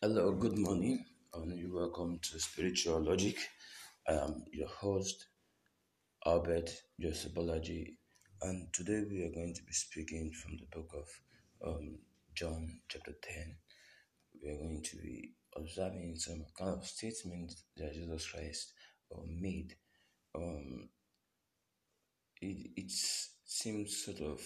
Hello, 0.00 0.32
good 0.32 0.58
morning, 0.58 1.04
and 1.34 1.56
you 1.56 1.72
welcome 1.72 2.18
to 2.20 2.40
Spiritual 2.40 3.00
Logic. 3.00 3.36
I 4.08 4.14
am 4.14 4.42
your 4.52 4.66
host, 4.66 5.26
Albert 6.26 6.70
Joseph 7.00 7.32
Balaji, 7.32 7.94
and 8.42 8.66
today 8.72 9.04
we 9.08 9.22
are 9.22 9.30
going 9.30 9.54
to 9.54 9.62
be 9.62 9.72
speaking 9.72 10.32
from 10.32 10.56
the 10.56 10.66
book 10.76 10.90
of 10.94 11.68
um, 11.68 11.98
John, 12.34 12.80
chapter 12.88 13.12
10. 13.22 13.56
We 14.42 14.50
are 14.50 14.56
going 14.56 14.82
to 14.82 14.96
be 14.96 15.30
observing 15.56 16.16
some 16.16 16.44
kind 16.58 16.70
of 16.78 16.84
statements 16.84 17.62
that 17.76 17.94
Jesus 17.94 18.28
Christ 18.28 18.72
uh, 19.14 19.20
made. 19.28 19.76
Um, 20.34 20.88
it, 22.40 22.70
it 22.76 22.90
seems 23.44 24.04
sort 24.04 24.22
of 24.22 24.40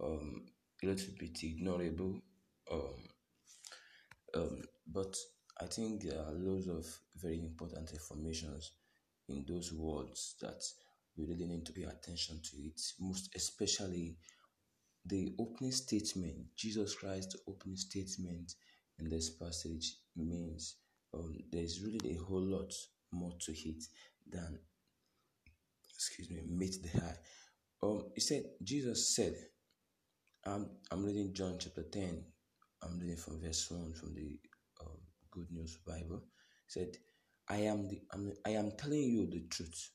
um, 0.00 0.44
a 0.84 0.86
little 0.86 1.14
bit 1.18 1.34
ignorable. 1.38 2.20
Um, 2.70 3.08
um, 4.34 4.62
but 4.86 5.16
I 5.60 5.66
think 5.66 6.02
there 6.02 6.18
are 6.18 6.32
loads 6.32 6.68
of 6.68 6.86
very 7.16 7.40
important 7.40 7.92
informations 7.92 8.72
in 9.28 9.44
those 9.46 9.72
words 9.72 10.34
that 10.40 10.62
we 11.16 11.24
really 11.26 11.46
need 11.46 11.66
to 11.66 11.72
pay 11.72 11.82
attention 11.84 12.40
to 12.42 12.56
it, 12.56 12.80
most 13.00 13.30
especially 13.36 14.16
the 15.06 15.34
opening 15.38 15.72
statement, 15.72 16.36
Jesus 16.56 16.94
Christ's 16.94 17.36
opening 17.48 17.76
statement 17.76 18.54
in 18.98 19.08
this 19.08 19.30
passage 19.30 19.96
means 20.16 20.76
um, 21.14 21.36
there's 21.50 21.82
really 21.82 22.16
a 22.16 22.22
whole 22.22 22.42
lot 22.42 22.72
more 23.10 23.32
to 23.40 23.52
it 23.52 23.84
than, 24.30 24.58
excuse 25.94 26.30
me, 26.30 26.42
meet 26.48 26.76
the 26.82 27.02
eye. 27.02 27.16
Um, 27.82 28.04
he 28.14 28.20
said, 28.20 28.44
Jesus 28.62 29.14
said, 29.14 29.34
I'm, 30.46 30.70
I'm 30.90 31.04
reading 31.04 31.34
John 31.34 31.56
chapter 31.58 31.82
10, 31.82 32.24
I'm 32.84 32.98
reading 32.98 33.16
from 33.16 33.40
verse 33.40 33.70
1 33.70 33.92
from 33.92 34.14
the 34.14 34.40
um, 34.80 34.98
Good 35.30 35.46
News 35.52 35.78
Bible. 35.86 36.16
It 36.16 36.22
said, 36.66 36.96
I 37.48 37.58
am, 37.58 37.88
the, 37.88 38.00
I'm, 38.12 38.32
I 38.44 38.50
am 38.50 38.72
telling 38.76 39.02
you 39.02 39.28
the 39.30 39.46
truth. 39.48 39.90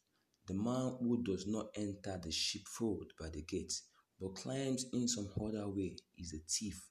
The 0.48 0.54
man 0.54 0.96
who 1.02 1.22
does 1.22 1.46
not 1.48 1.68
enter 1.76 2.18
the 2.24 2.32
sheepfold 2.32 3.12
by 3.20 3.28
the 3.28 3.42
gate, 3.42 3.74
but 4.22 4.36
climbs 4.36 4.86
in 4.94 5.10
some 5.10 5.28
other 5.36 5.68
way, 5.68 5.98
is 6.18 6.34
a 6.34 6.40
thief 6.50 6.82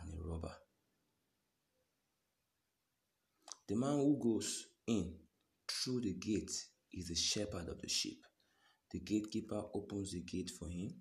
and 0.00 0.14
a 0.14 0.26
robber. 0.26 0.54
The 3.68 3.76
man 3.76 3.98
who 3.98 4.18
goes 4.18 4.64
in 4.86 5.16
through 5.68 6.00
the 6.00 6.14
gate 6.14 6.52
is 6.94 7.08
the 7.08 7.14
shepherd 7.14 7.68
of 7.68 7.78
the 7.82 7.88
sheep. 7.88 8.24
The 8.90 9.00
gatekeeper 9.00 9.64
opens 9.74 10.12
the 10.12 10.20
gate 10.20 10.50
for 10.58 10.70
him. 10.70 10.94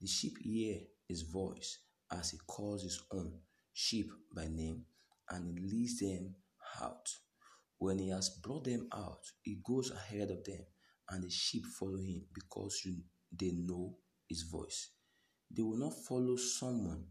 The 0.00 0.08
sheep 0.08 0.38
hear 0.42 0.78
his 1.08 1.22
voice 1.22 1.78
as 2.10 2.30
he 2.30 2.38
calls 2.48 2.82
his 2.82 3.00
own 3.12 3.32
sheep 3.76 4.10
by 4.34 4.46
name 4.48 4.82
and 5.30 5.44
he 5.46 5.54
leads 5.68 6.00
them 6.00 6.34
out. 6.82 7.10
When 7.78 7.98
he 7.98 8.08
has 8.08 8.30
brought 8.30 8.64
them 8.64 8.88
out, 8.94 9.20
he 9.42 9.58
goes 9.62 9.90
ahead 9.90 10.30
of 10.30 10.42
them 10.44 10.64
and 11.10 11.22
the 11.22 11.28
sheep 11.30 11.62
follow 11.78 11.98
him 11.98 12.22
because 12.32 12.80
you, 12.86 12.96
they 13.30 13.52
know 13.52 13.98
his 14.28 14.42
voice. 14.42 14.92
They 15.54 15.62
will 15.62 15.76
not 15.76 15.92
follow 16.08 16.36
someone 16.36 17.04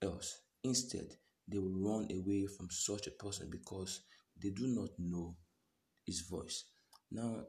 else. 0.00 0.40
Instead, 0.64 1.08
they 1.46 1.58
will 1.58 1.78
run 1.78 2.08
away 2.10 2.46
from 2.46 2.68
such 2.70 3.06
a 3.06 3.10
person 3.10 3.50
because 3.50 4.00
they 4.42 4.48
do 4.48 4.66
not 4.66 4.88
know 4.98 5.36
his 6.06 6.22
voice. 6.22 6.64
Now, 7.10 7.44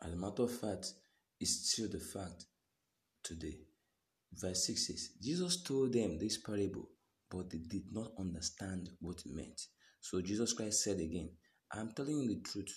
as 0.00 0.12
a 0.12 0.16
matter 0.16 0.44
of 0.44 0.52
fact, 0.52 0.92
it's 1.40 1.72
still 1.72 1.88
the 1.88 1.98
fact 1.98 2.44
today. 3.24 3.71
Verse 4.34 4.66
6 4.66 4.86
says, 4.86 5.10
Jesus 5.22 5.62
told 5.62 5.92
them 5.92 6.18
this 6.18 6.38
parable, 6.38 6.88
but 7.30 7.50
they 7.50 7.58
did 7.58 7.84
not 7.92 8.12
understand 8.18 8.88
what 9.00 9.20
it 9.26 9.34
meant. 9.34 9.60
So 10.00 10.20
Jesus 10.20 10.52
Christ 10.52 10.82
said 10.82 11.00
again, 11.00 11.30
I 11.72 11.80
am 11.80 11.92
telling 11.94 12.18
you 12.18 12.28
the 12.28 12.40
truth. 12.40 12.74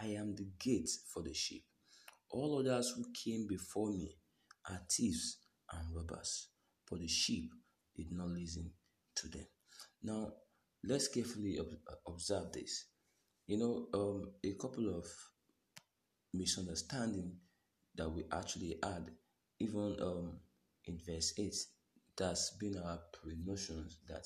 I 0.00 0.06
am 0.06 0.34
the 0.34 0.48
gate 0.60 0.90
for 1.12 1.22
the 1.22 1.32
sheep. 1.32 1.64
All 2.30 2.58
others 2.58 2.92
who 2.96 3.04
came 3.12 3.46
before 3.48 3.90
me 3.90 4.16
are 4.68 4.80
thieves 4.90 5.38
and 5.72 5.94
robbers, 5.94 6.48
but 6.90 7.00
the 7.00 7.08
sheep 7.08 7.50
did 7.96 8.12
not 8.12 8.28
listen 8.28 8.70
to 9.14 9.28
them. 9.28 9.46
Now, 10.02 10.32
let's 10.84 11.08
carefully 11.08 11.58
observe 12.06 12.52
this. 12.52 12.86
You 13.46 13.58
know, 13.58 13.86
um, 13.94 14.32
a 14.44 14.52
couple 14.60 14.94
of 14.96 15.06
misunderstanding 16.34 17.36
that 17.94 18.10
we 18.10 18.24
actually 18.32 18.78
had, 18.82 19.10
even 19.60 19.96
um, 20.00 20.40
in 20.86 20.98
verse 21.06 21.32
8, 21.38 21.54
that's 22.16 22.56
been 22.58 22.76
our 22.78 23.00
pre-notions 23.12 23.98
that 24.08 24.24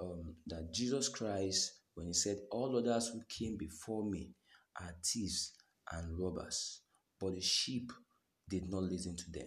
um, 0.00 0.34
that 0.46 0.72
Jesus 0.72 1.08
Christ, 1.08 1.72
when 1.94 2.06
he 2.06 2.12
said, 2.14 2.38
All 2.50 2.76
others 2.76 3.08
who 3.08 3.20
came 3.28 3.56
before 3.56 4.04
me 4.08 4.30
are 4.80 4.94
thieves 5.04 5.52
and 5.92 6.18
robbers, 6.18 6.80
but 7.20 7.34
the 7.34 7.40
sheep 7.40 7.92
did 8.48 8.70
not 8.70 8.84
listen 8.84 9.16
to 9.16 9.30
them. 9.30 9.46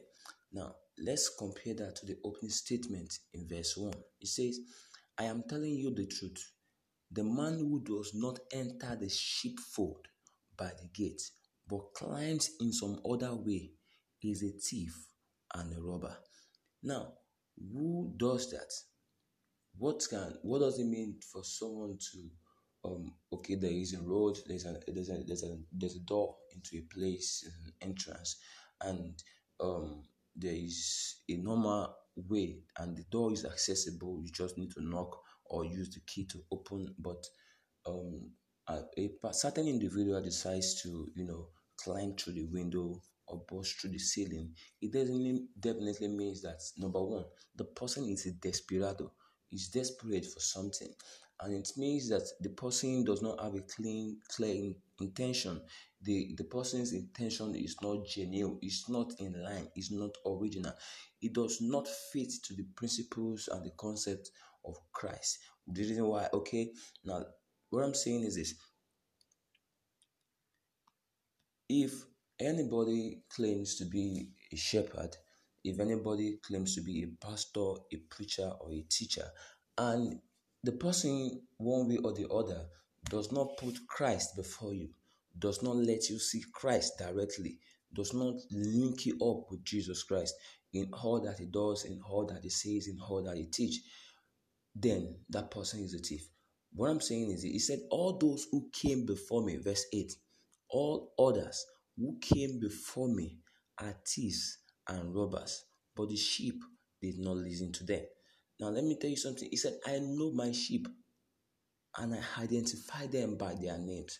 Now, 0.51 0.75
let's 0.99 1.29
compare 1.37 1.73
that 1.75 1.95
to 1.97 2.05
the 2.05 2.17
opening 2.23 2.51
statement 2.51 3.17
in 3.33 3.47
verse 3.47 3.75
1. 3.75 3.93
It 4.21 4.27
says, 4.27 4.59
I 5.17 5.25
am 5.25 5.43
telling 5.49 5.73
you 5.75 5.93
the 5.93 6.05
truth. 6.05 6.51
The 7.11 7.23
man 7.23 7.57
who 7.59 7.83
does 7.83 8.11
not 8.15 8.39
enter 8.51 8.95
the 8.95 9.09
sheepfold 9.09 10.07
by 10.57 10.71
the 10.79 10.87
gate, 10.93 11.21
but 11.67 11.93
climbs 11.95 12.51
in 12.59 12.71
some 12.71 12.99
other 13.09 13.33
way, 13.35 13.71
is 14.23 14.43
a 14.43 14.51
thief 14.51 14.95
and 15.53 15.75
a 15.75 15.81
robber. 15.81 16.15
Now, 16.83 17.13
who 17.57 18.13
does 18.17 18.51
that? 18.51 18.71
What 19.77 20.05
can 20.09 20.37
what 20.43 20.59
does 20.59 20.79
it 20.79 20.85
mean 20.85 21.19
for 21.31 21.43
someone 21.43 21.97
to 22.11 22.29
um 22.85 23.13
okay 23.31 23.55
there 23.55 23.71
is 23.71 23.93
a 23.93 24.01
road, 24.01 24.37
there's 24.47 24.65
a 24.65 24.79
there's 24.87 25.09
a 25.09 25.23
there's 25.25 25.43
a 25.43 25.57
there's 25.71 25.95
a 25.95 25.99
door 26.01 26.35
into 26.53 26.77
a 26.77 26.93
place, 26.93 27.43
an 27.45 27.73
entrance, 27.89 28.37
and 28.81 29.21
um 29.59 30.03
there 30.35 30.53
is 30.55 31.21
a 31.29 31.37
normal 31.37 31.95
way 32.15 32.59
and 32.77 32.95
the 32.97 33.03
door 33.11 33.31
is 33.31 33.45
accessible, 33.45 34.21
you 34.23 34.31
just 34.31 34.57
need 34.57 34.71
to 34.71 34.81
knock 34.83 35.21
or 35.45 35.65
use 35.65 35.93
the 35.93 36.01
key 36.01 36.25
to 36.25 36.39
open, 36.51 36.93
but 36.99 37.25
um 37.85 38.31
a, 38.67 38.81
a 39.23 39.33
certain 39.33 39.67
individual 39.67 40.21
decides 40.21 40.81
to 40.81 41.09
you 41.15 41.25
know 41.25 41.47
climb 41.77 42.15
through 42.15 42.33
the 42.33 42.45
window 42.45 43.01
or 43.33 43.41
burst 43.47 43.79
through 43.79 43.91
the 43.91 43.99
ceiling, 43.99 44.53
it 44.81 44.93
doesn't 44.93 45.47
definitely 45.59 46.09
means 46.09 46.41
that 46.41 46.61
number 46.77 47.01
one, 47.01 47.25
the 47.55 47.65
person 47.65 48.07
is 48.09 48.25
a 48.25 48.31
desperado, 48.33 49.11
is 49.51 49.69
desperate 49.69 50.25
for 50.25 50.39
something, 50.39 50.93
and 51.41 51.53
it 51.53 51.69
means 51.77 52.09
that 52.09 52.23
the 52.41 52.49
person 52.49 53.03
does 53.03 53.21
not 53.21 53.41
have 53.41 53.55
a 53.55 53.61
clean, 53.61 54.17
clear 54.29 54.73
intention. 54.99 55.61
The 56.01 56.35
the 56.37 56.43
person's 56.43 56.93
intention 56.93 57.55
is 57.55 57.75
not 57.81 58.05
genuine, 58.05 58.59
it's 58.61 58.89
not 58.89 59.13
in 59.19 59.41
line, 59.41 59.67
it's 59.75 59.91
not 59.91 60.11
original, 60.25 60.73
it 61.21 61.33
does 61.33 61.59
not 61.61 61.87
fit 62.11 62.31
to 62.45 62.53
the 62.55 62.65
principles 62.75 63.49
and 63.51 63.65
the 63.65 63.71
concept 63.77 64.29
of 64.65 64.75
Christ. 64.91 65.39
The 65.67 65.81
reason 65.81 66.05
why, 66.05 66.27
okay, 66.33 66.71
now 67.03 67.23
what 67.69 67.83
I'm 67.83 67.93
saying 67.93 68.23
is 68.23 68.35
this. 68.35 68.53
If 71.69 71.93
anybody 72.39 73.23
claims 73.29 73.75
to 73.75 73.85
be 73.85 74.29
a 74.51 74.55
shepherd, 74.55 75.15
if 75.63 75.79
anybody 75.79 76.39
claims 76.45 76.75
to 76.75 76.81
be 76.81 77.03
a 77.03 77.25
pastor, 77.25 77.73
a 77.91 77.97
preacher, 78.09 78.51
or 78.59 78.71
a 78.71 78.81
teacher, 78.89 79.25
and 79.77 80.19
the 80.63 80.73
person, 80.73 81.41
one 81.57 81.87
way 81.87 81.97
or 82.03 82.13
the 82.13 82.27
other, 82.29 82.65
does 83.09 83.31
not 83.31 83.57
put 83.57 83.75
Christ 83.87 84.35
before 84.35 84.73
you, 84.73 84.89
does 85.37 85.61
not 85.63 85.75
let 85.75 86.09
you 86.09 86.19
see 86.19 86.43
Christ 86.53 86.93
directly, 86.97 87.59
does 87.93 88.13
not 88.13 88.35
link 88.51 89.05
you 89.05 89.13
up 89.15 89.49
with 89.51 89.63
Jesus 89.63 90.03
Christ 90.03 90.35
in 90.73 90.89
all 90.93 91.21
that 91.21 91.39
he 91.39 91.45
does, 91.45 91.85
in 91.85 91.99
all 92.09 92.25
that 92.27 92.43
he 92.43 92.49
says, 92.49 92.87
in 92.87 92.97
all 92.99 93.23
that 93.23 93.37
he 93.37 93.45
teaches, 93.45 93.83
then 94.75 95.15
that 95.29 95.51
person 95.51 95.83
is 95.83 95.93
a 95.93 95.99
thief. 95.99 96.27
What 96.73 96.89
I'm 96.89 97.01
saying 97.01 97.31
is, 97.31 97.43
he 97.43 97.59
said, 97.59 97.79
All 97.91 98.17
those 98.17 98.47
who 98.51 98.69
came 98.73 99.05
before 99.05 99.43
me, 99.43 99.57
verse 99.57 99.85
8, 99.93 100.11
all 100.69 101.13
others 101.19 101.63
who 101.97 102.17
came 102.19 102.59
before 102.59 103.13
me 103.13 103.39
are 103.79 103.95
thieves 104.05 104.59
and 104.87 105.13
robbers, 105.15 105.65
but 105.95 106.09
the 106.09 106.15
sheep 106.15 106.61
did 107.01 107.19
not 107.19 107.37
listen 107.37 107.71
to 107.73 107.83
them. 107.83 108.01
Now, 108.59 108.69
let 108.69 108.83
me 108.83 108.97
tell 108.99 109.09
you 109.09 109.17
something. 109.17 109.47
He 109.49 109.57
said, 109.57 109.77
I 109.85 109.99
know 109.99 110.31
my 110.33 110.51
sheep 110.51 110.87
and 111.97 112.15
I 112.15 112.41
identify 112.43 113.07
them 113.07 113.37
by 113.37 113.55
their 113.55 113.77
names. 113.77 114.19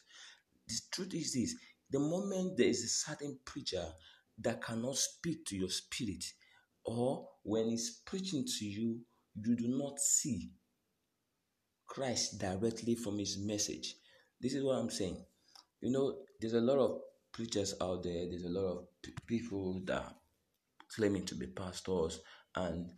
The 0.67 0.75
truth 0.91 1.13
is 1.13 1.33
this 1.33 1.55
the 1.89 1.99
moment 1.99 2.57
there 2.57 2.67
is 2.67 2.83
a 2.83 2.87
certain 2.87 3.39
preacher 3.45 3.85
that 4.39 4.63
cannot 4.63 4.97
speak 4.97 5.45
to 5.45 5.55
your 5.55 5.69
spirit, 5.69 6.23
or 6.85 7.27
when 7.43 7.69
he's 7.69 8.01
preaching 8.05 8.43
to 8.45 8.65
you, 8.65 8.99
you 9.35 9.55
do 9.55 9.67
not 9.67 9.99
see 9.99 10.51
Christ 11.87 12.39
directly 12.39 12.95
from 12.95 13.19
his 13.19 13.37
message. 13.37 13.95
This 14.41 14.53
is 14.55 14.63
what 14.63 14.77
I'm 14.77 14.89
saying. 14.89 15.23
You 15.81 15.91
know, 15.91 16.15
there's 16.39 16.53
a 16.53 16.61
lot 16.61 16.79
of 16.79 16.99
preachers 17.33 17.73
out 17.81 18.03
there, 18.03 18.27
there's 18.29 18.45
a 18.45 18.49
lot 18.49 18.71
of 18.71 18.85
p- 19.01 19.13
people 19.27 19.81
that 19.85 20.15
claiming 20.95 21.25
to 21.25 21.35
be 21.35 21.47
pastors, 21.47 22.21
and 22.55 22.91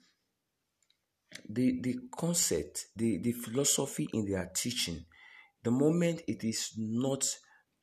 the 1.49 1.81
the 1.81 1.95
concept, 2.11 2.87
the 2.95 3.19
the 3.19 3.31
philosophy 3.31 4.07
in 4.13 4.25
their 4.29 4.51
teaching, 4.53 5.05
the 5.63 5.71
moment 5.71 6.21
it 6.27 6.43
is 6.43 6.73
not 6.77 7.25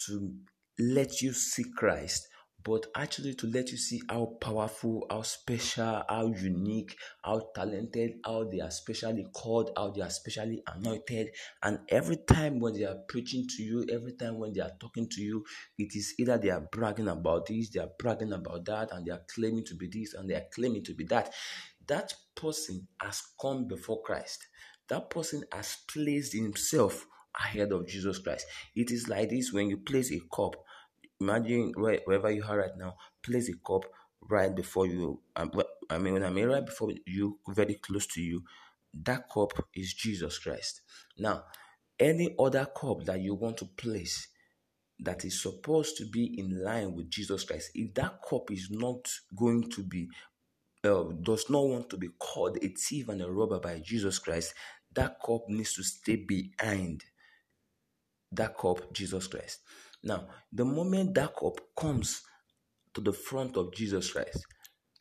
to 0.06 0.34
let 0.78 1.20
you 1.22 1.32
see 1.32 1.64
Christ, 1.76 2.28
but 2.64 2.86
actually 2.94 3.34
to 3.34 3.46
let 3.46 3.70
you 3.70 3.76
see 3.76 4.02
how 4.08 4.26
powerful, 4.40 5.06
how 5.10 5.22
special, 5.22 6.02
how 6.08 6.26
unique, 6.26 6.96
how 7.24 7.50
talented, 7.54 8.12
how 8.24 8.44
they 8.44 8.60
are 8.60 8.70
specially 8.70 9.26
called, 9.32 9.70
how 9.76 9.90
they 9.90 10.02
are 10.02 10.10
specially 10.10 10.62
anointed. 10.66 11.28
And 11.62 11.80
every 11.88 12.18
time 12.18 12.60
when 12.60 12.74
they 12.74 12.84
are 12.84 12.98
preaching 13.08 13.46
to 13.56 13.62
you, 13.62 13.86
every 13.92 14.12
time 14.12 14.38
when 14.38 14.52
they 14.52 14.60
are 14.60 14.72
talking 14.80 15.08
to 15.08 15.22
you, 15.22 15.44
it 15.78 15.94
is 15.94 16.14
either 16.18 16.38
they 16.38 16.50
are 16.50 16.66
bragging 16.72 17.08
about 17.08 17.46
this, 17.46 17.70
they 17.70 17.80
are 17.80 17.90
bragging 17.98 18.32
about 18.32 18.64
that, 18.66 18.92
and 18.92 19.06
they 19.06 19.12
are 19.12 19.22
claiming 19.34 19.64
to 19.64 19.74
be 19.74 19.88
this, 19.88 20.14
and 20.14 20.28
they 20.28 20.34
are 20.34 20.46
claiming 20.54 20.84
to 20.84 20.94
be 20.94 21.04
that. 21.04 21.32
That 21.86 22.14
person 22.36 22.86
has 23.00 23.22
come 23.40 23.66
before 23.66 24.02
Christ. 24.02 24.46
That 24.88 25.10
person 25.10 25.42
has 25.52 25.78
placed 25.92 26.34
himself 26.34 27.06
ahead 27.40 27.72
of 27.72 27.86
Jesus 27.86 28.18
Christ. 28.18 28.46
It 28.76 28.90
is 28.90 29.08
like 29.08 29.30
this 29.30 29.52
when 29.52 29.68
you 29.70 29.78
place 29.78 30.12
a 30.12 30.20
cup 30.34 30.54
Imagine 31.22 31.72
wherever 31.76 32.30
you 32.30 32.42
are 32.48 32.58
right 32.58 32.76
now, 32.76 32.96
place 33.22 33.48
a 33.48 33.54
cup 33.64 33.84
right 34.28 34.54
before 34.54 34.86
you. 34.86 35.20
Um, 35.36 35.52
I 35.88 35.98
mean, 35.98 36.14
when 36.14 36.24
I 36.24 36.30
mean 36.30 36.46
right 36.46 36.64
before 36.66 36.90
you, 37.06 37.38
very 37.48 37.74
close 37.74 38.06
to 38.08 38.20
you, 38.20 38.42
that 38.92 39.30
cup 39.32 39.52
is 39.74 39.94
Jesus 39.94 40.38
Christ. 40.38 40.82
Now, 41.18 41.44
any 41.98 42.34
other 42.38 42.66
cup 42.66 43.04
that 43.04 43.20
you 43.20 43.34
want 43.34 43.58
to 43.58 43.66
place 43.66 44.28
that 44.98 45.24
is 45.24 45.40
supposed 45.40 45.96
to 45.98 46.06
be 46.06 46.38
in 46.38 46.62
line 46.62 46.94
with 46.94 47.08
Jesus 47.08 47.44
Christ, 47.44 47.70
if 47.74 47.94
that 47.94 48.18
cup 48.28 48.50
is 48.50 48.68
not 48.70 49.08
going 49.36 49.70
to 49.70 49.82
be, 49.82 50.08
uh, 50.84 51.04
does 51.22 51.48
not 51.48 51.68
want 51.68 51.90
to 51.90 51.96
be 51.96 52.08
called 52.18 52.58
a 52.62 52.68
thief 52.68 53.08
and 53.08 53.22
a 53.22 53.30
robber 53.30 53.60
by 53.60 53.78
Jesus 53.78 54.18
Christ, 54.18 54.54
that 54.94 55.18
cup 55.24 55.42
needs 55.48 55.74
to 55.74 55.84
stay 55.84 56.16
behind 56.16 57.04
that 58.32 58.56
cup, 58.58 58.92
Jesus 58.92 59.26
Christ. 59.26 59.60
Now, 60.04 60.28
the 60.52 60.64
moment 60.64 61.14
that 61.14 61.34
cup 61.36 61.60
comes 61.78 62.22
to 62.94 63.00
the 63.00 63.12
front 63.12 63.56
of 63.56 63.72
Jesus 63.74 64.12
Christ, 64.12 64.44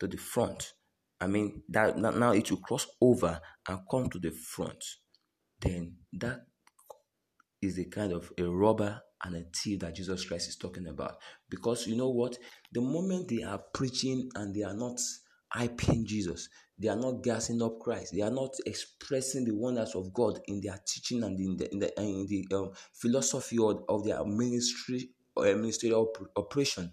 to 0.00 0.06
the 0.06 0.16
front, 0.16 0.72
I 1.20 1.26
mean 1.26 1.62
that 1.68 1.98
now 1.98 2.32
it 2.32 2.50
will 2.50 2.58
cross 2.58 2.86
over 3.00 3.40
and 3.68 3.78
come 3.90 4.08
to 4.10 4.18
the 4.18 4.30
front, 4.30 4.82
then 5.60 5.96
that 6.14 6.40
is 7.60 7.78
a 7.78 7.84
kind 7.84 8.12
of 8.12 8.32
a 8.38 8.44
robber 8.44 9.00
and 9.24 9.36
a 9.36 9.44
thief 9.54 9.80
that 9.80 9.94
Jesus 9.94 10.24
Christ 10.24 10.48
is 10.48 10.56
talking 10.56 10.88
about. 10.88 11.16
Because 11.48 11.86
you 11.86 11.96
know 11.96 12.10
what? 12.10 12.36
The 12.72 12.80
moment 12.80 13.28
they 13.28 13.44
are 13.44 13.60
preaching 13.72 14.28
and 14.34 14.52
they 14.54 14.62
are 14.62 14.74
not 14.74 14.98
hyping 15.54 16.04
Jesus. 16.04 16.48
They 16.78 16.88
are 16.88 16.96
not 16.96 17.22
gassing 17.22 17.62
up 17.62 17.78
Christ. 17.78 18.12
They 18.14 18.22
are 18.22 18.30
not 18.30 18.54
expressing 18.66 19.44
the 19.44 19.54
wonders 19.54 19.94
of 19.94 20.12
God 20.12 20.40
in 20.46 20.60
their 20.60 20.78
teaching 20.86 21.22
and 21.22 21.38
in 21.38 21.56
the 21.56 21.72
in 21.72 21.78
the, 21.78 22.00
in 22.00 22.26
the 22.26 22.56
um, 22.56 22.70
philosophy 22.92 23.58
of, 23.58 23.84
of 23.88 24.04
their 24.04 24.24
ministry 24.24 25.10
or 25.36 25.46
uh, 25.46 25.54
ministerial 25.54 26.12
operation. 26.36 26.90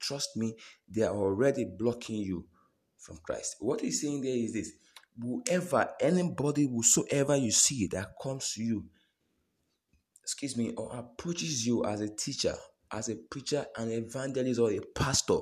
Trust 0.00 0.36
me, 0.36 0.56
they 0.88 1.02
are 1.02 1.14
already 1.14 1.64
blocking 1.64 2.16
you 2.16 2.46
from 2.98 3.18
Christ. 3.22 3.56
What 3.60 3.82
he's 3.82 4.00
saying 4.00 4.22
there 4.22 4.34
is 4.34 4.52
this: 4.52 4.72
whoever, 5.20 5.90
anybody, 6.00 6.66
whosoever 6.66 7.36
you 7.36 7.50
see 7.50 7.86
that 7.88 8.14
comes 8.20 8.54
to 8.54 8.62
you, 8.62 8.84
excuse 10.22 10.56
me, 10.56 10.72
or 10.76 10.90
approaches 10.96 11.66
you 11.66 11.84
as 11.84 12.00
a 12.00 12.08
teacher, 12.08 12.54
as 12.90 13.08
a 13.10 13.16
preacher, 13.30 13.66
an 13.76 13.90
evangelist, 13.90 14.58
or 14.58 14.72
a 14.72 14.80
pastor, 14.94 15.38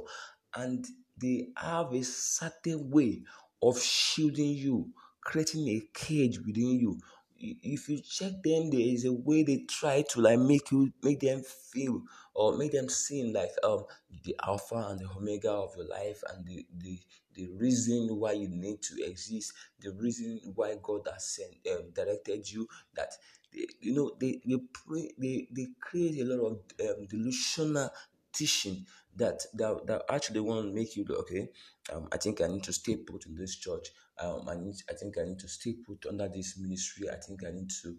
and 0.57 0.85
they 1.21 1.49
have 1.57 1.93
a 1.93 2.03
certain 2.03 2.91
way 2.91 3.23
of 3.63 3.81
shielding 3.81 4.53
you, 4.53 4.89
creating 5.21 5.69
a 5.69 5.83
cage 5.93 6.39
within 6.39 6.79
you. 6.81 6.99
If 7.41 7.89
you 7.89 8.01
check 8.01 8.33
them, 8.43 8.71
there 8.71 8.81
is 8.81 9.05
a 9.05 9.13
way 9.13 9.45
they 9.45 9.59
try 9.69 10.03
to 10.11 10.21
like 10.21 10.41
make 10.41 10.71
you 10.73 10.93
make 11.03 11.21
them 11.21 11.43
feel 11.43 12.03
or 12.35 12.57
make 12.57 12.73
them 12.73 12.89
seem 12.89 13.33
like 13.33 13.51
um 13.63 13.85
the 14.25 14.35
alpha 14.45 14.75
and 14.91 14.99
the 15.01 15.09
omega 15.17 15.51
of 15.53 15.77
your 15.77 15.87
life 15.87 16.23
and 16.31 16.45
the 16.45 16.67
the, 16.79 16.99
the 17.35 17.47
reason 17.57 18.09
why 18.19 18.33
you 18.33 18.49
need 18.49 18.83
to 18.83 19.05
exist, 19.05 19.53
the 19.81 19.93
reason 19.93 20.41
why 20.57 20.75
God 20.83 21.03
has 21.13 21.25
sent 21.37 21.55
um, 21.71 21.91
directed 21.95 22.51
you. 22.51 22.67
That 22.97 23.13
you 23.53 23.95
know 23.95 24.13
they 24.21 24.41
they 24.45 24.57
pray 24.73 25.11
they 25.19 25.49
they 25.55 25.69
create 25.81 26.19
a 26.21 26.25
lot 26.25 26.45
of 26.45 26.59
um, 26.81 27.07
delusional 27.07 27.91
teaching 28.33 28.85
that 29.17 29.41
that, 29.55 29.87
that 29.87 30.03
actually 30.09 30.41
won't 30.41 30.75
make 30.75 30.97
you 30.97 31.05
okay 31.11 31.49
um, 31.93 32.09
i 32.13 32.17
think 32.17 32.41
i 32.41 32.47
need 32.47 32.63
to 32.63 32.73
stay 32.73 32.97
put 32.97 33.27
in 33.27 33.35
this 33.35 33.57
church 33.57 33.89
um, 34.21 34.49
I, 34.49 34.57
need, 34.57 34.75
I 34.91 34.95
think 34.95 35.17
i 35.19 35.25
need 35.25 35.39
to 35.41 35.49
stay 35.49 35.75
put 35.87 36.07
under 36.07 36.29
this 36.29 36.59
ministry 36.59 37.09
i 37.11 37.17
think 37.17 37.45
i 37.47 37.51
need 37.51 37.71
to 37.83 37.97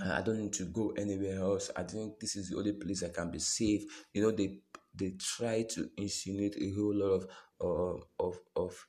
I 0.00 0.22
don't 0.22 0.38
need 0.38 0.54
to 0.54 0.64
go 0.66 0.94
anywhere 0.96 1.38
else. 1.38 1.70
I 1.76 1.82
think 1.82 2.18
this 2.18 2.36
is 2.36 2.48
the 2.48 2.56
only 2.56 2.72
place 2.72 3.02
I 3.02 3.10
can 3.10 3.30
be 3.30 3.38
safe. 3.38 3.82
You 4.14 4.22
know, 4.22 4.30
they 4.30 4.60
they 4.94 5.10
try 5.18 5.64
to 5.70 5.90
insinuate 5.96 6.56
a 6.56 6.70
whole 6.74 6.94
lot 6.94 7.12
of 7.12 7.26
uh, 7.60 8.24
of 8.24 8.38
of 8.56 8.86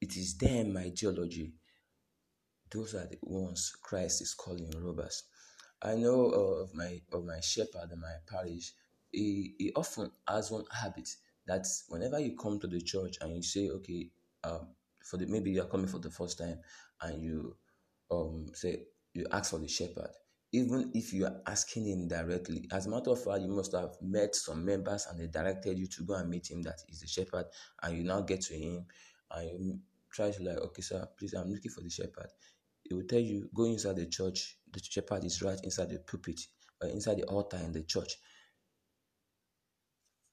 it 0.00 0.16
is 0.16 0.36
them 0.36 0.72
my 0.72 0.82
ideology. 0.82 1.52
Those 2.70 2.94
are 2.94 3.06
the 3.06 3.18
ones 3.22 3.72
Christ 3.80 4.22
is 4.22 4.34
calling 4.34 4.70
robbers. 4.76 5.24
I 5.82 5.94
know 5.94 6.30
uh, 6.30 6.62
of 6.64 6.74
my 6.74 7.00
of 7.12 7.24
my 7.24 7.40
shepherd 7.40 7.90
in 7.92 8.00
my 8.00 8.14
parish 8.28 8.72
he, 9.12 9.54
he 9.58 9.72
often 9.74 10.10
has 10.28 10.50
one 10.50 10.64
habit 10.70 11.08
that 11.46 11.66
whenever 11.88 12.18
you 12.20 12.36
come 12.36 12.58
to 12.60 12.66
the 12.66 12.80
church 12.80 13.16
and 13.20 13.34
you 13.34 13.42
say, 13.42 13.68
okay, 13.70 14.08
um, 14.44 14.68
for 15.04 15.16
the 15.16 15.26
maybe 15.26 15.50
you're 15.50 15.64
coming 15.66 15.86
for 15.86 15.98
the 15.98 16.10
first 16.10 16.38
time 16.38 16.58
and 17.02 17.22
you 17.22 17.56
um 18.10 18.46
say 18.54 18.84
you 19.14 19.26
ask 19.32 19.50
for 19.50 19.58
the 19.58 19.66
shepherd, 19.68 20.10
even 20.52 20.90
if 20.94 21.12
you 21.12 21.24
are 21.26 21.40
asking 21.46 21.86
him 21.86 22.06
directly. 22.08 22.68
As 22.72 22.86
a 22.86 22.90
matter 22.90 23.10
of 23.10 23.22
fact, 23.22 23.40
you 23.42 23.48
must 23.48 23.72
have 23.72 23.96
met 24.00 24.34
some 24.34 24.64
members 24.64 25.06
and 25.06 25.18
they 25.18 25.26
directed 25.26 25.78
you 25.78 25.86
to 25.88 26.04
go 26.04 26.14
and 26.14 26.28
meet 26.30 26.50
him 26.50 26.62
that 26.62 26.78
is 26.88 27.00
the 27.00 27.08
shepherd, 27.08 27.46
and 27.82 27.96
you 27.96 28.04
now 28.04 28.20
get 28.20 28.42
to 28.42 28.54
him 28.54 28.86
and 29.32 29.50
you 29.50 29.78
try 30.12 30.30
to 30.30 30.42
like, 30.42 30.58
okay, 30.58 30.82
sir, 30.82 31.08
please, 31.18 31.34
I'm 31.34 31.50
looking 31.50 31.70
for 31.70 31.80
the 31.82 31.90
shepherd. 31.90 32.28
He 32.82 32.94
will 32.94 33.04
tell 33.04 33.20
you, 33.20 33.48
go 33.54 33.64
inside 33.64 33.96
the 33.96 34.06
church. 34.06 34.56
The 34.72 34.80
shepherd 34.82 35.24
is 35.24 35.42
right 35.42 35.58
inside 35.62 35.90
the 35.90 35.98
pulpit 35.98 36.40
or 36.82 36.88
inside 36.88 37.18
the 37.18 37.24
altar 37.24 37.58
in 37.58 37.72
the 37.72 37.82
church 37.82 38.16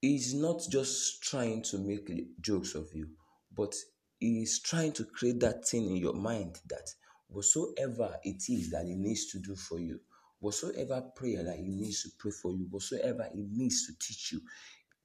he's 0.02 0.34
not 0.34 0.62
just 0.70 1.22
trying 1.24 1.64
to 1.64 1.78
make 1.80 2.10
jokes 2.42 2.76
of 2.76 2.88
you, 2.94 3.08
but 3.56 3.74
he's 4.20 4.60
trying 4.60 4.92
to 4.94 5.06
create 5.06 5.40
that 5.40 5.68
thing 5.68 5.86
in 5.86 5.98
your 5.98 6.14
mind 6.14 6.60
that 6.70 6.90
whatsoever 7.28 8.16
it 8.24 8.44
is 8.50 8.72
that 8.72 8.86
he 8.86 8.96
needs 8.96 9.32
to 9.32 9.40
do 9.40 9.56
for 9.56 9.80
you, 9.80 10.00
whatsoever 10.40 11.04
prayer 11.16 11.44
that 11.44 11.58
he 11.58 11.68
needs 11.68 12.04
to 12.04 12.10
pray 12.18 12.32
for 12.32 12.52
you, 12.52 12.68
whatsoever 12.70 13.28
he 13.34 13.46
needs 13.52 13.88
to 13.88 13.94
teach 14.00 14.32
you, 14.32 14.42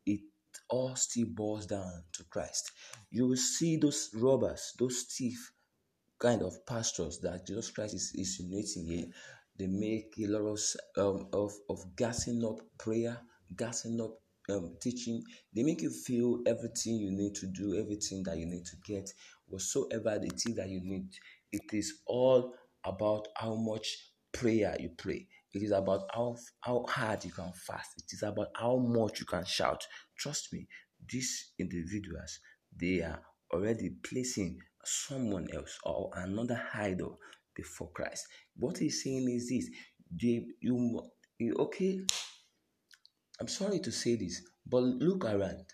it 0.07 0.21
all 0.69 0.95
still 0.97 1.27
boils 1.29 1.67
down 1.67 2.05
to 2.13 2.25
Christ. 2.25 2.73
You 3.11 3.29
will 3.29 3.37
see 3.37 3.77
those 3.77 4.11
robbers, 4.15 4.73
those 4.79 5.03
thief 5.03 5.53
kind 6.19 6.43
of 6.43 6.65
pastors 6.67 7.19
that 7.21 7.47
Jesus 7.47 7.71
Christ 7.71 7.95
is 7.95 8.13
insinuating 8.15 8.87
here. 8.87 9.07
They 9.59 9.67
make 9.67 10.15
a 10.19 10.27
lot 10.29 10.47
of, 10.49 10.61
um, 10.97 11.29
of, 11.33 11.53
of 11.69 11.97
gassing 11.97 12.45
up 12.45 12.61
prayer, 12.79 13.19
gassing 13.57 14.01
up 14.01 14.22
um, 14.51 14.77
teaching, 14.81 15.23
they 15.55 15.63
make 15.63 15.83
you 15.83 15.91
feel 15.91 16.41
everything 16.47 16.97
you 16.97 17.11
need 17.11 17.35
to 17.37 17.47
do, 17.47 17.79
everything 17.79 18.23
that 18.25 18.37
you 18.37 18.47
need 18.47 18.65
to 18.67 18.77
get, 18.85 19.11
whatsoever 19.47 20.19
the 20.19 20.29
thing 20.31 20.55
that 20.57 20.69
you 20.69 20.81
need. 20.83 21.09
It 21.53 21.73
is 21.73 22.01
all 22.07 22.55
about 22.85 23.29
how 23.37 23.55
much 23.55 23.87
prayer 24.33 24.77
you 24.81 24.91
pray. 24.97 25.27
It 25.53 25.63
is 25.63 25.71
about 25.71 26.03
how, 26.15 26.37
how 26.61 26.85
hard 26.89 27.25
you 27.25 27.31
can 27.31 27.53
fast. 27.53 27.91
It 27.99 28.13
is 28.15 28.23
about 28.23 28.49
how 28.57 28.77
much 28.79 29.21
you 29.21 29.27
can 29.27 29.45
shout. 29.45 29.85
Trust 30.19 30.53
me, 30.53 30.67
these 31.09 31.53
individuals, 31.59 32.41
they 32.75 33.03
are 33.03 33.21
already 33.53 33.91
placing 34.03 34.59
someone 34.85 35.47
else 35.55 35.79
or 35.85 36.11
another 36.15 36.61
idol 36.75 37.19
before 37.55 37.91
Christ. 37.93 38.27
What 38.57 38.79
he's 38.79 39.03
saying 39.03 39.29
is 39.31 39.49
this: 39.49 39.69
they, 40.11 40.47
you, 40.61 41.03
okay, 41.59 42.01
I'm 43.43 43.49
sorry 43.49 43.81
to 43.81 43.91
say 43.91 44.15
this, 44.15 44.41
but 44.65 44.85
look 44.85 45.25
around. 45.25 45.65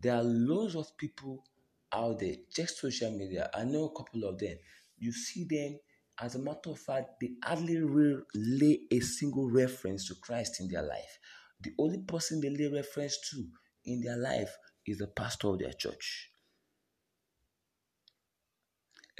There 0.00 0.16
are 0.16 0.24
loads 0.24 0.74
of 0.74 0.96
people 0.96 1.44
out 1.92 2.18
there, 2.18 2.34
check 2.52 2.68
social 2.70 3.16
media. 3.16 3.48
I 3.54 3.62
know 3.62 3.84
a 3.84 3.96
couple 3.96 4.28
of 4.28 4.36
them. 4.36 4.56
You 4.98 5.12
see 5.12 5.46
them, 5.48 5.78
as 6.20 6.34
a 6.34 6.40
matter 6.40 6.70
of 6.70 6.80
fact, 6.80 7.10
they 7.20 7.34
hardly 7.44 7.76
really 7.76 8.20
lay 8.34 8.80
a 8.90 8.98
single 8.98 9.48
reference 9.48 10.08
to 10.08 10.16
Christ 10.20 10.60
in 10.60 10.66
their 10.66 10.82
life. 10.82 11.20
The 11.60 11.70
only 11.78 11.98
person 11.98 12.40
they 12.40 12.50
lay 12.50 12.68
reference 12.68 13.16
to 13.30 13.46
in 13.84 14.00
their 14.00 14.16
life 14.16 14.50
is 14.84 14.98
the 14.98 15.06
pastor 15.06 15.50
of 15.50 15.60
their 15.60 15.74
church. 15.78 16.32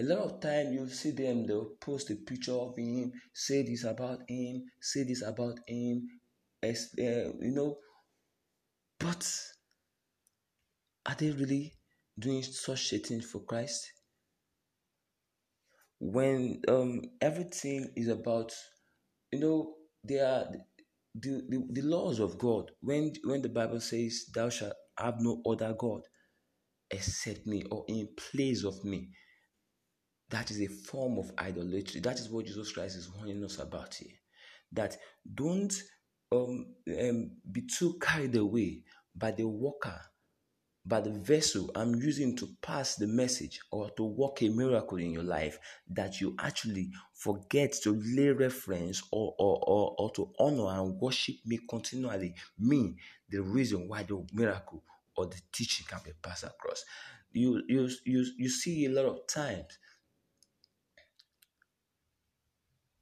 A 0.00 0.02
lot 0.02 0.18
of 0.18 0.40
time 0.40 0.72
you'll 0.72 0.88
see 0.88 1.12
them, 1.12 1.46
they'll 1.46 1.76
post 1.80 2.10
a 2.10 2.16
picture 2.16 2.54
of 2.54 2.76
him, 2.76 3.12
say 3.32 3.62
this 3.62 3.84
about 3.84 4.18
him, 4.28 4.64
say 4.80 5.04
this 5.04 5.22
about 5.22 5.60
him, 5.68 6.08
uh, 6.64 7.32
you 7.40 7.52
know, 7.54 7.76
but 8.98 9.30
are 11.06 11.14
they 11.14 11.30
really 11.30 11.74
doing 12.18 12.42
such 12.42 12.92
a 12.92 12.98
thing 12.98 13.20
for 13.20 13.40
Christ? 13.40 13.92
when 16.00 16.60
um, 16.68 17.02
everything 17.20 17.90
is 17.96 18.08
about, 18.08 18.52
you 19.32 19.40
know, 19.40 19.74
they 20.04 20.18
are 20.18 20.46
the, 21.14 21.42
the, 21.48 21.66
the 21.70 21.82
laws 21.82 22.20
of 22.20 22.38
God. 22.38 22.70
When 22.80 23.12
when 23.24 23.42
the 23.42 23.48
Bible 23.48 23.80
says, 23.80 24.26
"Thou 24.32 24.48
shalt 24.48 24.74
have 24.98 25.16
no 25.20 25.42
other 25.46 25.74
god 25.76 26.02
except 26.90 27.46
me," 27.46 27.64
or 27.70 27.84
in 27.88 28.08
place 28.16 28.64
of 28.64 28.84
me, 28.84 29.10
that 30.30 30.50
is 30.50 30.60
a 30.60 30.68
form 30.68 31.18
of 31.18 31.32
idolatry. 31.38 32.00
That 32.00 32.20
is 32.20 32.30
what 32.30 32.46
Jesus 32.46 32.72
Christ 32.72 32.96
is 32.96 33.10
warning 33.12 33.42
us 33.44 33.58
about 33.58 33.94
here. 33.94 34.16
That 34.72 34.96
don't 35.34 35.74
um, 36.32 36.66
um, 37.00 37.30
be 37.50 37.62
too 37.62 37.98
carried 38.00 38.36
away 38.36 38.82
by 39.14 39.30
the 39.30 39.46
worker 39.46 40.00
by 40.88 41.00
the 41.00 41.10
vessel 41.10 41.70
I'm 41.74 41.94
using 41.96 42.34
to 42.36 42.48
pass 42.62 42.96
the 42.96 43.06
message 43.06 43.60
or 43.70 43.90
to 43.90 44.04
work 44.04 44.42
a 44.42 44.48
miracle 44.48 44.96
in 44.98 45.10
your 45.12 45.22
life 45.22 45.58
that 45.90 46.20
you 46.20 46.34
actually 46.38 46.90
forget 47.12 47.74
to 47.82 48.00
lay 48.16 48.30
reference 48.30 49.02
or, 49.12 49.34
or, 49.38 49.62
or, 49.66 49.94
or 49.98 50.10
to 50.12 50.30
honor 50.38 50.80
and 50.80 50.98
worship 50.98 51.36
me 51.44 51.58
continually, 51.68 52.34
me, 52.58 52.96
the 53.28 53.42
reason 53.42 53.86
why 53.86 54.02
the 54.02 54.24
miracle 54.32 54.82
or 55.14 55.26
the 55.26 55.40
teaching 55.52 55.86
can 55.86 56.00
be 56.04 56.12
passed 56.22 56.44
across. 56.44 56.84
You, 57.32 57.62
you, 57.68 57.90
you, 58.06 58.24
you 58.38 58.48
see 58.48 58.86
a 58.86 58.88
lot 58.88 59.04
of 59.04 59.26
times 59.26 59.78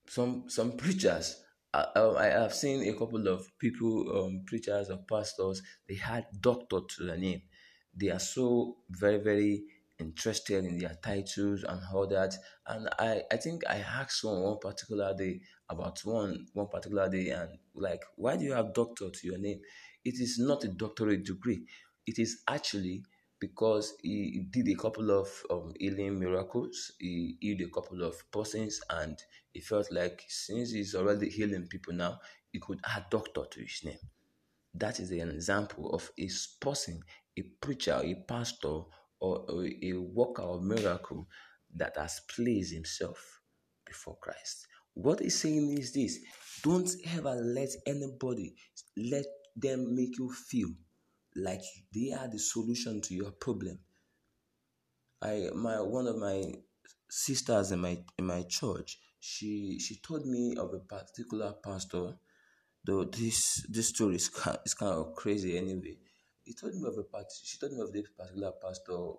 some 0.08 0.44
some 0.48 0.72
preachers 0.72 1.42
I, 2.18 2.26
have 2.26 2.54
seen 2.54 2.88
a 2.88 2.98
couple 2.98 3.26
of 3.28 3.46
people, 3.58 4.24
um, 4.24 4.42
preachers 4.46 4.90
or 4.90 4.98
pastors, 5.08 5.62
they 5.88 5.96
had 5.96 6.26
doctor 6.40 6.80
to 6.88 7.04
their 7.04 7.16
name. 7.16 7.42
They 7.94 8.10
are 8.10 8.18
so 8.18 8.76
very 8.90 9.18
very 9.18 9.64
interested 9.98 10.64
in 10.64 10.78
their 10.78 10.96
titles 11.02 11.64
and 11.64 11.80
all 11.92 12.06
that. 12.08 12.34
And 12.66 12.88
i 12.98 13.22
i 13.32 13.36
think 13.36 13.62
i 13.68 13.76
asked 13.76 14.24
one 14.24 14.42
one 14.42 14.58
particular 14.58 15.14
day 15.16 15.40
about 15.70 16.00
one 16.04 16.46
one 16.52 16.68
particular 16.68 17.08
day 17.08 17.30
and 17.30 17.48
like 17.74 18.02
why 18.16 18.36
do 18.36 18.44
you 18.44 18.52
have 18.52 18.74
doctor 18.74 19.10
to 19.10 19.26
your 19.26 19.38
name? 19.38 19.60
It 20.04 20.20
is 20.20 20.38
not 20.38 20.64
a 20.64 20.68
doctorate 20.68 21.24
degree. 21.24 21.64
It 22.06 22.18
is 22.18 22.42
actually 22.48 23.02
because 23.40 23.94
he 24.02 24.46
did 24.50 24.68
a 24.68 24.74
couple 24.74 25.10
of 25.10 25.28
um, 25.50 25.72
healing 25.78 26.18
miracles. 26.18 26.92
He 26.98 27.36
healed 27.40 27.60
a 27.62 27.70
couple 27.70 28.02
of 28.02 28.14
persons 28.30 28.80
and 28.88 29.18
he 29.56 29.60
felt 29.60 29.90
like 29.90 30.22
since 30.28 30.72
he's 30.72 30.94
already 30.94 31.28
healing 31.30 31.66
people 31.66 31.94
now 31.94 32.18
he 32.52 32.58
could 32.60 32.80
add 32.94 33.04
doctor 33.10 33.42
to 33.50 33.60
his 33.60 33.80
name 33.84 33.98
that 34.74 35.00
is 35.00 35.10
an 35.10 35.30
example 35.30 35.90
of 35.90 36.10
a 36.18 36.28
person 36.60 37.00
a 37.38 37.42
preacher, 37.60 38.00
a 38.02 38.14
pastor, 38.26 38.80
or 39.20 39.46
a 39.82 39.92
worker 39.94 40.42
of 40.42 40.62
miracle 40.62 41.28
that 41.74 41.96
has 41.96 42.20
placed 42.34 42.72
himself 42.72 43.40
before 43.84 44.16
Christ. 44.20 44.66
What 44.94 45.20
he's 45.20 45.38
saying 45.38 45.76
is 45.78 45.92
this 45.92 46.18
don't 46.62 46.90
ever 47.14 47.34
let 47.34 47.68
anybody 47.86 48.54
let 48.96 49.26
them 49.54 49.94
make 49.94 50.18
you 50.18 50.32
feel 50.32 50.70
like 51.34 51.62
they 51.94 52.12
are 52.12 52.28
the 52.28 52.38
solution 52.38 53.00
to 53.02 53.14
your 53.14 53.30
problem. 53.32 53.78
I 55.22 55.50
my 55.54 55.80
one 55.80 56.06
of 56.06 56.16
my 56.16 56.44
sisters 57.10 57.72
in 57.72 57.80
my 57.80 57.98
in 58.18 58.26
my 58.26 58.42
church, 58.44 58.98
she 59.18 59.78
she 59.78 59.96
told 59.96 60.26
me 60.26 60.56
of 60.56 60.72
a 60.74 60.80
particular 60.80 61.54
pastor. 61.62 62.14
Though 62.84 63.04
this 63.04 63.66
this 63.68 63.88
story 63.88 64.16
is 64.16 64.28
kind, 64.28 64.58
is 64.64 64.74
kind 64.74 64.92
of 64.92 65.14
crazy 65.14 65.58
anyway 65.58 65.98
he 66.46 66.54
told 66.54 66.74
me 66.74 66.86
of 66.86 66.96
a 66.96 67.02
part. 67.02 67.26
She 67.42 67.58
told 67.58 67.72
me 67.72 67.80
of 67.80 67.92
this 67.92 68.06
particular 68.16 68.52
pastor 68.62 69.14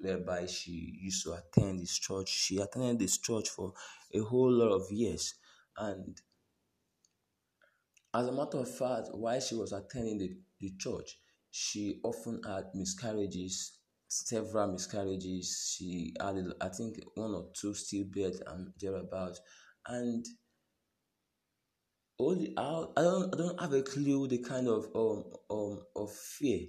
whereby 0.00 0.46
she 0.46 0.98
used 1.00 1.24
to 1.24 1.32
attend 1.32 1.80
this 1.80 1.98
church. 1.98 2.28
She 2.28 2.58
attended 2.58 2.98
this 2.98 3.18
church 3.18 3.48
for 3.48 3.72
a 4.14 4.20
whole 4.20 4.52
lot 4.52 4.70
of 4.70 4.92
years, 4.92 5.34
and 5.76 6.20
as 8.14 8.26
a 8.26 8.32
matter 8.32 8.58
of 8.58 8.70
fact, 8.70 9.08
while 9.12 9.40
she 9.40 9.54
was 9.54 9.72
attending 9.72 10.18
the, 10.18 10.36
the 10.60 10.72
church, 10.78 11.18
she 11.50 12.00
often 12.04 12.42
had 12.42 12.66
miscarriages, 12.74 13.77
several 14.08 14.72
miscarriages. 14.72 15.74
She 15.76 16.14
had, 16.20 16.36
I 16.60 16.68
think, 16.70 17.00
one 17.14 17.34
or 17.34 17.50
two 17.54 17.72
stillbirths 17.72 18.40
and 18.46 18.72
thereabouts, 18.80 19.40
and 19.86 20.26
all 22.18 22.34
the, 22.36 22.52
I, 22.56 22.84
I 22.96 23.02
don't 23.02 23.34
I 23.34 23.38
don't 23.38 23.60
have 23.60 23.72
a 23.72 23.82
clue 23.82 24.26
the 24.28 24.38
kind 24.38 24.68
of 24.68 24.86
um 24.94 25.24
um 25.50 25.80
of 25.96 26.12
fear 26.12 26.66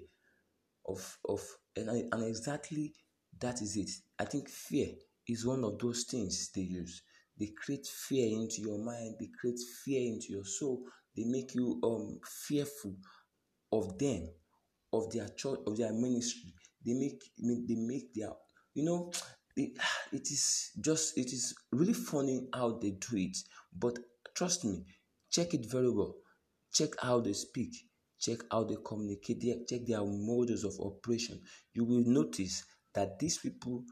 of 0.88 1.18
of 1.28 1.42
and, 1.76 1.90
and 1.90 2.24
exactly 2.26 2.94
that 3.40 3.62
is 3.62 3.78
it. 3.78 3.90
I 4.20 4.26
think 4.26 4.50
fear 4.50 4.90
is 5.28 5.46
one 5.46 5.64
of 5.64 5.80
those 5.80 6.06
things 6.06 6.52
they 6.56 6.62
use. 6.62 7.02
They 7.40 7.52
create 7.58 7.88
fear 7.88 8.28
into 8.40 8.62
your 8.62 8.80
mind, 8.80 9.16
they 9.20 9.30
create 9.40 9.60
fear 9.86 10.02
into 10.14 10.34
your 10.34 10.46
soul, 10.46 10.84
they 11.16 11.26
make 11.26 11.56
you 11.56 11.80
um 11.84 12.20
fearful 12.48 12.96
of 13.72 13.98
them, 14.00 14.30
of 14.94 15.12
their 15.12 15.30
church, 15.30 15.60
of 15.68 15.78
their 15.78 15.94
ministry. 15.94 16.54
They 16.90 17.00
make 17.00 17.22
they 17.68 17.76
make 17.76 18.14
their 18.14 18.32
you 18.74 18.84
know 18.84 19.12
it, 19.56 19.72
it 20.12 20.32
is 20.32 20.72
just 20.80 21.18
it 21.18 21.28
is 21.28 21.54
really 21.72 21.94
funny 21.94 22.48
how 22.54 22.80
they 22.82 22.92
do 22.92 23.18
it 23.18 23.38
but 23.78 24.00
trust 24.36 24.66
me 24.66 24.84
Check 25.30 25.54
it 25.54 25.70
very 25.70 25.90
well. 25.92 26.16
Check 26.74 26.90
how 27.00 27.20
they 27.20 27.34
speak. 27.34 27.76
Check 28.20 28.40
how 28.52 28.64
they 28.64 28.78
communicate. 28.84 29.68
Check 29.68 29.82
their 29.86 30.04
modus 30.04 30.64
of 30.64 30.74
operation. 30.80 31.42
You 31.74 31.86
will 31.86 32.04
notice 32.06 32.64
that 32.94 33.20
these 33.20 33.38
people 33.38 33.86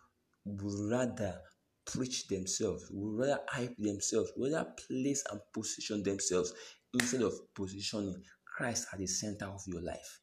would 0.45 0.91
rather 0.91 1.39
preach 1.85 2.27
themselves, 2.27 2.87
would 2.91 3.19
rather 3.19 3.39
hype 3.47 3.75
themselves, 3.77 4.31
would 4.35 4.51
rather 4.51 4.71
place 4.87 5.23
and 5.31 5.39
position 5.53 6.03
themselves 6.03 6.53
instead 6.93 7.21
of 7.21 7.33
positioning 7.53 8.21
Christ 8.45 8.87
at 8.91 8.99
the 8.99 9.07
center 9.07 9.45
of 9.45 9.61
your 9.67 9.81
life. 9.81 10.19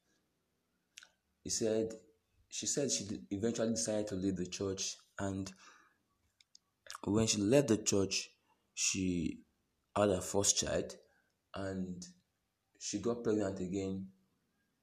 He 1.45 1.51
said, 1.51 1.93
she 2.55 2.67
said 2.67 2.89
she 2.89 3.05
eventually 3.33 3.71
decided 3.71 4.07
to 4.07 4.15
leave 4.15 4.37
the 4.37 4.47
church, 4.47 4.97
and 5.19 5.53
when 7.03 7.27
she 7.27 7.39
left 7.39 7.67
the 7.67 7.79
church, 7.79 8.31
she 8.75 9.41
had 9.97 10.11
her 10.11 10.21
first 10.21 10.57
child, 10.59 10.95
and 11.57 12.07
she 12.79 13.01
got 13.01 13.25
pregnant 13.25 13.59
again 13.59 14.07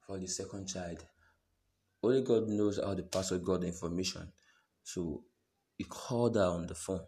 for 0.05 0.19
the 0.19 0.27
second 0.27 0.67
child. 0.67 1.05
Only 2.03 2.23
God 2.23 2.49
knows 2.49 2.77
how 2.77 2.93
the 2.93 3.03
pastor 3.03 3.37
got 3.37 3.61
the 3.61 3.67
information. 3.67 4.33
So 4.83 5.23
he 5.77 5.85
called 5.85 6.35
her 6.35 6.43
on 6.43 6.67
the 6.67 6.75
phone 6.75 7.05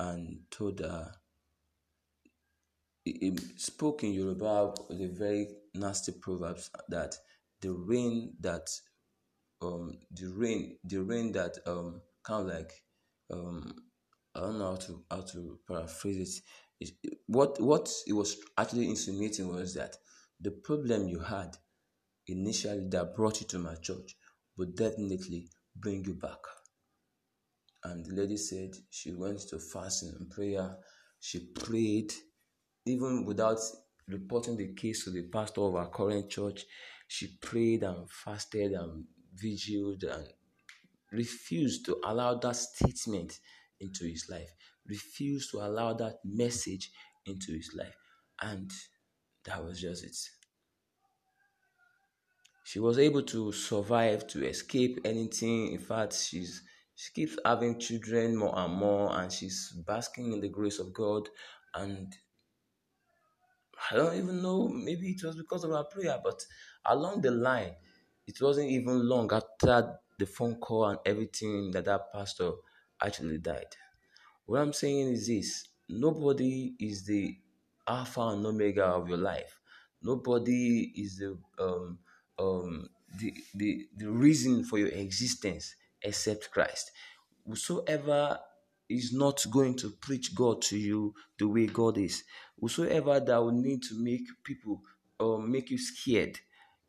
and 0.00 0.40
told 0.50 0.80
her 0.80 1.12
he, 3.04 3.36
spoke 3.56 4.02
in 4.02 4.14
Yoruba 4.14 4.74
the 4.90 5.06
very 5.06 5.46
nasty 5.74 6.10
proverbs 6.10 6.70
that 6.88 7.14
the 7.60 7.70
rain 7.72 8.34
that 8.40 8.68
um 9.62 9.98
the 10.12 10.26
rain 10.28 10.78
the 10.84 10.98
rain 10.98 11.32
that 11.32 11.56
um 11.66 12.00
kind 12.22 12.48
of 12.48 12.54
like 12.54 12.72
um 13.32 13.74
I 14.34 14.40
don't 14.40 14.58
know 14.58 14.70
how 14.70 14.76
to 14.76 15.04
how 15.10 15.20
to 15.22 15.58
paraphrase 15.68 16.42
it 16.80 16.90
what 17.26 17.60
what 17.60 17.90
it 18.06 18.12
was 18.12 18.36
actually 18.56 18.88
insinuating 18.88 19.48
was 19.48 19.74
that 19.74 19.96
the 20.40 20.50
problem 20.50 21.08
you 21.08 21.20
had 21.20 21.56
initially 22.26 22.88
that 22.88 23.14
brought 23.14 23.40
you 23.40 23.46
to 23.48 23.58
my 23.58 23.74
church 23.74 24.16
would 24.56 24.76
definitely 24.76 25.48
bring 25.76 26.04
you 26.04 26.14
back. 26.14 26.38
And 27.84 28.04
the 28.04 28.14
lady 28.14 28.36
said 28.36 28.70
she 28.90 29.12
went 29.12 29.40
to 29.48 29.58
fasting 29.58 30.12
and 30.18 30.30
prayer. 30.30 30.76
She 31.18 31.46
prayed, 31.54 32.12
even 32.86 33.24
without 33.24 33.58
reporting 34.08 34.56
the 34.56 34.74
case 34.74 35.04
to 35.04 35.10
the 35.10 35.28
pastor 35.28 35.62
of 35.62 35.74
our 35.74 35.88
current 35.88 36.30
church. 36.30 36.64
She 37.08 37.38
prayed 37.40 37.82
and 37.82 38.08
fasted 38.10 38.72
and 38.72 39.04
vigiled 39.40 40.04
and 40.04 40.26
refused 41.12 41.84
to 41.86 41.96
allow 42.04 42.34
that 42.34 42.56
statement 42.56 43.38
into 43.80 44.04
his 44.04 44.26
life 44.30 44.50
refused 44.90 45.50
to 45.52 45.58
allow 45.58 45.92
that 45.94 46.16
message 46.24 46.90
into 47.26 47.52
his 47.52 47.72
life. 47.76 47.94
And 48.42 48.70
that 49.44 49.64
was 49.64 49.80
just 49.80 50.04
it. 50.04 50.16
She 52.64 52.78
was 52.78 52.98
able 52.98 53.22
to 53.22 53.52
survive, 53.52 54.26
to 54.28 54.46
escape 54.46 54.98
anything. 55.04 55.72
In 55.72 55.78
fact, 55.78 56.14
she's 56.14 56.62
she 56.94 57.12
keeps 57.14 57.38
having 57.44 57.80
children 57.80 58.36
more 58.36 58.56
and 58.58 58.74
more, 58.74 59.18
and 59.18 59.32
she's 59.32 59.72
basking 59.86 60.32
in 60.32 60.40
the 60.40 60.48
grace 60.48 60.78
of 60.78 60.92
God. 60.92 61.28
And 61.74 62.14
I 63.90 63.96
don't 63.96 64.16
even 64.16 64.42
know, 64.42 64.68
maybe 64.68 65.08
it 65.08 65.24
was 65.24 65.36
because 65.36 65.64
of 65.64 65.70
her 65.70 65.84
prayer, 65.84 66.18
but 66.22 66.44
along 66.84 67.22
the 67.22 67.30
line, 67.30 67.72
it 68.30 68.40
wasn't 68.40 68.70
even 68.70 69.08
long 69.08 69.28
after 69.32 69.98
the 70.16 70.24
phone 70.26 70.54
call 70.56 70.86
and 70.86 70.98
everything 71.04 71.72
that 71.72 71.84
that 71.86 72.12
pastor 72.12 72.52
actually 73.02 73.38
died. 73.38 73.74
What 74.46 74.60
I'm 74.60 74.72
saying 74.72 75.08
is 75.08 75.26
this 75.26 75.68
nobody 75.88 76.74
is 76.78 77.04
the 77.04 77.36
Alpha 77.88 78.20
and 78.20 78.46
Omega 78.46 78.84
of 78.84 79.08
your 79.08 79.18
life. 79.18 79.58
Nobody 80.00 80.92
is 80.94 81.18
the 81.18 81.36
um, 81.58 81.98
um, 82.38 82.88
the, 83.18 83.34
the, 83.54 83.88
the 83.96 84.08
reason 84.08 84.62
for 84.64 84.78
your 84.78 84.88
existence 84.90 85.74
except 86.00 86.52
Christ. 86.52 86.92
Whosoever 87.44 88.38
is 88.88 89.12
not 89.12 89.44
going 89.50 89.76
to 89.78 89.90
preach 89.90 90.36
God 90.36 90.62
to 90.62 90.78
you 90.78 91.14
the 91.36 91.48
way 91.48 91.66
God 91.66 91.98
is. 91.98 92.22
Whosoever 92.60 93.18
that 93.18 93.36
will 93.42 93.50
need 93.50 93.82
to 93.84 93.94
make 94.00 94.22
people 94.44 94.82
or 95.18 95.36
um, 95.36 95.50
make 95.50 95.70
you 95.70 95.78
scared 95.78 96.38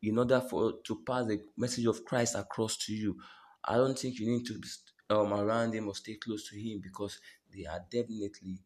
in 0.03 0.17
order 0.17 0.41
for 0.41 0.73
to 0.85 1.03
pass 1.05 1.25
the 1.27 1.39
message 1.57 1.85
of 1.85 2.05
Christ 2.05 2.35
across 2.35 2.77
to 2.85 2.93
you, 2.93 3.17
I 3.65 3.75
don't 3.75 3.97
think 3.97 4.19
you 4.19 4.27
need 4.29 4.45
to 4.47 4.59
be 4.59 4.67
um, 5.09 5.33
around 5.33 5.73
him 5.73 5.87
or 5.87 5.95
stay 5.95 6.15
close 6.15 6.49
to 6.49 6.57
him 6.59 6.79
because 6.81 7.19
they 7.53 7.65
are 7.65 7.81
definitely 7.91 8.59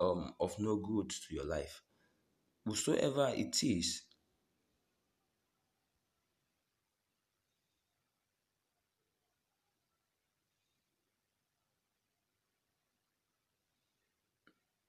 um, 0.00 0.34
of 0.40 0.54
no 0.58 0.76
good 0.76 1.10
to 1.10 1.34
your 1.34 1.46
life. 1.46 1.82
Whosoever 2.66 3.32
it 3.36 3.62
is 3.62 4.02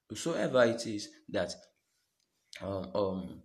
whosoever 0.10 0.64
it 0.64 0.86
is 0.88 1.10
that 1.30 1.54
um, 2.62 2.92
um 2.96 3.42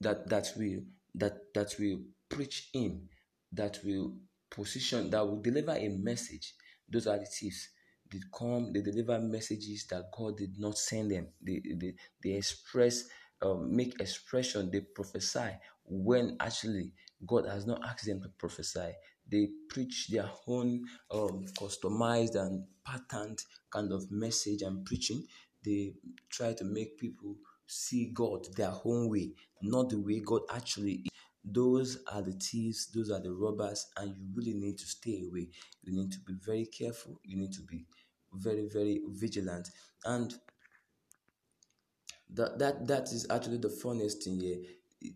that 0.00 0.28
that 0.28 0.52
will 0.56 0.80
that 1.14 1.52
that 1.54 1.74
will 1.78 2.00
preach 2.28 2.70
him 2.72 3.08
that 3.52 3.78
will 3.84 4.16
position 4.50 5.10
that 5.10 5.26
will 5.26 5.40
deliver 5.40 5.72
a 5.72 5.88
message. 5.88 6.54
Those 6.88 7.06
are 7.06 7.18
the 7.18 7.26
thieves 7.26 7.68
they 8.10 8.20
come 8.36 8.72
they 8.72 8.80
deliver 8.82 9.18
messages 9.18 9.86
that 9.90 10.10
god 10.16 10.36
did 10.36 10.58
not 10.58 10.78
send 10.78 11.10
them. 11.10 11.28
They 11.40 11.62
they, 11.76 11.94
they 12.22 12.30
express 12.30 13.04
um, 13.42 13.74
make 13.74 14.00
expression. 14.00 14.70
They 14.70 14.80
prophesy 14.80 15.50
when 15.84 16.36
actually 16.40 16.92
god 17.26 17.46
has 17.46 17.66
not 17.66 17.82
asked 17.84 18.06
them 18.06 18.22
to 18.22 18.28
prophesy. 18.28 18.92
They 19.30 19.48
preach 19.70 20.08
their 20.08 20.30
own 20.46 20.84
um, 21.10 21.46
customized 21.58 22.34
and 22.34 22.64
patterned 22.84 23.38
kind 23.70 23.90
of 23.92 24.10
message 24.10 24.62
and 24.62 24.84
preaching. 24.84 25.26
They 25.64 25.94
try 26.28 26.52
to 26.52 26.64
make 26.64 26.98
people 26.98 27.36
see 27.66 28.10
God 28.12 28.46
their 28.56 28.74
own 28.84 29.08
way, 29.08 29.32
not 29.62 29.90
the 29.90 29.98
way 29.98 30.20
God 30.20 30.42
actually 30.52 30.92
is. 30.92 31.10
Those 31.44 31.98
are 32.10 32.22
the 32.22 32.32
thieves, 32.32 32.90
those 32.94 33.10
are 33.10 33.20
the 33.20 33.32
robbers, 33.32 33.86
and 33.98 34.16
you 34.16 34.24
really 34.34 34.54
need 34.54 34.78
to 34.78 34.86
stay 34.86 35.22
away. 35.28 35.48
You 35.82 35.92
need 35.92 36.12
to 36.12 36.18
be 36.20 36.34
very 36.44 36.66
careful, 36.66 37.20
you 37.22 37.36
need 37.36 37.52
to 37.52 37.62
be 37.62 37.84
very, 38.32 38.66
very 38.72 39.02
vigilant. 39.08 39.68
And 40.04 40.34
that 42.30 42.58
that 42.58 42.86
that 42.86 43.12
is 43.12 43.26
actually 43.30 43.58
the 43.58 43.68
funniest 43.68 44.24
thing 44.24 44.40
here. 44.40 44.58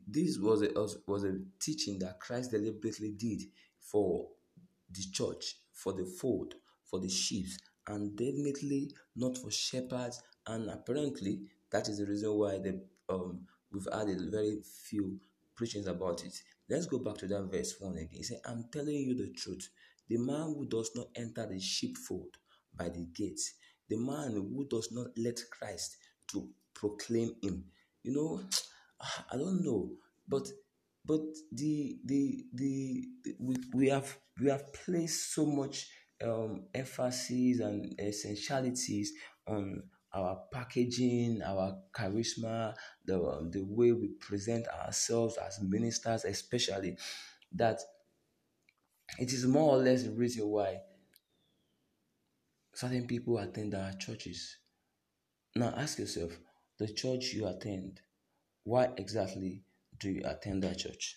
This 0.07 0.39
was 0.39 0.63
a 0.63 0.71
was 1.07 1.25
a 1.25 1.39
teaching 1.61 1.99
that 2.01 2.21
Christ 2.21 2.51
deliberately 2.51 3.13
did 3.13 3.43
for 3.81 4.29
the 4.91 5.05
church, 5.13 5.57
for 5.73 5.93
the 5.95 6.05
fold, 6.05 6.55
for 6.85 7.01
the 7.01 7.09
sheep, 7.09 7.47
and 7.87 8.17
definitely 8.17 8.91
not 9.17 9.39
for 9.39 9.51
shepherds 9.51 10.23
and 10.47 10.71
apparently 10.71 11.41
that 11.71 11.89
is 11.89 11.99
the 11.99 12.07
reason 12.07 12.33
why 12.35 12.59
the 12.59 12.81
um 13.09 13.41
we've 13.73 13.89
had 13.93 14.09
a 14.09 14.31
very 14.31 14.59
few 14.89 15.19
preachings 15.55 15.87
about 15.87 16.25
it. 16.25 16.35
Let's 16.69 16.87
go 16.87 16.99
back 16.99 17.17
to 17.19 17.27
that 17.29 17.49
verse 17.51 17.75
one 17.81 17.97
again. 17.97 18.09
He 18.13 18.23
said, 18.23 18.41
I'm 18.47 18.67
telling 18.73 18.95
you 18.95 19.15
the 19.17 19.33
truth. 19.33 19.69
The 20.09 20.19
man 20.19 20.55
who 20.57 20.67
does 20.69 20.91
not 20.95 21.09
enter 21.17 21.47
the 21.47 21.61
sheepfold 21.61 22.37
by 22.75 22.89
the 22.89 23.07
gates, 23.15 23.55
the 23.89 23.97
man 23.97 24.33
who 24.33 24.67
does 24.71 24.91
not 24.93 25.09
let 25.17 25.39
Christ 25.51 25.97
to 26.33 26.49
proclaim 26.75 27.33
him. 27.43 27.65
You 28.03 28.13
know, 28.15 28.41
I 29.33 29.37
don't 29.37 29.65
know, 29.65 29.91
but 30.27 30.49
but 31.05 31.21
the 31.53 31.99
the 32.05 32.45
the, 32.55 33.05
the 33.25 33.35
we, 33.41 33.57
we 33.75 33.89
have 33.89 34.17
we 34.41 34.51
have 34.51 34.73
placed 34.73 35.35
so 35.35 35.47
much 35.47 35.89
um 36.23 36.65
emphasis 36.75 37.61
and 37.61 37.95
essentialities 38.01 39.13
on 39.47 39.83
our 40.15 40.41
packaging, 40.53 41.43
our 41.45 41.77
charisma, 41.93 42.75
the, 43.05 43.19
the 43.53 43.63
way 43.63 43.93
we 43.93 44.09
present 44.21 44.67
ourselves 44.69 45.37
as 45.37 45.61
ministers, 45.63 46.25
especially, 46.25 46.97
that 47.53 47.81
it 49.19 49.33
is 49.33 49.47
more 49.47 49.77
or 49.77 49.79
less 49.79 50.05
the 50.05 50.11
reason 50.11 50.47
why 50.49 50.81
certain 52.75 53.07
people 53.07 53.39
attend 53.39 53.75
our 53.75 53.93
churches. 53.93 54.57
Now 55.55 55.75
ask 55.77 55.99
yourself 55.99 56.33
the 56.79 56.89
church 56.89 57.33
you 57.35 57.47
attend, 57.47 58.01
why 58.65 58.91
exactly 58.97 59.65
do 59.99 60.11
you 60.11 60.23
attend 60.25 60.63
that 60.63 60.79
church? 60.79 61.17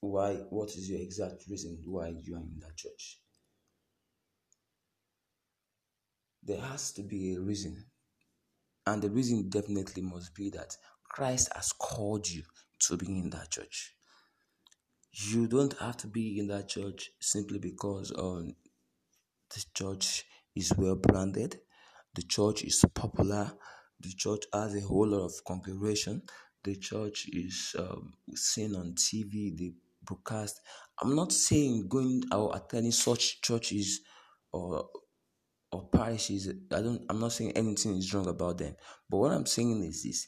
Why? 0.00 0.34
What 0.50 0.70
is 0.70 0.88
your 0.88 1.00
exact 1.00 1.44
reason 1.48 1.82
why 1.84 2.14
you 2.22 2.36
are 2.36 2.40
in 2.40 2.60
that 2.60 2.76
church? 2.76 3.18
There 6.46 6.60
has 6.60 6.92
to 6.92 7.02
be 7.02 7.34
a 7.34 7.40
reason. 7.40 7.84
And 8.86 9.02
the 9.02 9.10
reason 9.10 9.48
definitely 9.48 10.02
must 10.02 10.34
be 10.34 10.50
that 10.50 10.76
Christ 11.04 11.50
has 11.54 11.72
called 11.72 12.28
you 12.28 12.42
to 12.86 12.96
be 12.96 13.06
in 13.06 13.30
that 13.30 13.50
church. 13.50 13.94
You 15.12 15.48
don't 15.48 15.76
have 15.78 15.96
to 15.98 16.06
be 16.06 16.38
in 16.38 16.46
that 16.48 16.68
church 16.68 17.10
simply 17.20 17.58
because 17.58 18.12
um, 18.16 18.54
the 19.54 19.64
church 19.74 20.24
is 20.54 20.72
well 20.76 20.96
branded, 20.96 21.58
the 22.14 22.22
church 22.22 22.62
is 22.62 22.84
popular, 22.94 23.52
the 24.00 24.12
church 24.12 24.44
has 24.52 24.76
a 24.76 24.80
whole 24.80 25.08
lot 25.08 25.24
of 25.24 25.32
congregation, 25.46 26.22
the 26.64 26.76
church 26.76 27.28
is 27.32 27.74
um, 27.78 28.12
seen 28.34 28.74
on 28.76 28.92
TV, 28.92 29.56
the 29.56 29.74
broadcast. 30.02 30.60
I'm 31.02 31.16
not 31.16 31.32
saying 31.32 31.88
going 31.88 32.22
or 32.30 32.54
attending 32.54 32.92
such 32.92 33.40
churches 33.40 34.00
or 34.52 34.86
or 35.72 35.88
parishes, 35.88 36.48
I 36.72 36.80
don't 36.80 37.02
I'm 37.08 37.20
not 37.20 37.32
saying 37.32 37.52
anything 37.52 37.96
is 37.96 38.12
wrong 38.12 38.28
about 38.28 38.58
them. 38.58 38.74
But 39.08 39.18
what 39.18 39.32
I'm 39.32 39.46
saying 39.46 39.84
is 39.84 40.02
this 40.02 40.26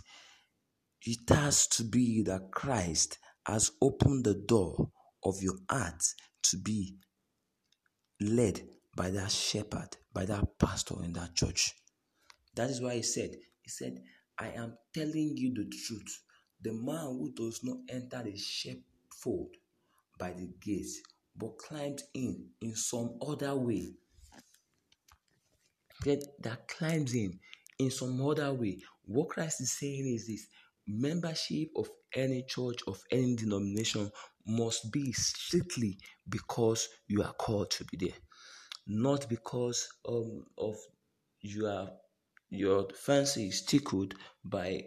it 1.02 1.28
has 1.28 1.66
to 1.68 1.84
be 1.84 2.22
that 2.24 2.50
Christ 2.52 3.18
has 3.46 3.70
opened 3.80 4.24
the 4.24 4.34
door 4.34 4.90
of 5.24 5.40
your 5.40 5.54
heart 5.70 6.02
to 6.42 6.56
be 6.56 6.96
led 8.20 8.62
by 8.96 9.10
that 9.10 9.30
shepherd, 9.30 9.96
by 10.12 10.24
that 10.26 10.58
pastor 10.58 10.96
in 11.04 11.12
that 11.14 11.34
church. 11.34 11.74
That 12.54 12.70
is 12.70 12.80
why 12.80 12.96
he 12.96 13.02
said, 13.02 13.30
He 13.62 13.70
said, 13.70 14.02
I 14.38 14.48
am 14.50 14.76
telling 14.92 15.34
you 15.36 15.54
the 15.54 15.70
truth. 15.86 16.22
The 16.60 16.72
man 16.72 17.04
who 17.04 17.32
does 17.36 17.60
not 17.62 17.78
enter 17.88 18.22
the 18.24 18.36
sheepfold 18.36 19.54
by 20.18 20.32
the 20.32 20.50
gate 20.60 20.88
but 21.36 21.56
climbed 21.58 22.02
in 22.14 22.48
in 22.60 22.74
some 22.74 23.16
other 23.26 23.54
way 23.54 23.92
that, 26.04 26.24
that 26.40 26.68
climbs 26.68 27.14
in 27.14 27.38
in 27.78 27.90
some 27.90 28.20
other 28.26 28.52
way. 28.52 28.78
What 29.04 29.30
Christ 29.30 29.60
is 29.60 29.72
saying 29.72 30.12
is 30.14 30.26
this 30.26 30.46
membership 30.86 31.68
of 31.76 31.88
any 32.14 32.44
church, 32.48 32.80
of 32.86 33.00
any 33.10 33.36
denomination, 33.36 34.10
must 34.46 34.90
be 34.92 35.12
strictly 35.12 35.98
because 36.28 36.88
you 37.06 37.22
are 37.22 37.34
called 37.34 37.70
to 37.72 37.84
be 37.84 37.96
there, 37.98 38.16
not 38.86 39.28
because 39.28 39.88
um, 40.08 40.44
of 40.56 40.76
you 41.40 41.66
are 41.66 41.90
your 42.50 42.88
fancy 42.94 43.48
is 43.48 43.62
tickled 43.62 44.14
by 44.42 44.82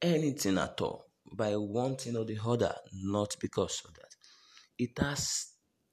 anything 0.00 0.56
at 0.56 0.80
all, 0.80 1.06
by 1.36 1.56
one 1.56 1.96
thing 1.96 2.16
or 2.16 2.24
the 2.24 2.38
other, 2.46 2.72
not 2.92 3.34
because 3.40 3.82
of 3.86 3.94
that. 3.94 4.14
It 4.78 4.90
has 5.00 5.48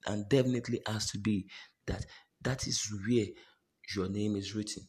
and 0.06 0.28
definitely 0.28 0.80
has 0.86 1.10
to 1.10 1.18
be 1.18 1.46
that 1.86 2.06
that 2.42 2.66
is 2.66 2.88
where 3.06 3.26
your 3.94 4.08
name 4.08 4.36
is 4.36 4.54
written. 4.54 4.86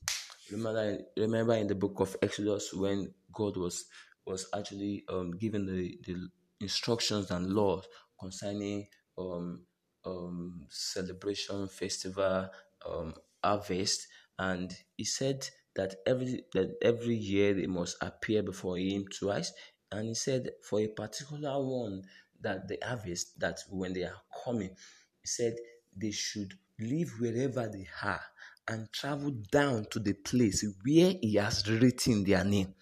Remember, 0.52 0.98
remember 1.18 1.54
in 1.56 1.68
the 1.68 1.76
book 1.76 2.00
of 2.00 2.16
Exodus 2.22 2.74
when 2.74 3.14
God 3.34 3.58
was 3.58 3.86
was 4.26 4.48
actually 4.56 5.04
um, 5.10 5.32
given 5.32 5.66
the, 5.66 5.98
the 6.06 6.16
instructions 6.60 7.32
and 7.32 7.52
laws 7.52 7.88
concerning 8.20 8.88
um, 9.18 9.66
um, 10.06 10.68
celebration, 10.70 11.68
festival, 11.68 12.50
um, 12.88 13.14
harvest, 13.44 14.08
and 14.38 14.76
he 14.98 15.04
said 15.04 15.48
that 15.76 15.96
every 16.06 16.44
that 16.54 16.76
every 16.82 17.16
year 17.16 17.54
they 17.54 17.68
must 17.68 17.98
appear 18.02 18.44
before 18.44 18.78
him 18.78 19.06
twice, 19.18 19.52
and 19.92 20.08
he 20.10 20.14
said 20.14 20.50
for 20.64 20.80
a 20.82 20.88
particular 20.88 21.64
one 21.64 22.04
that 22.42 22.68
the 22.68 22.78
harvest 22.84 23.40
that 23.40 23.60
when 23.70 23.94
they 23.94 24.04
are 24.04 24.22
coming, 24.44 24.70
he 24.70 25.28
said 25.28 25.56
they 25.96 26.12
should 26.12 26.54
live 26.80 27.12
wherever 27.20 27.68
they 27.68 27.88
are 28.04 28.22
and 28.68 28.92
travel 28.92 29.32
down 29.52 29.86
to 29.92 30.00
the 30.00 30.14
place 30.14 30.64
where 30.84 31.14
he 31.22 31.36
has 31.36 31.70
written 31.70 32.24
their 32.24 32.44
name. 32.44 32.74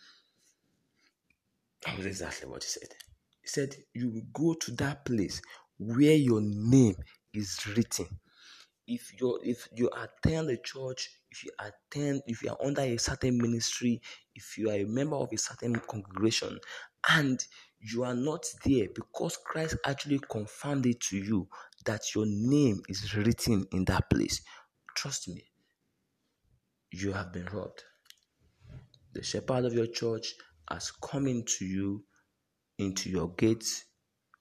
That 1.86 1.98
was 1.98 2.06
exactly 2.06 2.50
what 2.50 2.64
he 2.64 2.70
said. 2.70 2.90
He 3.42 3.48
said, 3.48 3.76
You 3.94 4.10
will 4.10 4.28
go 4.34 4.54
to 4.54 4.72
that 4.74 5.06
place 5.06 5.42
where 5.78 6.16
your 6.16 6.42
name 6.42 6.96
is 7.34 7.60
written. 7.76 8.08
If 8.88 9.20
you 9.20 9.40
if 9.44 9.68
you 9.76 9.90
attend 9.96 10.50
a 10.50 10.58
church, 10.58 11.12
if 11.32 11.44
you 11.44 11.52
attend, 11.60 12.24
if 12.26 12.42
you 12.44 12.50
are 12.50 12.58
under 12.66 12.82
a 12.82 12.98
certain 12.98 13.38
ministry, 13.38 14.02
if 14.36 14.58
you 14.58 14.70
are 14.70 14.76
a 14.76 14.86
member 14.86 15.16
of 15.16 15.30
a 15.32 15.38
certain 15.38 15.76
congregation, 15.76 16.60
and 17.08 17.44
you 17.80 18.04
are 18.04 18.16
not 18.16 18.46
there 18.66 18.88
because 18.94 19.38
Christ 19.38 19.78
actually 19.86 20.20
confirmed 20.30 20.86
it 20.86 21.00
to 21.02 21.18
you 21.18 21.48
that 21.86 22.14
your 22.14 22.26
name 22.28 22.82
is 22.90 23.16
written 23.16 23.66
in 23.72 23.86
that 23.86 24.10
place, 24.10 24.42
trust 24.96 25.30
me, 25.30 25.49
you 26.92 27.12
have 27.14 27.32
been 27.32 27.48
robbed. 27.54 27.84
The 29.14 29.24
shepherd 29.24 29.66
of 29.66 29.74
your 29.74 29.88
church 29.88 30.34
has 30.70 30.92
come 30.92 31.28
into 31.28 31.66
you, 31.66 32.04
into 32.78 33.10
your 33.10 33.30
gates. 33.30 33.86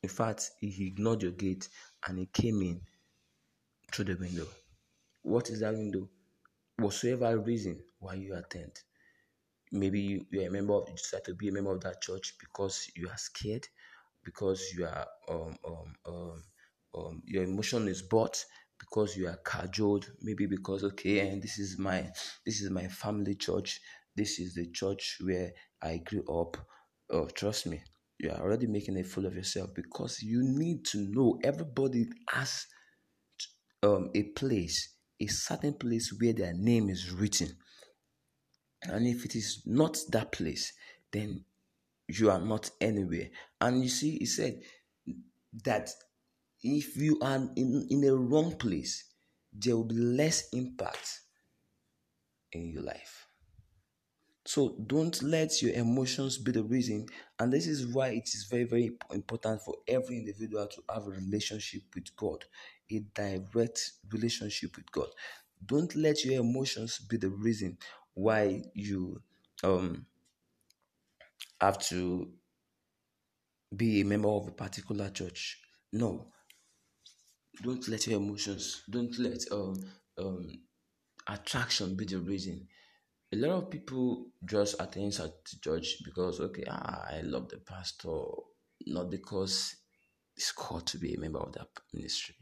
In 0.03 0.09
fact, 0.09 0.51
he 0.61 0.87
ignored 0.87 1.23
your 1.23 1.33
gate 1.33 1.69
and 2.07 2.19
he 2.19 2.27
came 2.27 2.63
in 2.63 2.81
through 3.93 4.07
the 4.07 4.17
window. 4.17 4.47
What 5.23 5.51
is 5.51 5.61
that 5.61 5.75
window? 5.75 6.09
Whatsoever 6.77 7.39
reason 7.39 7.81
why 7.99 8.15
you 8.15 8.35
attend. 8.35 8.73
Maybe 9.73 10.01
you, 10.01 10.27
you 10.31 10.43
are 10.43 10.49
a 10.49 10.51
member 10.51 10.75
of, 10.75 10.89
you 10.89 10.95
decide 10.97 11.25
to 11.25 11.35
be 11.35 11.49
a 11.49 11.53
member 11.53 11.73
of 11.73 11.81
that 11.83 12.01
church 12.01 12.35
because 12.41 12.91
you 12.95 13.09
are 13.09 13.19
scared, 13.19 13.67
because 14.25 14.73
you 14.77 14.87
are 14.87 15.07
um, 15.29 15.57
um, 15.67 15.95
um, 16.07 16.43
um, 16.95 17.23
your 17.27 17.43
emotion 17.43 17.89
is 17.89 18.01
bought 18.03 18.45
because 18.79 19.17
you 19.17 19.27
are 19.27 19.39
cajoled 19.45 20.11
maybe 20.23 20.47
because 20.47 20.85
okay 20.85 21.21
and 21.21 21.43
this 21.43 21.59
is 21.59 21.79
my 21.79 22.09
this 22.47 22.61
is 22.61 22.71
my 22.71 22.87
family 22.89 23.35
church. 23.35 23.81
This 24.17 24.39
is 24.41 24.55
the 24.55 24.67
church 24.71 25.19
where 25.21 25.53
i 25.83 25.99
grew 25.99 26.25
up. 26.29 26.57
Oh 27.11 27.27
trust 27.27 27.67
me 27.67 27.81
you 28.19 28.31
are 28.31 28.41
already 28.41 28.67
making 28.67 28.99
a 28.99 29.05
fool 29.05 29.27
of 29.27 29.35
yourself 29.35 29.71
because 29.75 30.23
you 30.23 30.43
need 30.43 30.85
to 30.87 30.99
know. 30.99 31.39
Everybody 31.45 32.09
has 32.31 32.67
um, 33.83 34.11
a 34.15 34.23
place 34.25 34.95
a 35.21 35.27
certain 35.27 35.75
place 35.75 36.15
where 36.19 36.33
their 36.33 36.55
name 36.55 36.89
is 36.89 37.11
written. 37.11 37.57
And 38.83 39.07
if 39.07 39.25
it 39.25 39.35
is 39.35 39.63
not 39.67 39.99
that 40.11 40.33
place 40.33 40.73
then 41.13 41.45
you 42.09 42.31
are 42.31 42.41
not 42.41 42.71
anywhere. 42.81 43.29
And 43.61 43.83
you 43.83 43.89
see 43.89 44.19
he 44.19 44.27
said 44.27 44.61
that 45.65 45.91
if 46.63 46.97
you 46.97 47.19
are 47.23 47.37
in, 47.57 47.87
in 47.91 48.05
a 48.05 48.15
wrong 48.15 48.57
place, 48.57 49.05
there 49.53 49.77
will 49.77 49.85
be 49.85 49.95
less 49.95 50.49
impact 50.53 51.21
in 52.53 52.71
your 52.71 52.83
life. 52.83 53.27
So 54.45 54.77
don't 54.87 55.23
let 55.23 55.61
your 55.61 55.75
emotions 55.75 56.39
be 56.39 56.53
the 56.53 56.63
reason. 56.63 57.07
And 57.39 57.53
this 57.53 57.67
is 57.67 57.87
why 57.87 58.09
it 58.09 58.29
is 58.29 58.47
very, 58.51 58.65
very 58.65 58.91
important 59.13 59.61
for 59.61 59.75
every 59.87 60.17
individual 60.17 60.67
to 60.67 60.83
have 60.89 61.07
a 61.07 61.11
relationship 61.11 61.83
with 61.95 62.17
God, 62.17 62.45
a 62.91 63.01
direct 63.15 63.93
relationship 64.11 64.75
with 64.77 64.91
God. 64.91 65.09
Don't 65.67 65.95
let 65.95 66.25
your 66.25 66.41
emotions 66.41 66.99
be 66.99 67.19
the 67.19 67.29
reason 67.29 67.77
why 68.15 68.63
you 68.75 69.21
um 69.63 70.07
have 71.61 71.79
to 71.79 72.33
be 73.77 74.01
a 74.01 74.05
member 74.05 74.29
of 74.29 74.49
a 74.49 74.53
particular 74.53 75.11
church. 75.11 75.61
No, 75.93 76.29
don't 77.63 77.89
let 77.89 78.07
your 78.07 78.21
emotions 78.21 78.83
don't 78.89 79.19
let 79.19 79.41
um 79.53 79.75
um 80.19 80.49
attraction 81.29 81.95
be 81.95 82.05
the 82.05 82.19
reason. 82.19 82.67
A 83.33 83.37
lot 83.37 83.51
of 83.51 83.71
people 83.71 84.27
just 84.45 84.77
attend 84.81 85.19
at 85.21 85.33
church 85.63 85.97
because 86.05 86.41
okay 86.41 86.65
ah, 86.69 87.05
i 87.11 87.21
love 87.21 87.49
the 87.49 87.59
pastor 87.59 88.17
not 88.87 89.11
because 89.11 89.77
it's 90.37 90.53
called 90.53 90.87
to 90.87 90.99
be 90.99 91.15
a 91.15 91.19
member 91.19 91.41
of 91.41 91.53
that 91.53 91.69
ministry. 91.93 92.37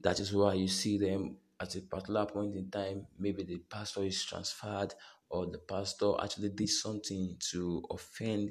That 0.00 0.20
is 0.20 0.32
why 0.32 0.54
you 0.54 0.68
see 0.68 0.98
them 0.98 1.38
at 1.60 1.74
a 1.74 1.80
particular 1.80 2.26
point 2.26 2.54
in 2.54 2.70
time 2.70 3.06
maybe 3.18 3.42
the 3.42 3.58
pastor 3.58 4.02
is 4.02 4.24
transferred 4.24 4.94
or 5.28 5.46
the 5.46 5.58
pastor 5.58 6.12
actually 6.22 6.50
did 6.50 6.68
something 6.68 7.36
to 7.50 7.82
offend 7.90 8.50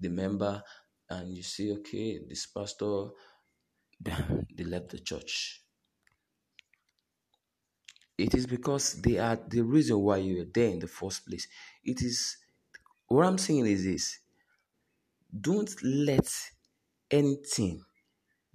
the 0.00 0.08
member 0.08 0.62
and 1.08 1.36
you 1.36 1.42
see 1.42 1.72
okay 1.72 2.20
this 2.28 2.46
pastor 2.46 3.08
they 4.56 4.64
left 4.64 4.90
the 4.90 4.98
church. 4.98 5.62
It 8.18 8.34
is 8.34 8.46
because 8.46 9.00
they 9.00 9.18
are 9.18 9.38
the 9.48 9.62
reason 9.62 9.98
why 10.00 10.18
you 10.18 10.42
are 10.42 10.48
there 10.52 10.68
in 10.68 10.78
the 10.78 10.86
first 10.86 11.26
place. 11.26 11.46
It 11.84 12.02
is 12.02 12.36
what 13.06 13.26
I'm 13.26 13.38
saying 13.38 13.66
is 13.66 13.84
this 13.84 14.18
don't 15.38 15.70
let 15.82 16.30
anything 17.10 17.82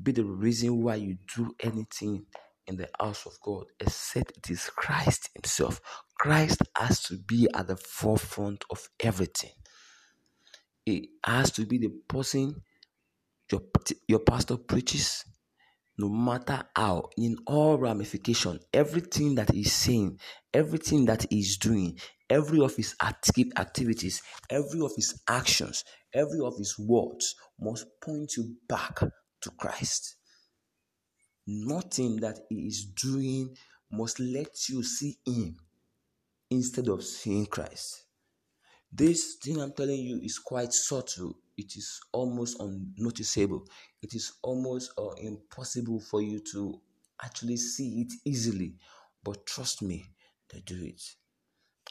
be 0.01 0.11
the 0.11 0.25
reason 0.25 0.81
why 0.83 0.95
you 0.95 1.17
do 1.35 1.55
anything 1.61 2.25
in 2.67 2.77
the 2.77 2.89
house 2.99 3.25
of 3.25 3.33
God 3.41 3.65
except 3.79 4.37
it 4.37 4.49
is 4.49 4.69
Christ 4.69 5.29
Himself. 5.33 5.81
Christ 6.19 6.61
has 6.77 7.01
to 7.03 7.17
be 7.17 7.47
at 7.53 7.67
the 7.67 7.77
forefront 7.77 8.65
of 8.69 8.89
everything. 8.99 9.51
It 10.85 11.09
has 11.23 11.51
to 11.51 11.65
be 11.65 11.77
the 11.77 11.89
person 12.07 12.61
your, 13.51 13.61
your 14.07 14.19
pastor 14.19 14.57
preaches, 14.57 15.23
no 15.97 16.09
matter 16.09 16.63
how, 16.75 17.09
in 17.17 17.37
all 17.47 17.77
ramification, 17.77 18.59
everything 18.73 19.35
that 19.35 19.51
he's 19.51 19.73
saying, 19.73 20.19
everything 20.53 21.05
that 21.05 21.25
he's 21.29 21.57
doing, 21.57 21.97
every 22.29 22.59
of 22.59 22.75
his 22.75 22.95
active 23.01 23.47
activities, 23.57 24.21
every 24.49 24.81
of 24.81 24.91
his 24.95 25.21
actions, 25.29 25.83
every 26.13 26.39
of 26.43 26.57
his 26.57 26.77
words 26.77 27.35
must 27.59 27.85
point 28.03 28.31
you 28.35 28.55
back 28.67 28.99
to 28.99 29.51
Christ. 29.57 30.15
Nothing 31.47 32.17
that 32.17 32.39
he 32.49 32.67
is 32.67 32.85
doing 33.01 33.55
must 33.91 34.19
let 34.19 34.67
you 34.67 34.83
see 34.83 35.17
him 35.25 35.55
instead 36.49 36.87
of 36.89 37.03
seeing 37.03 37.45
Christ. 37.45 38.05
This 38.91 39.35
thing 39.43 39.61
I'm 39.61 39.73
telling 39.73 39.99
you 39.99 40.19
is 40.23 40.39
quite 40.39 40.73
subtle. 40.73 41.37
It 41.57 41.75
is 41.75 41.99
almost 42.11 42.59
unnoticeable. 42.59 43.65
It 44.01 44.13
is 44.13 44.33
almost 44.43 44.91
uh, 44.97 45.11
impossible 45.17 45.99
for 45.99 46.21
you 46.21 46.41
to 46.51 46.81
actually 47.23 47.57
see 47.57 48.01
it 48.01 48.13
easily. 48.25 48.75
But 49.23 49.45
trust 49.45 49.81
me, 49.81 50.05
they 50.51 50.59
do 50.61 50.75
it. 50.83 51.01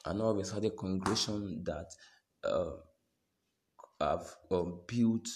I 0.04 0.12
know 0.12 0.38
of 0.38 0.64
a 0.64 0.70
congregation 0.70 1.62
that 1.64 1.86
uh, 2.44 2.72
have 4.00 4.26
um, 4.50 4.80
built. 4.86 5.28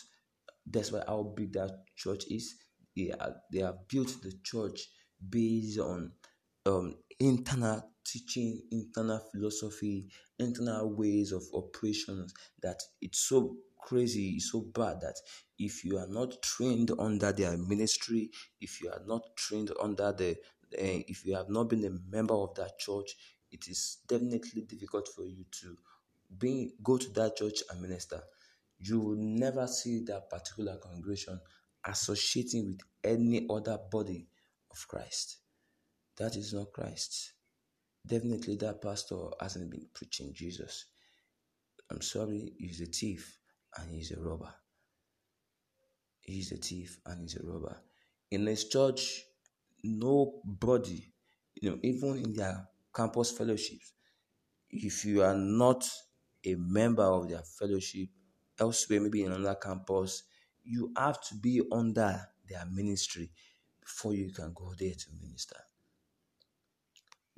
That's 0.66 0.92
why 0.92 1.02
how 1.06 1.22
big 1.36 1.52
that 1.54 1.70
church 1.96 2.24
is. 2.30 2.56
They, 2.96 3.12
are, 3.12 3.36
they 3.52 3.60
have 3.60 3.88
built 3.88 4.14
the 4.22 4.32
church 4.42 4.88
based 5.30 5.78
on 5.78 6.12
um, 6.66 6.96
internal 7.20 7.82
teaching, 8.04 8.60
internal 8.70 9.20
philosophy, 9.32 10.08
internal 10.38 10.94
ways 10.94 11.32
of 11.32 11.42
operations 11.54 12.32
that 12.62 12.80
it's 13.00 13.20
so 13.20 13.56
crazy, 13.78 14.40
so 14.40 14.60
bad 14.60 15.00
that 15.02 15.16
if 15.58 15.84
you 15.84 15.98
are 15.98 16.08
not 16.08 16.42
trained 16.42 16.90
under 16.98 17.32
their 17.32 17.56
ministry, 17.56 18.30
if 18.60 18.80
you 18.82 18.90
are 18.90 19.02
not 19.06 19.22
trained 19.36 19.70
under 19.82 20.12
the, 20.12 20.32
uh, 20.32 21.02
if 21.08 21.24
you 21.24 21.34
have 21.34 21.48
not 21.48 21.64
been 21.70 21.84
a 21.84 22.14
member 22.14 22.34
of 22.34 22.54
that 22.56 22.78
church, 22.78 23.16
it 23.50 23.66
is 23.68 23.98
definitely 24.08 24.62
difficult 24.62 25.08
for 25.08 25.24
you 25.24 25.44
to 25.62 25.76
be 26.38 26.74
go 26.82 26.98
to 26.98 27.08
that 27.10 27.36
church 27.36 27.62
and 27.70 27.80
minister. 27.80 28.20
You 28.78 29.00
will 29.00 29.16
never 29.16 29.66
see 29.66 30.04
that 30.06 30.30
particular 30.30 30.76
congregation 30.76 31.40
associating 31.86 32.66
with 32.66 32.80
any 33.04 33.46
other 33.50 33.78
body 33.90 34.28
of 34.70 34.86
Christ. 34.88 35.38
That 36.18 36.36
is 36.36 36.52
not 36.52 36.72
Christ. 36.72 37.32
Definitely, 38.06 38.56
that 38.56 38.82
pastor 38.82 39.16
hasn't 39.40 39.70
been 39.70 39.86
preaching 39.94 40.32
Jesus. 40.34 40.86
I'm 41.90 42.02
sorry, 42.02 42.52
he's 42.58 42.80
a 42.80 42.86
thief 42.86 43.38
and 43.76 43.90
he's 43.90 44.12
a 44.12 44.20
robber. 44.20 44.52
He's 46.20 46.52
a 46.52 46.57
thief 46.57 47.00
and 47.07 47.22
he's 47.22 47.37
a 47.37 47.44
robber. 47.46 47.81
In 48.31 48.46
his 48.46 48.68
church, 48.68 49.24
nobody, 49.83 51.12
you 51.61 51.70
know, 51.70 51.78
even 51.83 52.16
in 52.16 52.33
their 52.35 52.68
campus 52.94 53.31
fellowships, 53.31 53.92
if 54.70 55.04
you 55.04 55.22
are 55.22 55.35
not 55.35 55.88
a 56.44 56.54
member 56.57 57.02
of 57.04 57.28
their 57.28 57.42
fellowship 57.42 58.09
elsewhere, 58.59 59.00
maybe 59.00 59.24
in 59.24 59.33
another 59.33 59.59
campus, 59.61 60.24
you 60.62 60.92
have 60.96 61.20
to 61.22 61.35
be 61.37 61.62
under 61.72 62.20
their 62.48 62.66
ministry 62.66 63.31
before 63.81 64.12
you 64.14 64.31
can 64.33 64.52
go 64.54 64.74
there 64.78 64.92
to 64.92 65.07
minister 65.22 65.57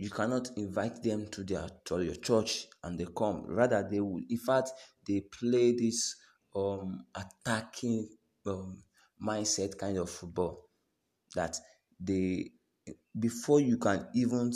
you 0.00 0.08
cannot 0.08 0.48
invite 0.56 1.02
them 1.02 1.26
to 1.26 1.44
their 1.44 1.68
to 1.84 2.02
your 2.02 2.14
church 2.14 2.68
and 2.82 2.98
they 2.98 3.06
come. 3.14 3.44
Rather 3.46 3.86
they 3.88 4.00
will 4.00 4.22
in 4.30 4.38
fact 4.38 4.70
they 5.06 5.20
play 5.20 5.72
this 5.76 6.16
um 6.56 7.04
attacking 7.14 8.08
um, 8.46 8.82
mindset 9.22 9.76
kind 9.76 9.98
of 9.98 10.08
football 10.08 10.64
that 11.34 11.54
they 12.00 12.50
before 13.18 13.60
you 13.60 13.76
can 13.76 14.06
even 14.14 14.50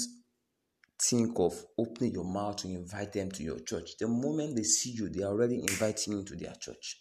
think 1.10 1.38
of 1.38 1.62
opening 1.76 2.12
your 2.14 2.24
mouth 2.24 2.56
to 2.56 2.68
invite 2.68 3.12
them 3.12 3.30
to 3.30 3.42
your 3.42 3.58
church 3.60 3.98
the 4.00 4.08
moment 4.08 4.56
they 4.56 4.62
see 4.62 4.92
you 4.92 5.10
they 5.10 5.22
are 5.22 5.32
already 5.32 5.60
inviting 5.60 6.14
you 6.14 6.24
to 6.24 6.36
their 6.36 6.54
church. 6.58 6.96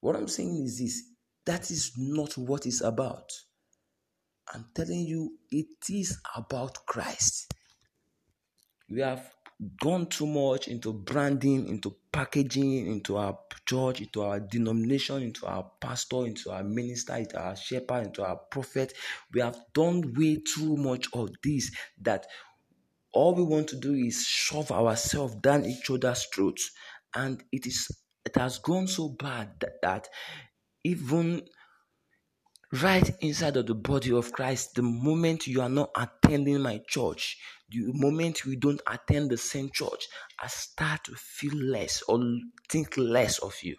What 0.00 0.14
i'm 0.14 0.28
saying 0.28 0.62
is 0.64 0.78
this 0.78 1.02
that 1.46 1.68
is 1.72 1.94
not 1.98 2.38
what 2.38 2.64
it's 2.64 2.82
about 2.82 3.28
I'm 4.52 4.66
telling 4.74 5.00
you, 5.00 5.38
it 5.50 5.88
is 5.88 6.18
about 6.36 6.86
Christ. 6.86 7.52
We 8.88 9.00
have 9.00 9.30
gone 9.80 10.06
too 10.06 10.26
much 10.26 10.68
into 10.68 10.92
branding, 10.92 11.68
into 11.68 11.96
packaging, 12.12 12.86
into 12.86 13.16
our 13.16 13.38
church, 13.66 14.00
into 14.00 14.22
our 14.22 14.40
denomination, 14.40 15.22
into 15.22 15.46
our 15.46 15.70
pastor, 15.80 16.26
into 16.26 16.50
our 16.50 16.64
minister, 16.64 17.14
into 17.14 17.40
our 17.40 17.56
shepherd, 17.56 18.06
into 18.06 18.24
our 18.24 18.36
prophet. 18.50 18.92
We 19.32 19.40
have 19.40 19.58
done 19.72 20.12
way 20.16 20.42
too 20.54 20.76
much 20.76 21.08
of 21.14 21.30
this 21.42 21.70
that 22.02 22.26
all 23.12 23.34
we 23.34 23.42
want 23.44 23.68
to 23.68 23.76
do 23.76 23.94
is 23.94 24.24
shove 24.24 24.70
ourselves 24.70 25.36
down 25.36 25.64
each 25.64 25.88
other's 25.90 26.26
throats. 26.34 26.70
And 27.14 27.42
it 27.52 27.66
is 27.66 27.88
it 28.24 28.36
has 28.36 28.58
gone 28.58 28.86
so 28.86 29.10
bad 29.10 29.50
that, 29.60 29.82
that 29.82 30.08
even 30.82 31.42
right 32.82 33.08
inside 33.20 33.56
of 33.56 33.66
the 33.66 33.74
body 33.74 34.12
of 34.12 34.32
Christ, 34.32 34.74
the 34.74 34.82
moment 34.82 35.46
you 35.46 35.60
are 35.60 35.68
not 35.68 35.90
attending 35.96 36.60
my 36.60 36.80
church, 36.86 37.38
the 37.70 37.92
moment 37.92 38.44
we 38.44 38.56
don't 38.56 38.80
attend 38.86 39.30
the 39.30 39.36
same 39.36 39.70
church, 39.72 40.08
I 40.42 40.48
start 40.48 41.04
to 41.04 41.14
feel 41.14 41.54
less 41.54 42.02
or 42.08 42.20
think 42.68 42.96
less 42.96 43.38
of 43.38 43.54
you. 43.62 43.76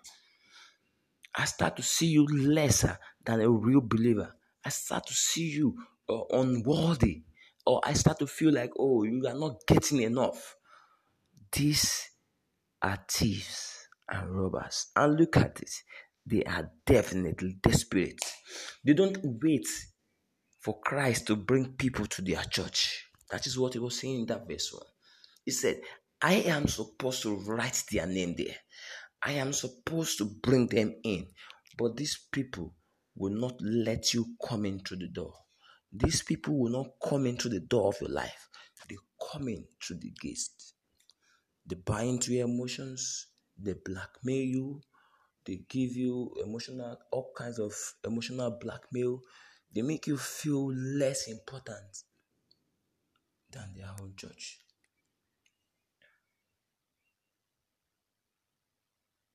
I 1.36 1.45
start 1.45 1.75
to 1.77 1.84
see 1.84 2.08
you 2.08 2.25
lesser 2.25 2.97
than 3.25 3.41
a 3.41 3.49
real 3.49 3.81
believer. 3.81 4.34
I 4.63 4.69
start 4.69 5.05
to 5.08 5.13
see 5.13 5.49
you 5.49 5.77
uh, 6.10 6.21
unworthy, 6.31 7.23
or 7.65 7.81
I 7.84 7.93
start 7.93 8.19
to 8.19 8.27
feel 8.27 8.53
like, 8.53 8.71
oh, 8.79 9.03
you 9.03 9.25
are 9.27 9.38
not 9.38 9.67
getting 9.67 10.01
enough. 10.01 10.55
These 11.51 12.10
are 12.81 12.97
thieves 13.10 13.88
and 14.08 14.29
robbers. 14.31 14.88
And 14.95 15.19
look 15.19 15.38
at 15.38 15.62
it, 15.62 15.71
they 16.25 16.43
are 16.43 16.71
definitely 16.85 17.57
desperate. 17.61 18.19
They 18.83 18.93
don't 18.93 19.17
wait 19.23 19.67
for 20.59 20.79
Christ 20.79 21.27
to 21.27 21.35
bring 21.35 21.73
people 21.73 22.05
to 22.07 22.21
their 22.21 22.43
church. 22.43 23.05
That 23.31 23.45
is 23.45 23.57
what 23.57 23.73
he 23.73 23.79
was 23.79 23.99
saying 23.99 24.21
in 24.21 24.25
that 24.27 24.47
verse 24.47 24.71
1. 24.73 24.81
He 25.45 25.51
said, 25.51 25.81
I 26.21 26.35
am 26.35 26.67
supposed 26.67 27.21
to 27.23 27.35
write 27.35 27.83
their 27.91 28.07
name 28.07 28.35
there. 28.38 28.55
I 29.23 29.33
am 29.33 29.53
supposed 29.53 30.17
to 30.19 30.25
bring 30.25 30.67
them 30.67 30.95
in. 31.03 31.27
But 31.77 31.97
these 31.97 32.17
people 32.31 32.73
will 33.15 33.33
not 33.33 33.55
let 33.61 34.13
you 34.13 34.25
come 34.47 34.65
in 34.65 34.79
through 34.79 34.97
the 34.97 35.07
door. 35.07 35.33
These 35.91 36.23
people 36.23 36.57
will 36.57 36.71
not 36.71 36.88
come 37.07 37.25
in 37.25 37.38
through 37.38 37.51
the 37.51 37.59
door 37.59 37.89
of 37.89 38.01
your 38.01 38.09
life. 38.09 38.49
They 38.89 38.95
come 39.31 39.47
in 39.47 39.65
through 39.81 39.97
the 39.99 40.11
gates. 40.21 40.73
They 41.65 41.75
buy 41.75 42.03
into 42.03 42.33
your 42.33 42.47
emotions. 42.47 43.27
They 43.57 43.73
blackmail 43.73 44.43
you. 44.43 44.81
They 45.45 45.62
give 45.69 45.95
you 45.95 46.34
emotional, 46.43 46.97
all 47.12 47.31
kinds 47.36 47.60
of 47.60 47.73
emotional 48.03 48.58
blackmail. 48.60 49.21
They 49.73 49.81
make 49.81 50.08
you 50.08 50.17
feel 50.17 50.73
less 50.73 51.27
important 51.27 52.03
than 53.51 53.73
their 53.75 53.91
own 54.01 54.13
church. 54.17 54.60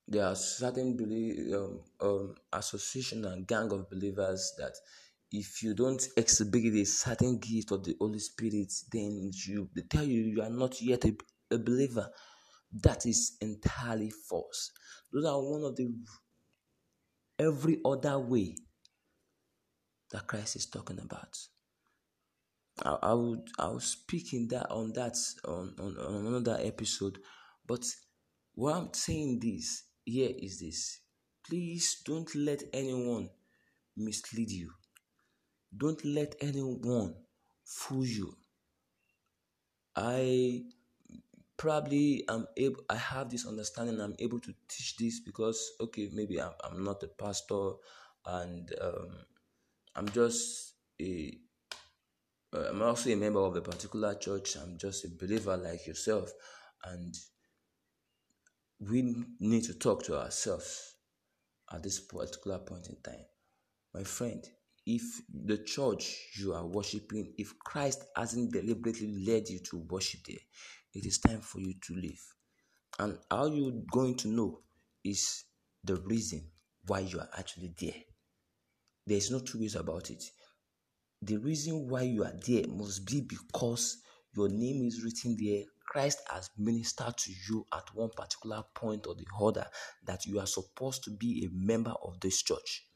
There 0.09 0.27
are 0.27 0.35
certain 0.35 0.97
belief, 0.97 1.55
um, 1.55 1.81
um, 2.01 2.35
association 2.53 3.25
and 3.27 3.47
gang 3.47 3.71
of 3.71 3.89
believers 3.89 4.55
that 4.59 4.73
if 5.31 5.63
you 5.63 5.75
don't 5.75 6.05
exhibit 6.17 6.75
a 6.75 6.85
certain 6.85 7.39
gift 7.39 7.71
of 7.71 7.85
the 7.85 7.97
Holy 8.01 8.19
Spirit, 8.19 8.73
then 8.93 9.31
you 9.47 9.71
they 9.75 9.83
tell 9.83 10.05
you 10.05 10.23
you 10.23 10.43
are 10.43 10.51
not 10.51 10.83
yet 10.83 11.05
a, 11.05 11.17
a 11.53 11.59
believer. 11.59 12.11
That 12.73 13.07
is 13.07 13.37
entirely 13.41 14.11
false. 14.11 14.71
Those 15.13 15.25
are 15.25 15.43
one 15.43 15.65
of 15.65 15.77
the 15.77 15.93
every 17.39 17.81
other 17.85 18.19
way 18.19 18.55
that 20.13 20.27
Christ 20.27 20.57
is 20.57 20.67
talking 20.67 20.99
about. 21.01 21.37
I, 22.83 22.97
I 23.03 23.15
would 23.15 23.49
I 23.59 23.69
will 23.69 23.81
speak 23.81 24.33
in 24.33 24.49
that 24.49 24.71
on 24.71 24.93
that 24.93 25.17
on, 25.45 25.75
on, 25.79 25.97
on 25.99 26.27
another 26.27 26.59
episode. 26.61 27.19
But 27.67 27.85
what 28.55 28.77
I'm 28.77 28.95
saying 28.95 29.41
this 29.41 29.85
here 30.05 30.31
is 30.39 30.61
this. 30.61 31.01
Please 31.47 32.03
don't 32.05 32.33
let 32.35 32.63
anyone 32.73 33.31
mislead 33.97 34.51
you. 34.51 34.71
Don't 35.77 36.05
let 36.05 36.35
anyone 36.41 37.15
fool 37.65 38.05
you. 38.05 38.37
I 39.97 40.65
probably 41.61 42.25
I'm 42.27 42.47
able 42.57 42.83
i 42.89 42.97
have 42.97 43.29
this 43.29 43.47
understanding 43.47 44.01
i'm 44.01 44.15
able 44.19 44.41
to 44.41 44.55
teach 44.67 44.97
this 44.97 45.21
because 45.21 45.73
okay 45.79 46.09
maybe 46.11 46.41
i'm, 46.41 46.53
I'm 46.65 46.83
not 46.83 47.03
a 47.03 47.09
pastor 47.09 47.73
and 48.25 48.73
um, 48.81 49.11
i'm 49.95 50.09
just 50.09 50.73
a 51.03 51.37
i'm 52.55 52.81
also 52.81 53.11
a 53.11 53.17
member 53.17 53.41
of 53.41 53.55
a 53.57 53.61
particular 53.61 54.15
church. 54.15 54.57
I'm 54.57 54.79
just 54.79 55.05
a 55.05 55.09
believer 55.09 55.57
like 55.57 55.87
yourself 55.87 56.33
and 56.85 57.15
we 58.81 59.15
need 59.39 59.65
to 59.65 59.75
talk 59.75 60.03
to 60.05 60.19
ourselves 60.19 60.95
at 61.73 61.83
this 61.83 62.01
particular 62.01 62.59
point 62.59 62.89
in 62.89 62.97
time. 63.03 63.27
My 63.95 64.03
friend 64.03 64.43
if 64.87 65.03
the 65.47 65.59
church 65.59 66.17
you 66.39 66.55
are 66.55 66.67
worshiping 66.67 67.33
if 67.37 67.59
christ 67.59 68.05
hasn't 68.17 68.53
deliberately 68.53 69.25
led 69.27 69.49
you 69.49 69.59
to 69.61 69.79
worship 69.91 70.21
there 70.27 70.39
it 70.95 71.07
is 71.07 71.19
time 71.19 71.41
for 71.41 71.61
you 71.61 71.75
to 71.87 71.95
leave. 71.95 72.23
And 72.99 73.19
how 73.31 73.47
you're 73.47 73.83
going 73.91 74.17
to 74.17 74.29
know 74.29 74.61
is 75.05 75.45
the 75.85 75.97
reason 75.97 76.43
why 76.87 77.01
you 77.01 77.19
are 77.21 77.29
actually 77.39 77.73
there. 77.81 77.95
There's 79.07 79.31
no 79.31 79.41
two 79.41 79.61
ways 79.61 79.77
about 79.77 80.11
it. 80.11 80.23
The 81.23 81.37
reason 81.37 81.89
why 81.89 82.03
you 82.03 82.25
are 82.25 82.35
there 82.47 82.67
must 82.69 83.07
be 83.07 83.21
because 83.21 83.99
your 84.35 84.49
name 84.49 84.87
is 84.87 85.03
written 85.03 85.37
there. 85.41 85.65
Christ 85.87 86.21
has 86.31 86.51
ministered 86.57 87.17
to 87.17 87.33
you 87.49 87.67
at 87.73 87.85
one 87.95 88.11
particular 88.17 88.63
point 88.75 89.07
or 89.07 89.15
the 89.15 89.27
other 89.41 89.67
that 90.07 90.25
you 90.27 90.39
are 90.39 90.47
supposed 90.47 91.05
to 91.05 91.11
be 91.11 91.45
a 91.45 91.49
member 91.53 91.95
of 92.03 92.21
this 92.21 92.43
church. 92.43 92.87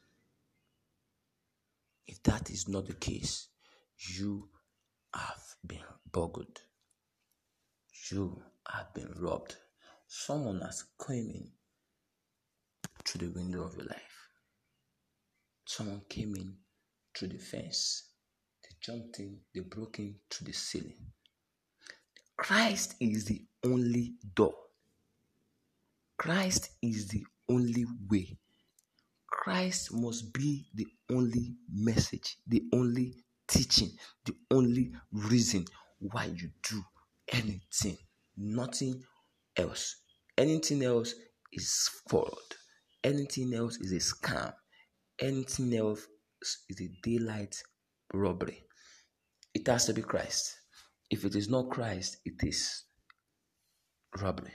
If 2.07 2.23
that 2.25 2.51
is 2.51 2.69
not 2.69 2.87
the 2.87 2.95
case, 2.95 3.49
you 4.17 4.49
have 5.13 5.43
been 5.67 5.83
boggled 6.13 6.61
you 8.11 8.43
have 8.71 8.93
been 8.95 9.13
robbed. 9.19 9.57
Someone 10.07 10.61
has 10.61 10.85
come 10.99 11.15
in 11.15 11.49
through 13.05 13.29
the 13.29 13.35
window 13.35 13.65
of 13.65 13.75
your 13.77 13.87
life. 13.87 14.29
Someone 15.67 16.03
came 16.09 16.35
in 16.37 16.55
through 17.17 17.29
the 17.29 17.39
fence. 17.39 18.11
They 18.63 18.77
jumped 18.81 19.19
in, 19.19 19.39
they 19.55 19.61
broke 19.61 19.99
in 19.99 20.17
through 20.31 20.47
the 20.47 20.53
ceiling. 20.53 21.13
Christ 22.37 22.97
is 23.01 23.25
the 23.25 23.43
only 23.65 24.15
door. 24.35 24.55
Christ 26.19 26.71
is 26.83 27.09
the 27.09 27.25
only 27.49 27.87
way. 28.11 28.37
Christ 29.27 29.93
must 29.93 30.33
be 30.33 30.67
the 30.75 30.87
only 31.11 31.57
message, 31.73 32.39
the 32.47 32.63
only 32.73 33.15
teaching, 33.49 33.91
the 34.25 34.35
only 34.51 34.93
reason 35.13 35.65
why 35.99 36.27
you 36.27 36.51
do 36.63 36.83
anything, 37.33 37.99
nothing 38.37 39.03
else. 39.57 39.97
Anything 40.37 40.83
else 40.83 41.15
is 41.53 41.89
fraud. 42.09 42.29
Anything 43.03 43.55
else 43.55 43.77
is 43.77 43.93
a 43.93 44.15
scam. 44.15 44.53
Anything 45.21 45.75
else 45.75 46.07
is 46.69 46.81
a 46.81 46.89
daylight 47.03 47.63
robbery. 48.13 48.65
It 49.55 49.67
has 49.69 49.87
to 49.87 49.93
be 49.95 50.03
Christ. 50.03 50.57
If 51.11 51.25
it 51.25 51.37
is 51.37 51.49
not 51.49 51.71
Christ, 51.71 52.19
it 52.25 52.43
is 52.43 52.85
robbery. 54.21 54.53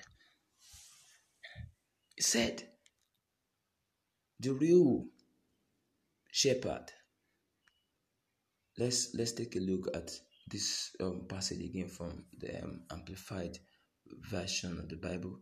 He 2.15 2.23
said, 2.23 2.63
the 4.39 4.53
real 4.53 5.05
shepherd. 6.31 6.91
Let's 8.77 9.13
let's 9.13 9.33
take 9.33 9.55
a 9.55 9.59
look 9.59 9.89
at 9.93 10.09
this 10.49 10.95
um, 11.01 11.25
passage 11.27 11.61
again 11.61 11.87
from 11.87 12.23
the 12.37 12.63
um, 12.63 12.81
amplified 12.91 13.57
version 14.29 14.79
of 14.79 14.89
the 14.89 14.95
Bible. 14.95 15.39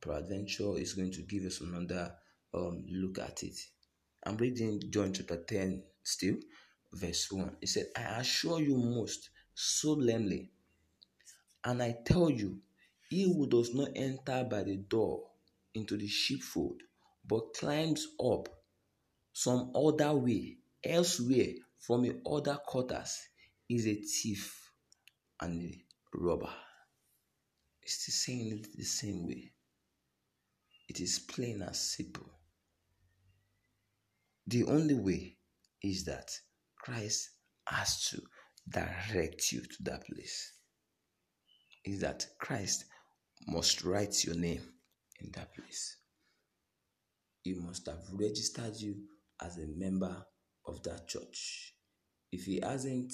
Peradventure 0.00 0.76
is 0.78 0.94
going 0.94 1.12
to 1.12 1.22
give 1.22 1.44
us 1.44 1.60
another 1.60 2.12
um, 2.54 2.84
look 2.90 3.18
at 3.18 3.42
it. 3.42 3.58
I'm 4.24 4.36
reading 4.36 4.80
John 4.90 5.12
chapter 5.12 5.42
10 5.42 5.82
still, 6.02 6.36
verse 6.92 7.28
1. 7.30 7.56
It 7.60 7.68
said, 7.68 7.86
I 7.96 8.20
assure 8.20 8.60
you 8.60 8.76
most 8.76 9.30
solemnly, 9.54 10.50
and 11.64 11.82
I 11.82 11.96
tell 12.04 12.30
you, 12.30 12.58
he 13.08 13.24
who 13.24 13.48
does 13.48 13.74
not 13.74 13.90
enter 13.96 14.44
by 14.44 14.62
the 14.64 14.76
door 14.76 15.22
into 15.74 15.96
the 15.96 16.08
sheepfold, 16.08 16.82
but 17.26 17.54
climbs 17.54 18.06
up 18.22 18.48
some 19.32 19.72
other 19.74 20.14
way, 20.14 20.58
elsewhere, 20.84 21.54
from 21.78 22.02
the 22.02 22.20
other 22.28 22.58
quarters, 22.66 23.28
is 23.68 23.86
a 23.86 23.94
thief 23.94 24.70
and 25.40 25.62
a 25.62 26.18
robber. 26.18 26.52
It's 27.82 28.06
the 28.06 28.12
it 28.32 28.66
the 28.76 28.84
same 28.84 29.26
way. 29.26 29.52
It 30.88 31.00
is 31.00 31.18
plain 31.18 31.62
as 31.62 31.78
simple. 31.78 32.30
The 34.46 34.64
only 34.64 34.94
way 34.94 35.36
is 35.82 36.04
that 36.04 36.30
Christ 36.78 37.30
has 37.66 38.08
to 38.10 38.22
direct 38.70 39.52
you 39.52 39.60
to 39.60 39.82
that 39.82 40.06
place. 40.06 40.52
is 41.84 42.00
that 42.00 42.26
Christ 42.38 42.84
must 43.46 43.84
write 43.84 44.24
your 44.24 44.36
name 44.36 44.62
in 45.20 45.30
that 45.32 45.54
place. 45.54 45.96
He 47.42 47.54
must 47.54 47.86
have 47.86 48.02
registered 48.12 48.76
you 48.76 48.96
as 49.42 49.56
a 49.58 49.66
member 49.66 50.24
of 50.66 50.82
that 50.82 51.08
church. 51.08 51.74
If 52.30 52.44
he 52.44 52.60
hasn't, 52.62 53.12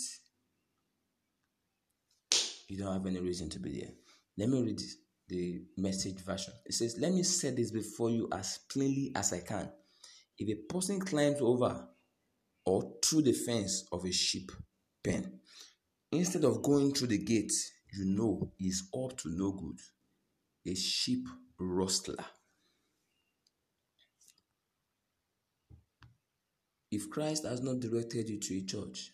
you 2.68 2.79
don't 2.79 2.92
have 2.92 3.07
any 3.07 3.20
reason 3.20 3.48
to 3.50 3.59
be 3.59 3.81
there. 3.81 3.90
Let 4.37 4.48
me 4.48 4.62
read 4.62 4.81
the 5.29 5.62
message 5.77 6.20
version. 6.20 6.55
It 6.64 6.74
says, 6.74 6.96
Let 6.98 7.12
me 7.12 7.22
set 7.22 7.57
this 7.57 7.70
before 7.70 8.11
you 8.11 8.29
as 8.33 8.59
plainly 8.70 9.12
as 9.14 9.33
I 9.33 9.40
can. 9.40 9.70
If 10.38 10.48
a 10.48 10.72
person 10.72 11.00
climbs 11.00 11.40
over 11.40 11.88
or 12.66 12.92
through 13.05 13.22
the 13.22 13.33
fence 13.33 13.87
of 13.92 14.05
a 14.05 14.12
sheep 14.12 14.50
pen, 15.03 15.40
instead 16.11 16.44
of 16.44 16.62
going 16.62 16.92
through 16.92 17.09
the 17.09 17.18
gate, 17.18 17.53
you 17.92 18.05
know 18.05 18.53
is 18.59 18.88
up 18.94 19.16
to 19.18 19.29
no 19.31 19.53
good. 19.53 19.79
A 20.66 20.74
sheep 20.74 21.27
rustler. 21.59 22.24
If 26.90 27.11
Christ 27.11 27.44
has 27.44 27.61
not 27.61 27.81
directed 27.81 28.29
you 28.29 28.38
to 28.38 28.59
a 28.59 28.62
church, 28.62 29.11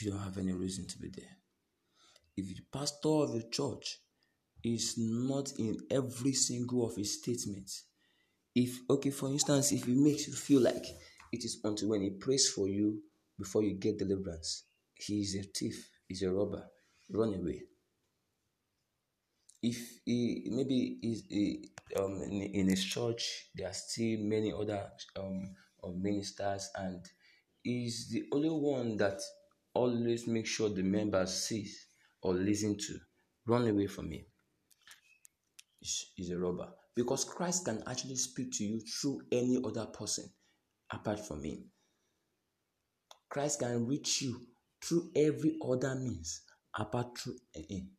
you 0.00 0.10
don't 0.10 0.20
have 0.20 0.38
any 0.38 0.52
reason 0.52 0.86
to 0.86 0.98
be 0.98 1.08
there. 1.08 1.41
If 2.36 2.48
the 2.48 2.62
pastor 2.72 3.08
of 3.08 3.32
the 3.32 3.48
church 3.50 3.98
is 4.64 4.94
not 4.96 5.52
in 5.58 5.76
every 5.90 6.32
single 6.32 6.86
of 6.86 6.96
his 6.96 7.18
statements, 7.20 7.84
if 8.54 8.78
okay, 8.88 9.10
for 9.10 9.28
instance, 9.28 9.72
if 9.72 9.84
he 9.84 9.94
makes 9.94 10.28
you 10.28 10.34
feel 10.34 10.60
like 10.62 10.84
it 11.32 11.44
is 11.44 11.60
until 11.64 11.88
when 11.90 12.02
he 12.02 12.10
prays 12.10 12.50
for 12.50 12.68
you 12.68 13.02
before 13.38 13.62
you 13.62 13.74
get 13.74 13.98
deliverance, 13.98 14.64
he 14.94 15.20
is 15.20 15.34
a 15.36 15.42
thief, 15.42 15.88
he's 16.06 16.22
a 16.22 16.30
robber, 16.30 16.64
run 17.10 17.34
away. 17.34 17.62
If 19.62 20.00
he 20.04 20.48
maybe 20.50 20.98
is 21.02 21.24
um 21.96 22.22
in, 22.22 22.42
in 22.42 22.68
his 22.68 22.84
church, 22.84 23.48
there 23.54 23.68
are 23.68 23.74
still 23.74 24.18
many 24.20 24.52
other 24.52 24.90
um 25.16 25.54
ministers, 26.00 26.70
and 26.76 27.04
he's 27.62 28.08
the 28.10 28.24
only 28.32 28.50
one 28.50 28.96
that 28.98 29.20
always 29.74 30.26
make 30.26 30.46
sure 30.46 30.68
the 30.68 30.82
members 30.82 31.32
see 31.44 31.68
or 32.22 32.34
listen 32.34 32.76
to. 32.78 32.98
Run 33.46 33.66
away 33.68 33.86
from 33.86 34.10
him. 34.10 34.24
He's 35.80 36.30
a 36.30 36.38
robber 36.38 36.68
because 36.94 37.24
Christ 37.24 37.64
can 37.64 37.82
actually 37.88 38.16
speak 38.16 38.52
to 38.52 38.64
you 38.64 38.80
through 38.80 39.22
any 39.32 39.58
other 39.64 39.86
person 39.86 40.30
apart 40.92 41.18
from 41.26 41.42
him. 41.42 41.64
Christ 43.28 43.60
can 43.60 43.86
reach 43.86 44.22
you 44.22 44.40
through 44.84 45.10
every 45.16 45.56
other 45.66 45.94
means 45.96 46.42
apart 46.78 47.18
through 47.18 47.36
him. 47.54 47.90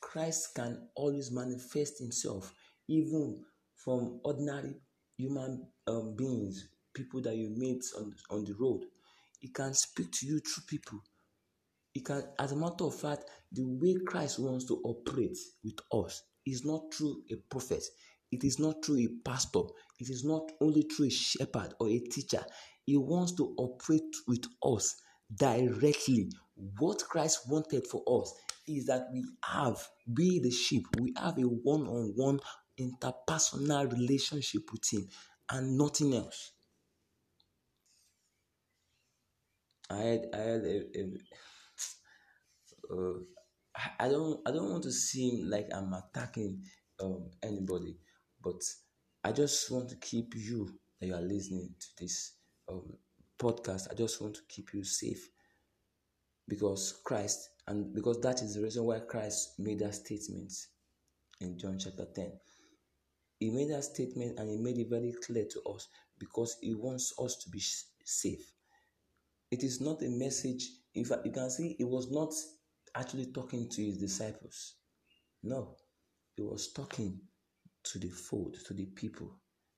Christ 0.00 0.54
can 0.54 0.88
always 0.96 1.30
manifest 1.30 2.00
himself 2.00 2.52
even 2.88 3.44
from 3.76 4.20
ordinary 4.24 4.74
human 5.16 5.66
um, 5.86 6.14
beings, 6.16 6.68
people 6.94 7.20
that 7.22 7.36
you 7.36 7.50
meet 7.56 7.84
on, 7.96 8.12
on 8.30 8.44
the 8.44 8.54
road. 8.54 8.82
He 9.40 9.48
can 9.48 9.74
speak 9.74 10.10
to 10.12 10.26
you 10.26 10.40
through 10.40 10.64
people. 10.66 11.00
He 11.92 12.00
can, 12.00 12.22
as 12.38 12.52
a 12.52 12.56
matter 12.56 12.84
of 12.84 12.94
fact, 12.94 13.24
the 13.52 13.64
way 13.64 13.96
Christ 14.06 14.38
wants 14.38 14.66
to 14.66 14.80
operate 14.84 15.36
with 15.64 15.78
us 15.92 16.22
is 16.46 16.64
not 16.64 16.92
through 16.94 17.22
a 17.30 17.36
prophet, 17.50 17.82
it 18.30 18.44
is 18.44 18.58
not 18.58 18.84
through 18.84 18.98
a 18.98 19.08
pastor, 19.24 19.62
it 19.98 20.08
is 20.08 20.24
not 20.24 20.50
only 20.60 20.82
through 20.82 21.06
a 21.06 21.10
shepherd 21.10 21.74
or 21.80 21.88
a 21.88 21.98
teacher. 21.98 22.44
He 22.84 22.96
wants 22.96 23.32
to 23.32 23.54
operate 23.58 24.14
with 24.26 24.44
us 24.62 24.96
directly. 25.34 26.30
What 26.78 27.02
Christ 27.08 27.40
wanted 27.48 27.86
for 27.86 28.02
us 28.22 28.32
is 28.66 28.86
that 28.86 29.08
we 29.12 29.24
have, 29.44 29.86
we 30.16 30.40
the 30.40 30.50
sheep, 30.50 30.86
we 31.00 31.12
have 31.18 31.38
a 31.38 31.42
one 31.42 31.86
on 31.86 32.12
one 32.16 32.40
interpersonal 32.78 33.90
relationship 33.92 34.62
with 34.72 34.90
Him 34.90 35.08
and 35.50 35.76
nothing 35.76 36.14
else. 36.14 36.52
I 39.90 39.96
had, 39.96 40.26
I 40.34 40.36
had 40.38 40.60
a, 40.64 40.76
a 40.98 41.04
uh, 42.90 43.20
I 43.98 44.08
don't 44.08 44.40
I 44.46 44.50
don't 44.50 44.70
want 44.70 44.84
to 44.84 44.92
seem 44.92 45.48
like 45.48 45.68
I'm 45.72 45.92
attacking 45.92 46.62
um, 47.00 47.30
anybody, 47.42 47.96
but 48.42 48.60
I 49.24 49.32
just 49.32 49.70
want 49.70 49.88
to 49.90 49.96
keep 49.96 50.34
you 50.36 50.78
that 51.00 51.06
you 51.06 51.14
are 51.14 51.20
listening 51.20 51.74
to 51.78 51.86
this 52.02 52.32
um, 52.68 52.94
podcast. 53.38 53.88
I 53.90 53.94
just 53.94 54.20
want 54.20 54.34
to 54.34 54.40
keep 54.48 54.74
you 54.74 54.84
safe 54.84 55.28
because 56.48 57.00
Christ 57.04 57.50
and 57.66 57.94
because 57.94 58.20
that 58.20 58.42
is 58.42 58.54
the 58.54 58.62
reason 58.62 58.84
why 58.84 59.00
Christ 59.00 59.58
made 59.58 59.80
that 59.80 59.94
statement 59.94 60.52
in 61.40 61.58
John 61.58 61.78
chapter 61.78 62.06
10. 62.14 62.32
He 63.38 63.50
made 63.50 63.70
that 63.70 63.84
statement 63.84 64.38
and 64.38 64.50
he 64.50 64.56
made 64.56 64.78
it 64.78 64.88
very 64.90 65.14
clear 65.24 65.44
to 65.44 65.62
us 65.62 65.88
because 66.18 66.56
he 66.60 66.74
wants 66.74 67.14
us 67.22 67.36
to 67.36 67.50
be 67.50 67.62
safe. 68.04 68.52
It 69.50 69.62
is 69.62 69.80
not 69.80 70.02
a 70.02 70.08
message, 70.08 70.68
in 70.94 71.04
fact, 71.04 71.24
you 71.24 71.32
can 71.32 71.48
see, 71.50 71.76
it 71.78 71.84
was 71.84 72.10
not 72.10 72.32
actually 72.98 73.26
talking 73.26 73.68
to 73.68 73.84
his 73.84 73.98
disciples. 73.98 74.74
No, 75.42 75.76
he 76.36 76.42
was 76.42 76.72
talking 76.72 77.20
to 77.84 77.98
the 77.98 78.08
fold, 78.08 78.56
to 78.66 78.74
the 78.74 78.86
people. 78.86 79.36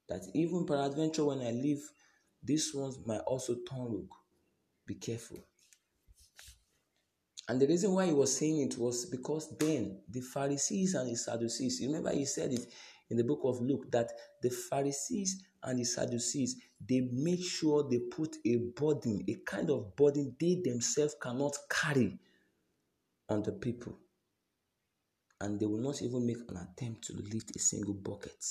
That 0.08 0.22
even 0.34 0.66
peradventure, 0.66 1.24
when 1.24 1.40
I 1.40 1.50
leave, 1.50 1.82
these 2.42 2.72
ones 2.74 2.98
might 3.06 3.20
also 3.20 3.56
turn 3.68 3.84
rogue. 3.84 4.10
Be 4.86 4.94
careful. 4.94 5.38
And 7.48 7.60
the 7.60 7.66
reason 7.66 7.92
why 7.92 8.06
he 8.06 8.12
was 8.12 8.36
saying 8.36 8.60
it 8.62 8.78
was 8.78 9.06
because 9.06 9.56
then 9.58 10.00
the 10.08 10.20
Pharisees 10.20 10.94
and 10.94 11.10
the 11.10 11.16
Sadducees, 11.16 11.80
remember 11.82 12.10
he 12.10 12.24
said 12.24 12.52
it 12.52 12.66
in 13.10 13.16
the 13.16 13.24
book 13.24 13.40
of 13.44 13.60
Luke 13.60 13.90
that 13.90 14.10
the 14.40 14.50
Pharisees 14.50 15.42
and 15.62 15.78
the 15.78 15.84
Sadducees, 15.84 16.56
they 16.88 17.08
make 17.12 17.42
sure 17.42 17.88
they 17.88 17.98
put 17.98 18.36
a 18.46 18.56
burden, 18.76 19.24
a 19.28 19.34
kind 19.44 19.68
of 19.68 19.94
burden 19.96 20.34
they 20.40 20.60
themselves 20.64 21.16
cannot 21.20 21.56
carry 21.68 22.18
on 23.30 23.42
the 23.42 23.52
people. 23.52 23.96
And 25.40 25.58
they 25.58 25.66
will 25.66 25.80
not 25.80 26.02
even 26.02 26.26
make 26.26 26.38
an 26.48 26.56
attempt 26.56 27.04
to 27.04 27.14
lift 27.14 27.56
a 27.56 27.58
single 27.58 27.94
bucket. 27.94 28.44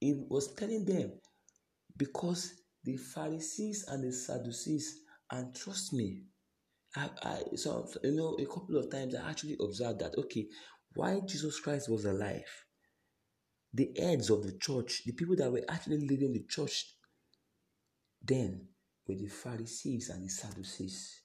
He 0.00 0.24
was 0.28 0.52
telling 0.54 0.84
them 0.84 1.12
because 1.96 2.52
the 2.84 2.96
Pharisees 2.96 3.84
and 3.88 4.02
the 4.02 4.12
Sadducees, 4.12 5.00
and 5.30 5.54
trust 5.54 5.92
me, 5.92 6.22
I, 6.96 7.10
I 7.22 7.42
so 7.56 7.86
you 8.02 8.12
know 8.12 8.36
a 8.40 8.46
couple 8.46 8.76
of 8.76 8.90
times 8.90 9.14
I 9.14 9.28
actually 9.28 9.56
observed 9.60 10.00
that 10.00 10.16
okay, 10.16 10.46
why 10.94 11.20
Jesus 11.26 11.60
Christ 11.60 11.90
was 11.90 12.04
alive, 12.04 12.48
the 13.74 13.90
heads 13.96 14.30
of 14.30 14.42
the 14.44 14.56
church, 14.58 15.02
the 15.04 15.12
people 15.12 15.36
that 15.36 15.52
were 15.52 15.64
actually 15.68 15.98
leading 16.06 16.32
the 16.32 16.44
church 16.48 16.86
then 18.22 18.68
were 19.06 19.14
the 19.14 19.28
Pharisees 19.28 20.08
and 20.08 20.24
the 20.24 20.30
Sadducees. 20.30 21.22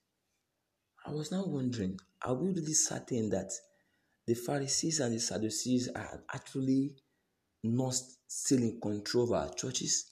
I 1.06 1.12
was 1.12 1.32
now 1.32 1.44
wondering, 1.46 2.00
are 2.22 2.34
we 2.34 2.50
really 2.50 2.74
certain 2.74 3.30
that 3.32 3.52
the 4.26 4.36
Pharisees 4.36 5.02
and 5.02 5.14
the 5.14 5.20
Sadducees 5.20 5.90
are 5.94 6.24
actually 6.34 6.96
not 7.64 7.96
still 8.28 8.60
in 8.60 8.80
control 8.80 9.26
of 9.26 9.32
our 9.34 9.54
churches? 9.54 10.12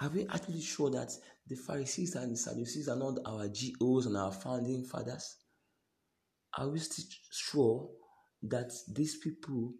Are 0.00 0.08
we 0.08 0.26
actually 0.28 0.62
sure 0.62 0.90
that 0.90 1.12
the 1.46 1.56
Pharisees 1.56 2.14
and 2.14 2.32
the 2.32 2.36
Sadducees 2.36 2.88
are 2.88 2.96
not 2.96 3.18
our 3.26 3.48
GOs 3.48 4.06
and 4.06 4.16
our 4.16 4.32
founding 4.32 4.84
fathers? 4.84 5.36
Are 6.56 6.68
we 6.68 6.78
still 6.78 7.04
sure 7.30 7.90
that 8.44 8.72
these 8.88 9.18
people 9.18 9.74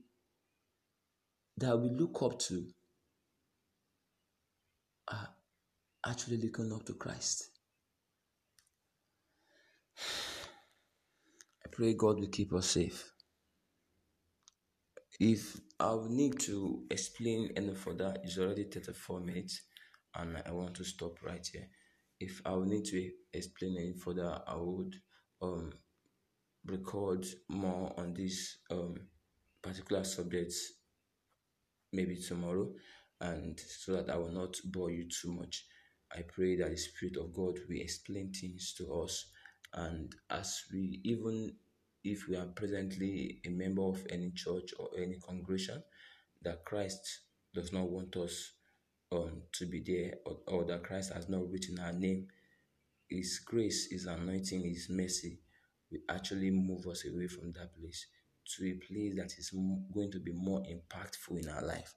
that 1.57 1.79
we 1.79 1.89
look 1.89 2.23
up 2.23 2.39
to 2.41 2.67
are 5.11 5.29
actually 6.07 6.37
looking 6.37 6.73
up 6.73 6.85
to 6.87 6.95
Christ? 6.95 7.58
I 11.65 11.69
pray 11.71 11.95
God 11.95 12.21
will 12.21 12.29
keep 12.29 12.53
us 12.53 12.71
safe. 12.71 13.13
If 15.21 15.61
I 15.81 15.91
will 15.91 16.09
need 16.09 16.39
to 16.41 16.85
explain 16.91 17.53
any 17.57 17.75
further, 17.75 18.17
it's 18.23 18.39
already 18.39 18.65
34 18.65 19.21
minutes 19.21 19.63
and 20.15 20.41
I 20.47 20.53
want 20.53 20.75
to 20.77 20.85
stop 20.85 21.23
right 21.25 21.47
here. 21.53 21.69
If 22.21 22.41
I 22.45 22.53
will 22.53 22.67
need 22.67 22.85
to 22.87 23.11
explain 23.33 23.77
any 23.79 23.95
further, 23.95 24.41
I 24.47 24.57
would 24.57 24.95
um, 25.43 25.73
record 26.67 27.27
more 27.49 27.93
on 27.97 28.15
this 28.15 28.59
um, 28.71 28.95
particular 29.63 30.05
subjects 30.05 30.73
maybe 31.93 32.17
tomorrow 32.17 32.69
and 33.21 33.59
so 33.59 33.93
that 33.95 34.11
I 34.11 34.17
will 34.17 34.31
not 34.31 34.57
bore 34.65 34.91
you 34.91 35.09
too 35.09 35.33
much. 35.33 35.65
I 36.17 36.23
pray 36.23 36.57
that 36.57 36.71
the 36.71 36.77
Spirit 36.77 37.17
of 37.17 37.35
God 37.35 37.59
will 37.69 37.81
explain 37.81 38.33
things 38.33 38.75
to 38.79 38.93
us 39.03 39.27
and 39.75 40.15
as 40.31 40.63
we 40.73 41.01
even 41.05 41.53
if 42.05 42.29
we 42.29 42.37
are 42.37 42.47
presently 42.47 43.41
a 43.45 43.51
member 43.51 43.83
of 43.83 44.07
any 44.11 44.31
church 44.31 44.73
or 44.79 44.89
any 44.97 45.17
congregation 45.17 45.83
that 46.43 46.65
Christ 46.65 47.21
does 47.55 47.73
not 47.73 47.89
want 47.89 48.17
us 48.17 48.53
um, 49.11 49.43
to 49.53 49.67
be 49.67 49.81
there 49.81 50.15
or, 50.25 50.39
or 50.47 50.65
that 50.65 50.85
Christ 50.85 51.13
has 51.13 51.29
not 51.29 51.51
written 51.51 51.79
our 51.81 51.93
name, 51.93 52.29
His 53.09 53.41
grace, 53.45 53.89
His 53.91 54.07
anointing, 54.07 54.63
His 54.63 54.89
mercy 54.89 55.41
will 55.91 56.01
actually 56.09 56.51
move 56.51 56.87
us 56.87 57.05
away 57.07 57.27
from 57.27 57.53
that 57.53 57.75
place 57.77 58.07
to 58.57 58.67
a 58.67 58.75
place 58.75 59.15
that 59.17 59.33
is 59.39 59.51
going 59.93 60.11
to 60.11 60.21
be 60.21 60.33
more 60.33 60.63
impactful 60.63 61.43
in 61.43 61.49
our 61.49 61.63
life. 61.63 61.95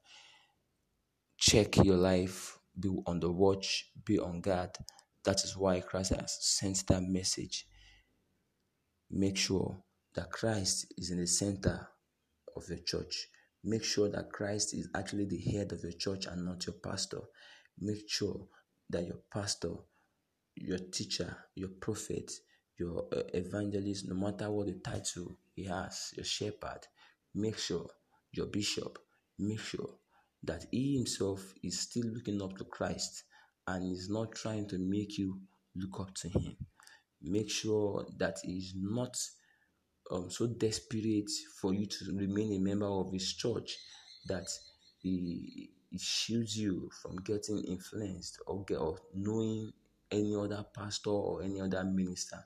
Check 1.38 1.78
your 1.78 1.96
life, 1.96 2.58
be 2.80 2.90
on 3.06 3.20
the 3.20 3.32
watch, 3.32 3.90
be 4.06 4.20
on 4.20 4.42
guard. 4.42 4.72
That 5.24 5.44
is 5.44 5.56
why 5.56 5.80
Christ 5.82 6.14
has 6.16 6.38
sent 6.42 6.88
that 6.88 7.04
message. 7.04 7.68
Make 9.10 9.38
sure 9.38 9.84
that 10.16 10.32
Christ 10.32 10.94
is 10.98 11.12
in 11.12 11.20
the 11.20 11.28
center 11.28 11.88
of 12.56 12.68
your 12.68 12.80
church. 12.80 13.28
Make 13.64 13.84
sure 13.84 14.10
that 14.10 14.32
Christ 14.32 14.74
is 14.74 14.90
actually 14.96 15.26
the 15.26 15.38
head 15.38 15.72
of 15.72 15.84
your 15.84 15.92
church 15.92 16.26
and 16.26 16.46
not 16.46 16.66
your 16.66 16.76
pastor. 16.76 17.22
Make 17.80 18.10
sure 18.10 18.48
that 18.90 19.06
your 19.06 19.20
pastor, 19.32 19.74
your 20.56 20.80
teacher, 20.92 21.38
your 21.56 21.70
prophet, 21.80 22.32
your 22.78 23.06
uh, 23.16 23.22
evangelist, 23.34 24.08
no 24.08 24.16
matter 24.16 24.50
what 24.50 24.68
the 24.68 24.80
title 24.84 25.38
he 25.54 25.66
has, 25.66 26.12
your 26.16 26.26
shepherd, 26.26 26.88
make 27.36 27.58
sure 27.58 27.88
your 28.32 28.48
bishop, 28.48 28.98
make 29.38 29.60
sure 29.60 29.90
that 30.44 30.66
he 30.72 30.96
himself 30.96 31.54
is 31.64 31.80
still 31.80 32.08
looking 32.08 32.42
up 32.42 32.58
to 32.58 32.64
Christ 32.66 33.24
and 33.68 33.92
is 33.92 34.10
not 34.10 34.34
trying 34.34 34.68
to 34.70 34.78
make 34.78 35.18
you 35.18 35.40
look 35.76 36.00
up 36.00 36.14
to 36.16 36.30
him. 36.30 36.56
Make 37.22 37.50
sure 37.50 38.06
that 38.18 38.38
he 38.44 38.54
is 38.58 38.74
not 38.76 39.16
um, 40.12 40.30
so 40.30 40.48
desperate 40.48 41.30
for 41.60 41.74
you 41.74 41.86
to 41.86 42.18
remain 42.18 42.54
a 42.54 42.60
member 42.60 42.88
of 42.88 43.12
his 43.12 43.34
church 43.34 43.78
that 44.28 44.48
he, 45.00 45.70
he 45.90 45.98
shields 45.98 46.58
you 46.58 46.90
from 47.02 47.18
getting 47.18 47.64
influenced 47.64 48.40
or, 48.48 48.66
get, 48.66 48.78
or 48.78 48.98
knowing 49.14 49.72
any 50.12 50.36
other 50.36 50.66
pastor 50.76 51.12
or 51.12 51.44
any 51.44 51.62
other 51.62 51.84
minister. 51.84 52.38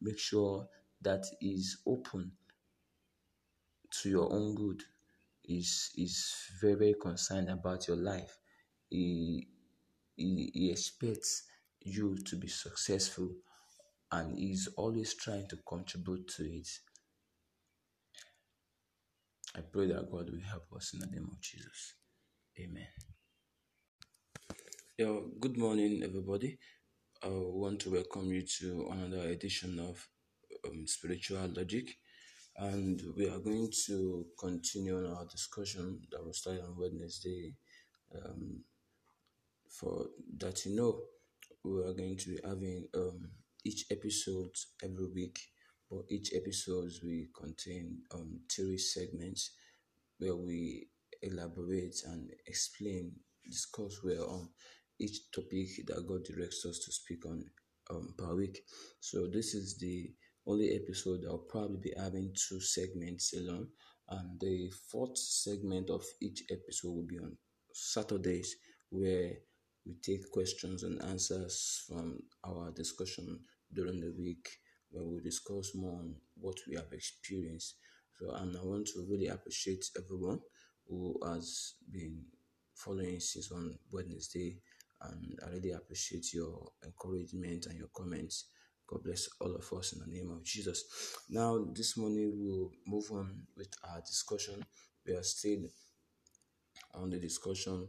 Make 0.00 0.18
sure 0.18 0.68
that 1.02 1.24
is 1.40 1.78
open 1.86 2.32
to 4.02 4.08
your 4.08 4.32
own 4.32 4.54
good. 4.54 4.82
Is 5.44 5.90
is 5.96 6.32
very 6.60 6.74
very 6.74 6.94
concerned 6.94 7.48
about 7.48 7.88
your 7.88 7.96
life. 7.96 8.38
He, 8.88 9.48
he 10.20 10.50
he 10.52 10.70
expects 10.70 11.44
you 11.80 12.16
to 12.26 12.36
be 12.36 12.48
successful, 12.48 13.30
and 14.12 14.38
he's 14.38 14.68
always 14.76 15.14
trying 15.14 15.48
to 15.48 15.56
contribute 15.66 16.28
to 16.36 16.44
it. 16.44 16.68
I 19.56 19.60
pray 19.62 19.86
that 19.88 20.10
God 20.10 20.30
will 20.30 20.48
help 20.48 20.66
us 20.76 20.92
in 20.92 21.00
the 21.00 21.06
name 21.06 21.28
of 21.32 21.40
Jesus. 21.40 21.94
Amen. 22.60 22.86
Yo, 24.98 25.30
good 25.40 25.56
morning, 25.56 26.02
everybody. 26.04 26.58
I 27.22 27.28
want 27.28 27.80
to 27.80 27.90
welcome 27.90 28.30
you 28.30 28.42
to 28.60 28.88
another 28.92 29.28
edition 29.28 29.78
of 29.80 30.06
um, 30.66 30.86
Spiritual 30.86 31.48
Logic, 31.56 31.88
and 32.56 33.00
we 33.16 33.26
are 33.28 33.38
going 33.38 33.70
to 33.86 34.26
continue 34.38 34.98
on 34.98 35.06
our 35.06 35.26
discussion 35.26 36.00
that 36.10 36.22
will 36.22 36.34
started 36.34 36.62
on 36.62 36.76
Wednesday. 36.78 37.54
Um, 38.14 38.64
for 39.70 40.06
that, 40.38 40.64
you 40.66 40.76
know, 40.76 41.00
we 41.64 41.80
are 41.80 41.94
going 41.94 42.16
to 42.18 42.28
be 42.30 42.38
having 42.44 42.86
um, 42.94 43.30
each 43.64 43.86
episode 43.90 44.54
every 44.82 45.06
week 45.14 45.38
but 45.90 46.04
each 46.08 46.30
episode 46.34 46.92
will 47.02 47.24
contain 47.36 47.98
um, 48.14 48.40
three 48.50 48.78
segments 48.78 49.50
where 50.18 50.36
we 50.36 50.86
elaborate 51.22 51.96
and 52.06 52.30
explain, 52.46 53.12
discuss 53.44 53.98
where 54.02 54.22
on 54.22 54.48
each 55.00 55.30
topic 55.32 55.68
that 55.86 56.06
God 56.06 56.24
directs 56.24 56.64
us 56.64 56.78
to 56.78 56.92
speak 56.92 57.26
on 57.26 57.44
um, 57.90 58.14
per 58.16 58.36
week. 58.36 58.60
So 59.00 59.26
this 59.26 59.54
is 59.54 59.78
the 59.78 60.12
only 60.46 60.76
episode 60.76 61.24
I'll 61.26 61.38
probably 61.38 61.78
be 61.82 61.92
having 61.98 62.32
two 62.34 62.60
segments 62.60 63.34
alone, 63.34 63.68
and 64.08 64.38
the 64.40 64.70
fourth 64.90 65.18
segment 65.18 65.90
of 65.90 66.04
each 66.22 66.44
episode 66.50 66.90
will 66.90 67.06
be 67.06 67.18
on 67.18 67.36
Saturdays, 67.72 68.54
where 68.90 69.32
we 69.86 69.94
take 70.02 70.30
questions 70.30 70.82
and 70.82 71.02
answers 71.02 71.84
from 71.88 72.18
our 72.44 72.70
discussion 72.72 73.40
during 73.72 74.00
the 74.00 74.12
week 74.18 74.48
where 74.90 75.04
we 75.04 75.20
discuss 75.20 75.74
more 75.74 75.98
on 75.98 76.14
what 76.36 76.56
we 76.68 76.74
have 76.76 76.92
experienced. 76.92 77.76
So, 78.18 78.34
and 78.34 78.56
I 78.56 78.60
want 78.62 78.86
to 78.88 79.06
really 79.08 79.28
appreciate 79.28 79.84
everyone 79.96 80.40
who 80.88 81.18
has 81.24 81.74
been 81.90 82.24
following 82.74 83.20
since 83.20 83.52
on 83.52 83.78
Wednesday, 83.92 84.58
and 85.02 85.38
I 85.46 85.50
really 85.50 85.70
appreciate 85.72 86.32
your 86.34 86.72
encouragement 86.84 87.66
and 87.66 87.78
your 87.78 87.88
comments. 87.94 88.46
God 88.86 89.04
bless 89.04 89.28
all 89.40 89.54
of 89.54 89.72
us 89.78 89.92
in 89.92 90.00
the 90.00 90.16
name 90.16 90.30
of 90.32 90.42
Jesus. 90.44 90.84
Now, 91.30 91.64
this 91.72 91.96
morning 91.96 92.32
we'll 92.36 92.72
move 92.86 93.10
on 93.12 93.46
with 93.56 93.72
our 93.88 94.00
discussion. 94.00 94.64
We 95.06 95.14
are 95.14 95.22
still 95.22 95.60
on 96.94 97.10
the 97.10 97.18
discussion 97.18 97.88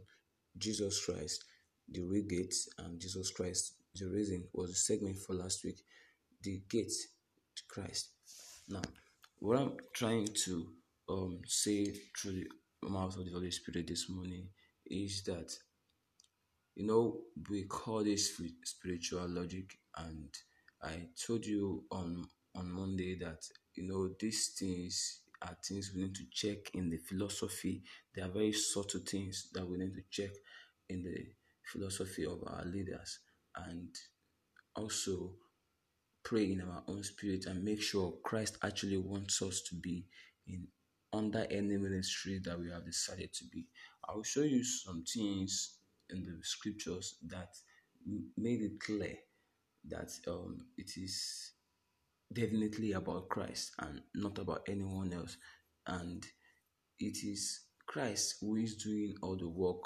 Jesus 0.56 1.04
Christ, 1.04 1.44
the 1.88 2.22
gate, 2.28 2.54
and 2.78 3.00
Jesus 3.00 3.30
Christ, 3.30 3.74
the 3.94 4.06
reason 4.06 4.44
was 4.52 4.70
a 4.70 4.74
segment 4.74 5.18
for 5.18 5.34
last 5.34 5.64
week 5.64 5.82
the 6.42 6.62
gate 6.68 6.92
to 7.56 7.62
Christ. 7.68 8.10
Now, 8.68 8.82
what 9.38 9.58
I'm 9.58 9.76
trying 9.94 10.28
to 10.44 10.66
um, 11.08 11.40
say 11.46 11.86
through 12.16 12.44
the 12.82 12.88
mouth 12.88 13.16
of 13.16 13.24
the 13.24 13.32
Holy 13.32 13.50
Spirit 13.50 13.86
this 13.88 14.08
morning 14.08 14.48
is 14.86 15.22
that 15.24 15.52
you 16.74 16.86
know 16.86 17.18
we 17.50 17.64
call 17.64 18.02
this 18.02 18.40
spiritual 18.64 19.28
logic, 19.28 19.78
and 19.96 20.28
I 20.82 21.08
told 21.26 21.44
you 21.44 21.84
on 21.90 22.24
on 22.54 22.70
Monday 22.70 23.16
that 23.20 23.42
you 23.74 23.86
know 23.86 24.10
these 24.18 24.54
things 24.58 25.20
are 25.42 25.56
things 25.66 25.92
we 25.94 26.02
need 26.02 26.14
to 26.14 26.24
check 26.32 26.74
in 26.74 26.90
the 26.90 26.98
philosophy. 26.98 27.82
They 28.14 28.22
are 28.22 28.28
very 28.28 28.52
subtle 28.52 29.00
things 29.06 29.48
that 29.54 29.68
we 29.68 29.78
need 29.78 29.94
to 29.94 30.02
check 30.10 30.30
in 30.88 31.02
the 31.02 31.41
philosophy 31.64 32.24
of 32.24 32.42
our 32.46 32.64
leaders, 32.64 33.20
and 33.56 33.88
also 34.74 35.32
pray 36.24 36.52
in 36.52 36.60
our 36.60 36.82
own 36.88 37.02
spirit 37.02 37.46
and 37.46 37.64
make 37.64 37.82
sure 37.82 38.14
Christ 38.22 38.56
actually 38.62 38.96
wants 38.96 39.42
us 39.42 39.62
to 39.68 39.74
be 39.76 40.06
in 40.46 40.66
under 41.12 41.46
any 41.50 41.76
ministry 41.76 42.40
that 42.44 42.58
we 42.58 42.70
have 42.70 42.86
decided 42.86 43.32
to 43.34 43.44
be. 43.52 43.66
I 44.08 44.14
will 44.14 44.22
show 44.22 44.42
you 44.42 44.64
some 44.64 45.04
things 45.04 45.76
in 46.08 46.22
the 46.22 46.38
scriptures 46.42 47.16
that 47.28 47.48
made 48.36 48.62
it 48.62 48.80
clear 48.80 49.16
that 49.88 50.10
um, 50.26 50.58
it 50.78 50.92
is 50.96 51.52
definitely 52.32 52.92
about 52.92 53.28
Christ 53.28 53.72
and 53.78 54.00
not 54.14 54.38
about 54.38 54.62
anyone 54.68 55.12
else. 55.12 55.36
And 55.86 56.24
it 56.98 57.18
is 57.24 57.60
Christ 57.86 58.36
who 58.40 58.56
is 58.56 58.76
doing 58.76 59.14
all 59.22 59.36
the 59.36 59.48
work, 59.48 59.82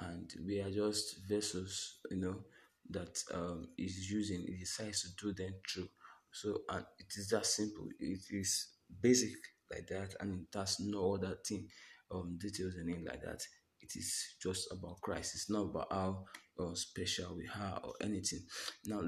and 0.00 0.30
we 0.46 0.60
are 0.60 0.70
just 0.70 1.26
vessels, 1.28 1.98
you 2.10 2.18
know, 2.18 2.36
that 2.90 3.18
um, 3.32 3.68
is 3.78 4.10
using, 4.10 4.44
he 4.46 4.58
decides 4.58 5.02
to 5.02 5.26
do 5.26 5.32
them 5.32 5.54
through. 5.68 5.88
So, 6.32 6.58
and 6.68 6.84
it 6.98 7.12
is 7.16 7.28
that 7.28 7.46
simple. 7.46 7.88
It 8.00 8.20
is 8.30 8.68
basic 9.00 9.34
like 9.70 9.86
that, 9.88 10.14
and 10.20 10.46
that's 10.52 10.80
no 10.80 11.14
other 11.14 11.38
thing, 11.46 11.68
um, 12.10 12.38
details 12.40 12.74
and 12.74 12.90
it 12.90 13.04
like 13.06 13.22
that. 13.22 13.42
It 13.80 13.92
is 13.96 14.36
just 14.42 14.72
about 14.72 15.00
Christ. 15.00 15.34
It's 15.34 15.50
not 15.50 15.64
about 15.64 15.88
how 15.90 16.24
uh, 16.58 16.74
special 16.74 17.36
we 17.36 17.48
are 17.60 17.80
or 17.82 17.92
anything. 18.00 18.40
Now, 18.86 19.02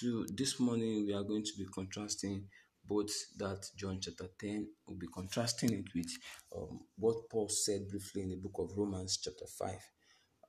to 0.00 0.26
this 0.34 0.58
morning, 0.58 1.04
we 1.06 1.12
are 1.12 1.22
going 1.24 1.44
to 1.44 1.52
be 1.58 1.66
contrasting 1.66 2.48
both 2.88 3.10
that 3.38 3.66
John 3.76 3.98
chapter 4.00 4.26
10, 4.40 4.68
we'll 4.86 4.98
be 4.98 5.08
contrasting 5.08 5.72
it 5.72 5.84
with 5.94 6.10
um, 6.56 6.80
what 6.96 7.16
Paul 7.30 7.48
said 7.48 7.88
briefly 7.88 8.22
in 8.22 8.30
the 8.30 8.36
book 8.36 8.54
of 8.58 8.76
Romans 8.76 9.18
chapter 9.22 9.46
5. 9.58 9.70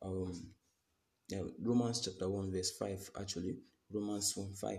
Um, 0.02 0.34
yeah, 1.30 1.41
Romans 1.60 2.02
chapter 2.02 2.30
1, 2.30 2.52
verse 2.52 2.72
5, 2.78 3.12
actually. 3.20 3.58
Romans 3.91 4.34
1 4.36 4.54
5. 4.54 4.78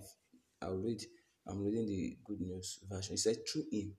I'll 0.62 0.76
read, 0.76 1.02
I'm 1.46 1.64
reading 1.64 1.86
the 1.86 2.16
good 2.24 2.40
news 2.40 2.78
version. 2.88 3.14
It 3.14 3.18
said, 3.18 3.36
Through 3.46 3.64
him, 3.70 3.94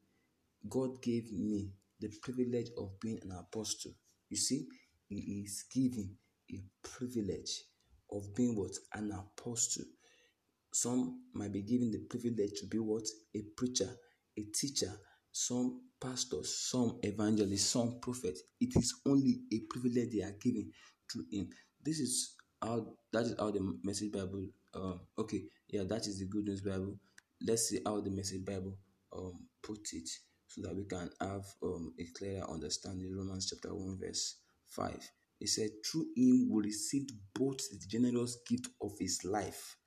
God 0.67 1.01
gave 1.01 1.32
me 1.32 1.72
the 1.99 2.09
privilege 2.22 2.70
of 2.78 2.99
being 2.99 3.20
an 3.24 3.32
apostle. 3.32 3.91
You 4.30 4.38
see, 4.38 4.67
he 5.07 5.43
is 5.45 5.65
giving 5.74 6.15
a 6.51 6.63
privilege 6.84 7.63
of 8.11 8.34
being 8.36 8.55
what? 8.55 8.72
An 8.93 9.11
apostle. 9.11 9.86
Some 10.74 11.24
might 11.34 11.51
be 11.51 11.61
given 11.63 11.91
the 11.91 12.05
privilege 12.09 12.59
to 12.59 12.67
be 12.67 12.78
what? 12.78 13.05
A 13.36 13.41
preacher, 13.57 13.89
a 14.38 14.43
teacher, 14.53 14.91
some 15.32 15.82
pastors, 15.99 16.70
some 16.70 16.99
evangelists, 17.03 17.65
some 17.72 17.99
prophets. 18.01 18.41
It 18.59 18.76
is 18.76 19.01
only 19.05 19.41
a 19.51 19.59
privilege 19.70 20.11
they 20.11 20.24
are 20.24 20.36
given 20.41 20.72
through 21.12 21.26
him. 21.32 21.49
This 21.84 21.99
is 21.99 22.36
how 22.62 22.88
that 23.14 23.24
is 23.26 23.36
how 23.39 23.51
the 23.51 23.76
message 23.84 24.12
bible 24.12 24.45
um 24.74 24.99
okay 25.18 25.43
yeah 25.70 25.84
that 25.88 26.05
is 26.07 26.20
the 26.20 26.26
good 26.26 26.43
news 26.45 26.62
bible 26.62 26.99
let's 27.47 27.70
see 27.70 27.80
how 27.86 28.01
the 28.01 28.10
message 28.10 28.43
bible 28.43 28.78
um 29.16 29.47
put 29.64 29.80
it 29.93 30.10
so 30.47 30.62
that 30.62 30.76
we 30.76 30.84
can 30.84 31.10
have 31.22 31.45
um 31.64 31.93
a 31.97 32.05
clearer 32.18 32.43
understanding 32.49 33.16
romans 33.16 33.49
chapter 33.49 33.74
1 33.74 33.97
verse 33.97 34.36
5 34.68 35.10
it 35.39 35.47
said 35.47 35.70
through 35.89 36.05
him 36.18 36.49
we 36.51 36.64
received 36.64 37.12
both 37.34 37.57
the 37.72 37.88
generous 37.88 38.38
gift 38.45 38.68
of 38.82 38.91
his 38.99 39.24
life 39.24 39.78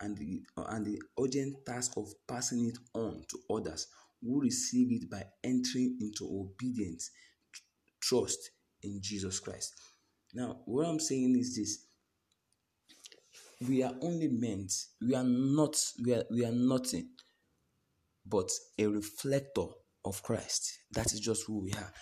and 0.00 0.16
the, 0.16 0.42
and 0.56 0.86
the 0.86 1.00
urgent 1.20 1.54
task 1.66 1.92
of 1.96 2.08
passing 2.28 2.66
it 2.66 2.78
on 2.94 3.24
to 3.28 3.38
others 3.54 3.88
who 4.22 4.40
receive 4.40 4.88
it 4.92 5.10
by 5.10 5.24
entering 5.44 5.96
into 6.00 6.24
obedience, 6.24 7.10
trust 8.00 8.50
in 8.82 8.98
Jesus 9.02 9.40
Christ. 9.40 9.74
Now, 10.34 10.60
what 10.66 10.86
I'm 10.86 11.00
saying 11.00 11.36
is 11.38 11.56
this 11.56 11.84
we 13.68 13.82
are 13.82 13.94
only 14.02 14.28
meant, 14.28 14.72
we 15.00 15.14
are 15.14 15.24
not, 15.24 15.76
we 16.04 16.14
are, 16.14 16.24
we 16.30 16.44
are 16.44 16.52
nothing 16.52 17.08
but 18.26 18.50
a 18.78 18.86
reflector 18.86 19.66
of 20.04 20.22
Christ. 20.22 20.80
That 20.92 21.12
is 21.12 21.20
just 21.20 21.44
who 21.46 21.64
we 21.64 21.72
are. 21.72 21.92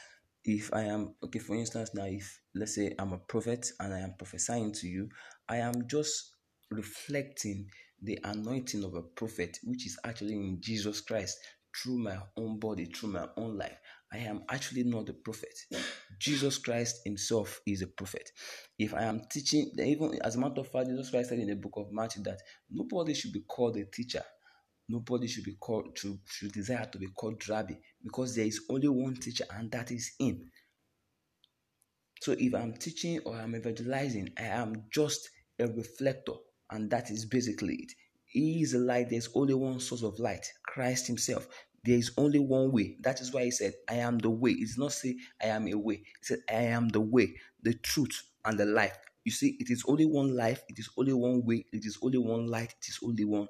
If 0.45 0.73
I 0.75 0.83
am, 0.83 1.15
okay, 1.25 1.39
for 1.39 1.57
instance, 1.57 1.91
now, 1.95 2.05
if 2.05 2.41
let's 2.55 2.75
say 2.75 2.95
I'm 2.99 3.13
a 3.13 3.19
prophet 3.19 3.67
and 3.81 3.95
I 3.95 4.01
am 4.01 4.15
prophesying 4.19 4.73
to 4.75 4.87
you, 4.87 5.09
I 5.49 5.57
am 5.57 5.87
just 5.89 6.33
reflecting 6.71 7.69
the 8.03 8.19
anointing 8.25 8.85
of 8.85 8.95
a 8.95 9.03
prophet, 9.03 9.59
which 9.65 9.87
is 9.87 9.99
actually 10.05 10.35
in 10.35 10.59
Jesus 10.61 11.01
Christ 11.01 11.39
through 11.83 11.99
my 11.99 12.19
own 12.37 12.59
body, 12.59 12.87
through 12.87 13.11
my 13.11 13.27
own 13.37 13.57
life. 13.57 13.79
I 14.13 14.19
am 14.19 14.43
actually 14.51 14.85
not 14.85 15.09
a 15.09 15.13
prophet. 15.15 15.55
Jesus 16.19 16.59
Christ 16.59 17.01
Himself 17.05 17.61
is 17.67 17.83
a 17.83 17.87
prophet. 17.89 18.31
If 18.79 18.95
I 18.95 19.03
am 19.05 19.23
teaching, 19.31 19.73
even 19.79 20.19
as 20.23 20.37
a 20.37 20.39
matter 20.39 20.61
of 20.61 20.69
fact, 20.69 20.89
Jesus 20.89 21.11
Christ 21.11 21.31
said 21.31 21.39
in 21.39 21.49
the 21.49 21.57
book 21.57 21.75
of 21.77 21.93
Matthew 21.93 22.23
that 22.25 22.41
nobody 22.71 23.15
should 23.15 23.33
be 23.33 23.41
called 23.41 23.77
a 23.77 23.85
teacher. 23.85 24.23
Nobody 24.89 25.27
should 25.27 25.45
be 25.45 25.57
called 25.57 25.97
to 25.97 26.19
should 26.27 26.53
desire 26.53 26.87
to 26.93 26.99
be 26.99 27.09
called 27.09 27.47
rabbi 27.49 27.75
because 28.05 28.37
there 28.37 28.47
is 28.47 28.61
only 28.71 28.89
one 28.89 29.17
teacher 29.17 29.45
and 29.51 29.71
that 29.73 29.91
is 29.91 30.13
Him. 30.19 30.51
So 32.21 32.35
if 32.39 32.55
I'm 32.55 32.75
teaching 32.75 33.21
or 33.25 33.37
I'm 33.37 33.57
evangelizing, 33.57 34.31
I 34.39 34.45
am 34.45 34.85
just 34.93 35.29
a 35.61 35.67
reflector, 35.67 36.33
and 36.71 36.91
that 36.91 37.11
is 37.11 37.27
basically 37.27 37.75
it. 37.75 37.93
He 38.27 38.63
is 38.63 38.73
the 38.73 38.79
light. 38.79 39.11
There's 39.11 39.29
only 39.35 39.55
one 39.55 39.81
source 39.81 40.03
of 40.03 40.19
light, 40.19 40.47
Christ 40.67 41.07
Himself. 41.07 41.49
There 41.87 41.97
is 41.97 42.11
only 42.19 42.41
one 42.41 42.73
way. 42.73 42.97
That 43.01 43.21
is 43.21 43.33
why 43.33 43.45
He 43.45 43.51
said, 43.53 43.75
I 43.89 43.95
am 43.95 44.19
the 44.19 44.31
way. 44.31 44.51
It's 44.53 44.77
not 44.77 44.93
say 44.93 45.17
I 45.43 45.47
am 45.47 45.69
a 45.69 45.75
way. 45.75 45.97
He 45.97 46.05
said, 46.23 46.41
I 46.51 46.63
am 46.65 46.89
the 46.89 47.01
way, 47.01 47.37
the 47.63 47.75
truth, 47.75 48.25
and 48.45 48.59
the 48.59 48.67
life. 48.67 48.99
You 49.25 49.33
see, 49.33 49.57
it 49.61 49.71
is 49.71 49.85
only 49.89 50.05
one 50.05 50.35
life, 50.37 50.63
it 50.69 50.79
is 50.79 50.91
only 50.99 51.13
one 51.13 51.45
way, 51.45 51.65
it 51.73 51.85
is 51.85 51.99
only 52.03 52.19
one 52.19 52.47
light, 52.49 52.75
it 52.81 52.89
is 52.89 52.99
only 53.03 53.25
one 53.25 53.49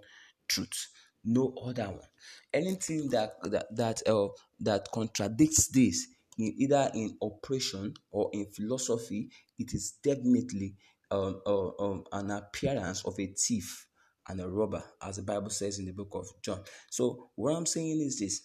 truth. 0.48 0.88
No 1.24 1.54
other 1.64 1.86
one. 1.86 2.08
Anything 2.52 3.08
that 3.10 3.32
that 3.50 3.74
that 3.74 4.08
uh, 4.08 4.28
that 4.60 4.88
contradicts 4.92 5.68
this 5.68 6.06
in 6.38 6.54
either 6.58 6.90
in 6.94 7.16
operation 7.20 7.94
or 8.10 8.30
in 8.32 8.46
philosophy, 8.52 9.30
it 9.58 9.74
is 9.74 9.92
definitely 10.02 10.76
um, 11.10 11.40
uh, 11.46 11.68
um, 11.78 12.04
an 12.12 12.30
appearance 12.30 13.04
of 13.04 13.18
a 13.18 13.26
thief 13.26 13.85
and 14.28 14.40
a 14.40 14.48
robber, 14.48 14.82
as 15.02 15.16
the 15.16 15.22
Bible 15.22 15.50
says 15.50 15.78
in 15.78 15.86
the 15.86 15.92
book 15.92 16.10
of 16.12 16.26
John. 16.42 16.60
So, 16.90 17.30
what 17.36 17.54
I'm 17.54 17.66
saying 17.66 18.00
is 18.00 18.18
this 18.18 18.42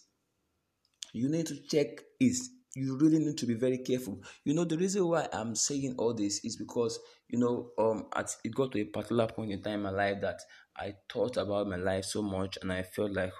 you 1.13 1.29
need 1.29 1.47
to 1.47 1.57
check 1.69 2.01
is 2.19 2.49
you 2.75 2.97
really 2.97 3.19
need 3.19 3.37
to 3.37 3.45
be 3.45 3.55
very 3.55 3.79
careful. 3.79 4.21
You 4.45 4.53
know, 4.53 4.63
the 4.63 4.77
reason 4.77 5.05
why 5.05 5.27
I'm 5.33 5.55
saying 5.55 5.95
all 5.97 6.13
this 6.13 6.43
is 6.45 6.55
because, 6.55 6.99
you 7.27 7.37
know, 7.37 7.71
um, 7.77 8.05
at, 8.15 8.33
it 8.45 8.55
got 8.55 8.71
to 8.71 8.79
a 8.79 8.85
particular 8.85 9.27
point 9.27 9.51
in 9.51 9.61
time 9.61 9.73
in 9.73 9.83
my 9.83 9.89
life 9.89 10.21
that 10.21 10.39
I 10.77 10.93
thought 11.11 11.35
about 11.35 11.67
my 11.67 11.75
life 11.75 12.05
so 12.05 12.21
much 12.21 12.57
and 12.61 12.71
I 12.71 12.83
felt 12.83 13.11
like, 13.11 13.33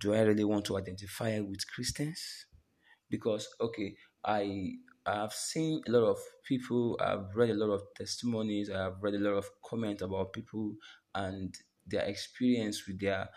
do 0.00 0.14
I 0.14 0.22
really 0.22 0.44
want 0.44 0.64
to 0.66 0.76
identify 0.76 1.38
with 1.40 1.60
Christians? 1.72 2.46
Because, 3.08 3.48
okay, 3.60 3.94
I 4.24 4.72
I've 5.06 5.32
seen 5.32 5.80
a 5.88 5.90
lot 5.90 6.06
of 6.06 6.18
people, 6.46 6.98
I've 7.00 7.34
read 7.34 7.50
a 7.50 7.54
lot 7.54 7.72
of 7.72 7.82
testimonies, 7.96 8.68
I've 8.68 9.00
read 9.00 9.14
a 9.14 9.18
lot 9.18 9.38
of 9.38 9.48
comments 9.64 10.02
about 10.02 10.34
people 10.34 10.74
and 11.14 11.54
their 11.86 12.02
experience 12.02 12.86
with 12.86 13.00
their 13.00 13.28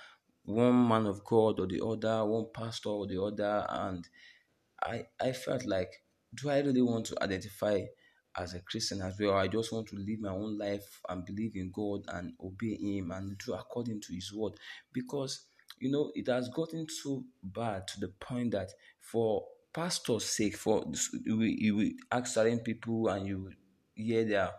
one 0.43 0.87
man 0.87 1.05
of 1.05 1.23
God 1.23 1.59
or 1.59 1.67
the 1.67 1.83
other, 1.85 2.25
one 2.25 2.47
pastor 2.53 2.89
or 2.89 3.07
the 3.07 3.21
other, 3.21 3.65
and 3.69 4.07
I 4.83 5.05
I 5.21 5.31
felt 5.31 5.65
like, 5.65 5.91
do 6.33 6.49
I 6.49 6.59
really 6.59 6.81
want 6.81 7.05
to 7.07 7.23
identify 7.23 7.81
as 8.37 8.53
a 8.53 8.61
Christian 8.61 9.01
as 9.01 9.17
well? 9.19 9.35
I 9.35 9.47
just 9.47 9.71
want 9.71 9.87
to 9.89 9.95
live 9.97 10.19
my 10.19 10.29
own 10.29 10.57
life 10.57 11.01
and 11.09 11.25
believe 11.25 11.55
in 11.55 11.71
God 11.71 12.05
and 12.07 12.33
obey 12.43 12.75
Him 12.75 13.11
and 13.11 13.37
do 13.37 13.53
according 13.53 14.01
to 14.01 14.13
His 14.13 14.33
word, 14.33 14.53
because 14.93 15.45
you 15.79 15.91
know 15.91 16.11
it 16.15 16.27
has 16.27 16.49
gotten 16.49 16.87
so 16.89 17.23
bad 17.43 17.87
to 17.89 17.99
the 17.99 18.07
point 18.07 18.51
that 18.51 18.69
for 18.99 19.45
pastor's 19.73 20.25
sake, 20.25 20.57
for 20.57 20.83
you, 21.25 21.75
will 21.75 21.89
ask 22.11 22.33
certain 22.33 22.59
people 22.59 23.07
and 23.07 23.27
you 23.27 23.51
hear 23.93 24.25
their 24.25 24.51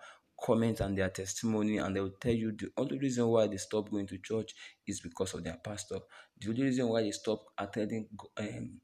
comment 0.42 0.80
and 0.80 0.96
their 0.96 1.08
testimony, 1.10 1.78
and 1.78 1.94
they 1.94 2.00
will 2.00 2.14
tell 2.20 2.32
you 2.32 2.52
the 2.52 2.70
only 2.76 2.98
reason 2.98 3.26
why 3.28 3.46
they 3.46 3.56
stop 3.56 3.90
going 3.90 4.06
to 4.08 4.18
church 4.18 4.52
is 4.86 5.00
because 5.00 5.34
of 5.34 5.44
their 5.44 5.58
pastor. 5.64 5.98
The 6.40 6.48
only 6.50 6.64
reason 6.64 6.88
why 6.88 7.02
they 7.02 7.12
stop 7.12 7.44
attending 7.58 8.08
um, 8.36 8.80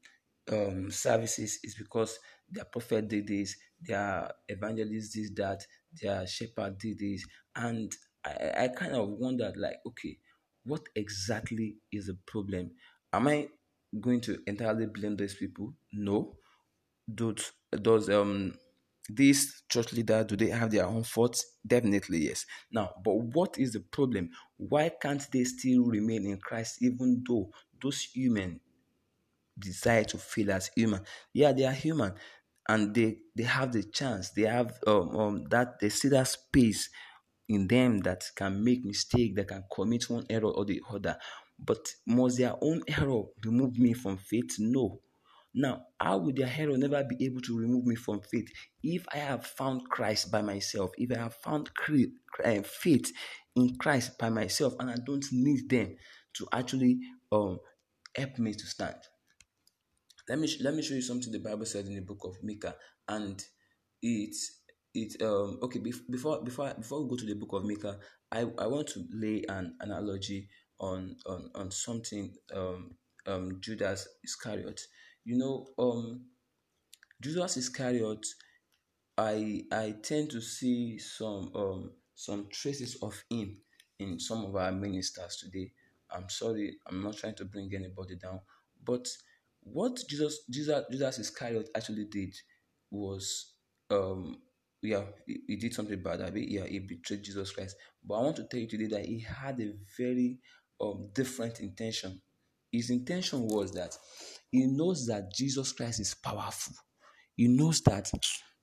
um, 0.51 0.91
services 0.91 1.59
is 1.63 1.75
because 1.75 2.17
their 2.49 2.65
prophet 2.65 3.07
did 3.07 3.27
this, 3.27 3.55
their 3.81 4.31
evangelist 4.47 5.13
did 5.13 5.35
that, 5.35 5.65
their 6.01 6.25
shepherd 6.25 6.77
did 6.77 6.99
this, 6.99 7.25
and 7.55 7.91
I, 8.25 8.63
I 8.63 8.67
kind 8.69 8.93
of 8.93 9.09
wondered, 9.09 9.55
like, 9.57 9.77
okay, 9.87 10.17
what 10.63 10.81
exactly 10.95 11.77
is 11.91 12.07
the 12.07 12.17
problem? 12.25 12.71
Am 13.13 13.27
I 13.27 13.47
going 13.99 14.21
to 14.21 14.39
entirely 14.47 14.85
blame 14.87 15.15
these 15.15 15.35
people? 15.35 15.73
No. 15.93 16.35
Does 17.13 17.51
does 17.81 18.07
um 18.09 18.53
these 19.09 19.63
church 19.69 19.93
leaders 19.93 20.25
do 20.27 20.35
they 20.35 20.49
have 20.49 20.71
their 20.71 20.85
own 20.85 21.03
faults? 21.03 21.55
Definitely 21.65 22.19
yes. 22.27 22.45
Now, 22.71 22.93
but 23.03 23.15
what 23.15 23.57
is 23.57 23.73
the 23.73 23.79
problem? 23.81 24.29
Why 24.57 24.89
can't 24.89 25.25
they 25.31 25.43
still 25.43 25.83
remain 25.85 26.25
in 26.25 26.37
Christ 26.39 26.81
even 26.81 27.23
though 27.27 27.51
those 27.81 28.01
human 28.01 28.59
desire 29.57 30.03
to 30.05 30.17
feel 30.17 30.51
as 30.51 30.69
human? 30.75 31.01
Yeah, 31.33 31.51
they 31.51 31.65
are 31.65 31.71
human, 31.73 32.13
and 32.67 32.93
they 32.93 33.17
they 33.35 33.43
have 33.43 33.71
the 33.71 33.83
chance. 33.83 34.31
They 34.31 34.43
have 34.43 34.77
um, 34.87 35.15
um 35.15 35.43
that 35.49 35.79
they 35.79 35.89
see 35.89 36.09
that 36.09 36.27
space 36.27 36.89
in 37.47 37.67
them 37.67 37.99
that 38.01 38.23
can 38.35 38.63
make 38.63 38.85
mistake, 38.85 39.35
that 39.35 39.47
can 39.47 39.63
commit 39.73 40.09
one 40.09 40.25
error 40.29 40.51
or 40.51 40.65
the 40.65 40.81
other. 40.91 41.17
But 41.57 41.87
must 42.05 42.37
their 42.37 42.55
own 42.61 42.81
error 42.87 43.23
remove 43.43 43.77
me 43.79 43.93
from 43.93 44.17
faith? 44.17 44.55
No. 44.59 45.01
Now, 45.59 45.81
how 45.99 46.19
would 46.19 46.37
their 46.37 46.49
error 46.57 46.77
never 46.77 47.03
be 47.03 47.25
able 47.25 47.41
to 47.41 47.59
remove 47.59 47.85
me 47.85 47.95
from 47.95 48.21
faith 48.21 48.47
if 48.81 49.05
I 49.13 49.17
have 49.17 49.45
found 49.45 49.89
Christ 49.89 50.31
by 50.31 50.41
myself? 50.41 50.91
If 50.97 51.11
I 51.11 51.19
have 51.19 51.33
found 51.33 51.69
eh, 52.45 52.61
faith 52.63 53.11
in 53.57 53.75
Christ 53.75 54.17
by 54.17 54.29
myself 54.29 54.75
and 54.79 54.89
I 54.89 54.95
don't 55.05 55.25
need 55.33 55.69
them 55.69 55.97
to 56.35 56.47
actually 56.53 56.99
um, 57.33 57.59
help 58.15 58.39
me 58.39 58.53
to 58.53 58.65
stand? 58.65 58.95
Let 60.29 60.39
me 60.39 60.47
let 60.61 60.75
me 60.75 60.81
show 60.81 60.93
you 60.93 61.01
something 61.01 61.29
the 61.29 61.39
Bible 61.39 61.65
said 61.65 61.87
in 61.87 61.95
the 61.95 62.03
book 62.03 62.21
of 62.23 62.37
Micah, 62.41 62.75
and 63.09 63.43
it's 64.01 64.61
it 64.93 65.21
um 65.21 65.59
okay 65.61 65.79
before 65.79 66.41
before 66.41 66.73
before 66.75 67.03
we 67.03 67.09
go 67.09 67.17
to 67.17 67.25
the 67.25 67.33
book 67.33 67.51
of 67.51 67.65
Micah, 67.65 67.97
I, 68.31 68.45
I 68.57 68.67
want 68.67 68.87
to 68.89 69.03
lay 69.11 69.43
an 69.49 69.75
analogy 69.81 70.47
on 70.79 71.17
on 71.25 71.49
on 71.53 71.71
something 71.71 72.33
um 72.55 72.91
um 73.27 73.59
Judas 73.59 74.07
Iscariot. 74.23 74.79
You 75.25 75.37
know 75.37 75.67
um 75.77 76.25
Judas 77.21 77.57
Iscariot 77.57 78.25
I 79.17 79.63
I 79.71 79.95
tend 80.01 80.29
to 80.31 80.41
see 80.41 80.97
some 80.99 81.51
um 81.55 81.91
some 82.15 82.47
traces 82.51 82.97
of 83.01 83.21
him 83.29 83.57
in 83.99 84.19
some 84.19 84.45
of 84.45 84.55
our 84.55 84.71
ministers 84.71 85.37
today. 85.37 85.71
I'm 86.11 86.29
sorry, 86.29 86.77
I'm 86.87 87.03
not 87.03 87.17
trying 87.17 87.35
to 87.35 87.45
bring 87.45 87.71
anybody 87.75 88.15
down, 88.15 88.41
but 88.83 89.07
what 89.61 89.99
Jesus 90.09 90.39
Jesus 90.49 90.85
Judas 90.91 91.19
Iscariot 91.19 91.69
actually 91.75 92.05
did 92.05 92.35
was 92.91 93.53
um 93.91 94.37
yeah, 94.81 95.03
he, 95.27 95.41
he 95.47 95.55
did 95.57 95.73
something 95.73 96.01
bad. 96.01 96.21
I 96.21 96.31
mean, 96.31 96.47
yeah, 96.49 96.65
he 96.65 96.79
betrayed 96.79 97.23
Jesus 97.23 97.51
Christ. 97.51 97.75
But 98.05 98.15
I 98.15 98.23
want 98.23 98.37
to 98.37 98.45
tell 98.45 98.61
you 98.61 98.67
today 98.67 98.87
that 98.87 99.05
he 99.05 99.19
had 99.19 99.59
a 99.59 99.73
very 99.97 100.39
um, 100.79 101.09
different 101.13 101.59
intention. 101.59 102.21
His 102.71 102.89
intention 102.89 103.47
was 103.47 103.73
that 103.73 103.97
he 104.51 104.65
knows 104.65 105.05
that 105.07 105.33
Jesus 105.33 105.71
Christ 105.71 105.99
is 105.99 106.13
powerful. 106.15 106.73
He 107.35 107.47
knows 107.47 107.81
that 107.81 108.11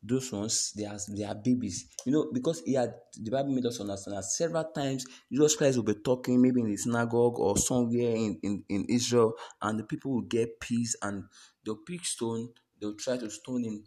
those 0.03 0.31
ones 0.33 0.73
they 0.77 0.85
are 0.85 0.99
they 1.09 1.25
are 1.25 1.35
babies. 1.35 1.89
You 2.05 2.13
know, 2.13 2.31
because 2.33 2.63
he 2.65 2.75
had 2.75 2.95
the 3.21 3.31
Bible 3.31 3.53
made 3.53 3.67
us 3.67 3.81
understand 3.81 4.17
that 4.17 4.25
several 4.25 4.65
times 4.65 5.05
Jesus 5.31 5.57
Christ 5.57 5.77
will 5.77 5.85
be 5.85 5.95
talking 5.95 6.41
maybe 6.41 6.61
in 6.61 6.71
the 6.71 6.77
synagogue 6.77 7.39
or 7.39 7.57
somewhere 7.57 8.15
in, 8.15 8.39
in, 8.43 8.65
in 8.69 8.87
Israel, 8.89 9.35
and 9.63 9.79
the 9.79 9.85
people 9.85 10.13
will 10.13 10.23
get 10.23 10.61
peace 10.61 10.97
and 11.03 11.25
they'll 11.65 11.77
pick 11.87 12.05
stone, 12.05 12.51
they'll 12.81 12.95
try 12.95 13.17
to 13.17 13.31
stone 13.31 13.65
him 13.65 13.85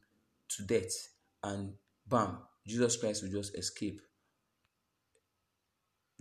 to 0.50 0.64
death, 0.64 1.10
and 1.44 1.74
bam, 2.08 2.40
Jesus 2.68 2.98
Christ 2.98 3.24
will 3.24 3.32
just 3.32 3.58
escape. 3.58 4.02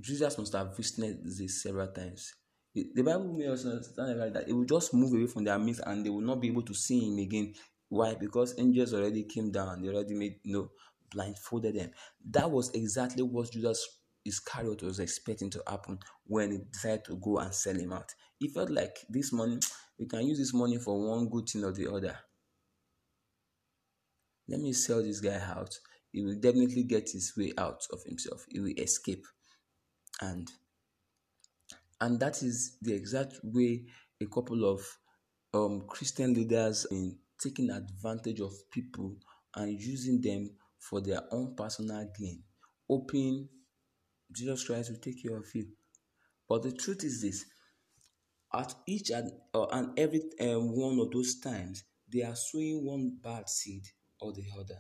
Jesus 0.01 0.39
must 0.39 0.53
have 0.53 0.77
visited 0.77 1.25
this 1.25 1.63
several 1.63 1.89
times. 1.89 2.35
The 2.75 3.03
Bible 3.03 3.33
may 3.33 3.49
also 3.49 3.71
understand 3.71 4.19
like 4.21 4.35
that 4.35 4.49
it 4.49 4.53
will 4.53 4.65
just 4.65 4.95
move 4.95 5.13
away 5.13 5.27
from 5.27 5.45
their 5.45 5.59
midst 5.59 5.81
and 5.87 6.05
they 6.05 6.11
will 6.11 6.21
not 6.21 6.41
be 6.41 6.49
able 6.49 6.63
to 6.63 6.75
see 6.75 7.01
him 7.09 7.19
again. 7.19 7.55
Why? 7.89 8.15
Because 8.15 8.55
angels 8.59 8.95
already 8.95 9.25
came 9.25 9.51
down, 9.51 9.83
they 9.83 9.89
already 9.89 10.15
made 10.15 10.37
you 10.43 10.53
know 10.53 10.71
blindfolded 11.11 11.75
them. 11.75 11.91
That 12.31 12.51
was 12.51 12.71
exactly 12.75 13.23
what 13.23 13.51
Judas 13.51 13.99
Iscariot 14.25 14.83
was 14.83 15.01
expecting 15.01 15.51
to 15.51 15.63
happen 15.67 15.99
when 16.27 16.53
he 16.53 16.59
decided 16.71 17.05
to 17.07 17.17
go 17.17 17.39
and 17.39 17.55
sell 17.55 17.75
him 17.75 17.93
out. 17.93 18.15
He 18.39 18.49
felt 18.49 18.71
like 18.71 18.97
this 19.09 19.33
money, 19.33 19.59
we 19.99 20.07
can 20.07 20.27
use 20.27 20.39
this 20.39 20.55
money 20.55 20.79
for 20.79 21.09
one 21.09 21.29
good 21.29 21.49
thing 21.49 21.65
or 21.65 21.73
the 21.73 21.91
other. 21.93 22.17
Let 24.49 24.61
me 24.61 24.73
sell 24.73 25.03
this 25.03 25.21
guy 25.21 25.41
out. 25.41 25.79
He 26.13 26.23
will 26.23 26.37
definitely 26.41 26.85
get 26.85 27.11
his 27.11 27.35
way 27.37 27.53
out 27.59 27.87
of 27.93 28.03
himself. 28.05 28.47
He 28.49 28.61
will 28.61 28.73
escape. 28.79 29.27
And 30.21 30.51
and 32.01 32.21
that 32.21 32.43
is 32.43 32.77
the 32.83 32.95
exact 32.95 33.35
way 33.43 33.85
a 34.21 34.27
couple 34.27 34.65
of 34.65 34.81
um, 35.55 35.85
Christian 35.89 36.35
leaders 36.35 36.87
in 36.91 37.17
taking 37.41 37.71
advantage 37.71 38.41
of 38.41 38.53
people 38.71 39.17
and 39.57 39.81
using 39.81 40.21
them 40.21 40.51
for 40.79 41.01
their 41.01 41.23
own 41.31 41.55
personal 41.57 42.09
gain, 42.19 42.43
hoping 42.89 43.49
Jesus 44.33 44.65
Christ 44.65 44.91
will 44.91 44.99
take 44.99 45.23
care 45.23 45.37
of 45.37 45.47
you. 45.55 45.67
But 46.49 46.63
the 46.63 46.73
truth 46.73 47.05
is 47.05 47.23
this: 47.23 47.45
at 48.53 48.75
each 48.87 49.11
and, 49.11 49.31
uh, 49.55 49.67
and 49.67 49.99
every 49.99 50.23
um, 50.41 50.75
one 50.77 50.99
of 50.99 51.11
those 51.11 51.41
times, 51.41 51.85
they 52.13 52.23
are 52.23 52.37
sowing 52.37 52.85
one 52.85 53.19
bad 53.23 53.49
seed 53.49 53.83
or 54.21 54.33
the 54.33 54.45
other. 54.59 54.79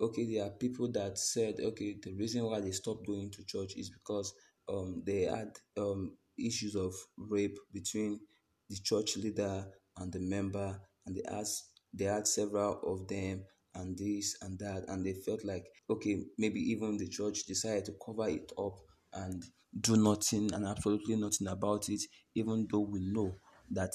Okay, 0.00 0.26
there 0.34 0.44
are 0.44 0.50
people 0.50 0.92
that 0.92 1.16
said, 1.18 1.56
okay, 1.58 1.96
the 2.02 2.12
reason 2.14 2.44
why 2.44 2.60
they 2.60 2.70
stopped 2.70 3.06
going 3.06 3.30
to 3.30 3.44
church 3.44 3.76
is 3.76 3.88
because 3.90 4.34
um, 4.68 5.02
they 5.06 5.22
had 5.22 5.52
um, 5.76 6.16
issues 6.38 6.74
of 6.74 6.94
rape 7.16 7.58
between 7.72 8.20
the 8.68 8.76
church 8.76 9.16
leader 9.16 9.66
and 9.98 10.12
the 10.12 10.20
member, 10.20 10.80
and 11.06 11.16
they 11.16 11.22
asked 11.30 11.70
they 11.94 12.04
had 12.04 12.26
several 12.26 12.80
of 12.84 13.08
them 13.08 13.44
and 13.74 13.96
this 13.96 14.36
and 14.42 14.58
that, 14.58 14.84
and 14.88 15.04
they 15.04 15.12
felt 15.12 15.44
like 15.44 15.66
okay, 15.88 16.24
maybe 16.38 16.60
even 16.60 16.96
the 16.96 17.08
church 17.08 17.44
decided 17.44 17.84
to 17.86 17.94
cover 18.04 18.28
it 18.28 18.52
up 18.58 18.78
and 19.12 19.44
do 19.80 19.96
nothing 19.96 20.52
and 20.52 20.66
absolutely 20.66 21.16
nothing 21.16 21.46
about 21.48 21.88
it, 21.88 22.00
even 22.34 22.66
though 22.70 22.80
we 22.80 23.00
know 23.00 23.34
that 23.70 23.92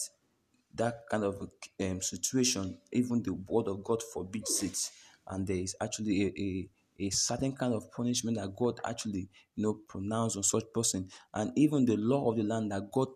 that 0.74 1.02
kind 1.10 1.24
of 1.24 1.50
um, 1.82 2.02
situation, 2.02 2.78
even 2.94 3.22
the 3.24 3.34
word 3.34 3.68
of 3.68 3.84
God 3.84 4.02
forbids 4.14 4.64
it, 4.64 4.78
and 5.28 5.46
there 5.46 5.58
is 5.58 5.76
actually 5.82 6.24
a, 6.24 6.42
a 6.42 6.70
a 7.00 7.10
certain 7.10 7.56
kind 7.56 7.74
of 7.74 7.92
punishment 7.92 8.38
that 8.38 8.56
God 8.56 8.80
actually, 8.86 9.30
you 9.56 9.64
know, 9.64 9.80
pronounced 9.88 10.38
on 10.38 10.44
such 10.44 10.66
person, 10.74 11.10
and 11.34 11.52
even 11.58 11.86
the 11.86 11.98
law 11.98 12.30
of 12.32 12.38
the 12.38 12.44
land 12.44 12.72
that 12.72 12.92
God 12.92 13.08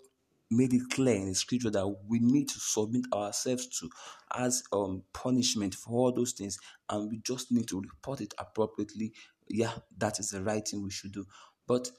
made 0.52 0.74
it 0.74 0.84
clear 0.92 1.16
in 1.16 1.28
the 1.30 1.36
scripture 1.36 1.72
that 1.72 1.88
we 2.08 2.20
need 2.20 2.48
to 2.48 2.60
submit 2.60 3.06
ourselves 3.14 3.68
to 3.80 3.90
as 4.36 4.64
um 4.72 5.02
punishment 5.14 5.74
for 5.74 5.92
all 5.94 6.12
those 6.14 6.34
things, 6.34 6.58
and 6.90 7.10
we 7.10 7.20
just 7.20 7.52
need 7.52 7.68
to 7.68 7.82
report 7.82 8.22
it 8.22 8.34
appropriately. 8.38 9.14
Yeah, 9.48 9.72
that 9.98 10.20
is 10.20 10.30
the 10.30 10.42
right 10.44 10.68
thing 10.68 10.84
we 10.84 10.92
should 10.92 11.12
do. 11.12 11.26
But 11.68 11.90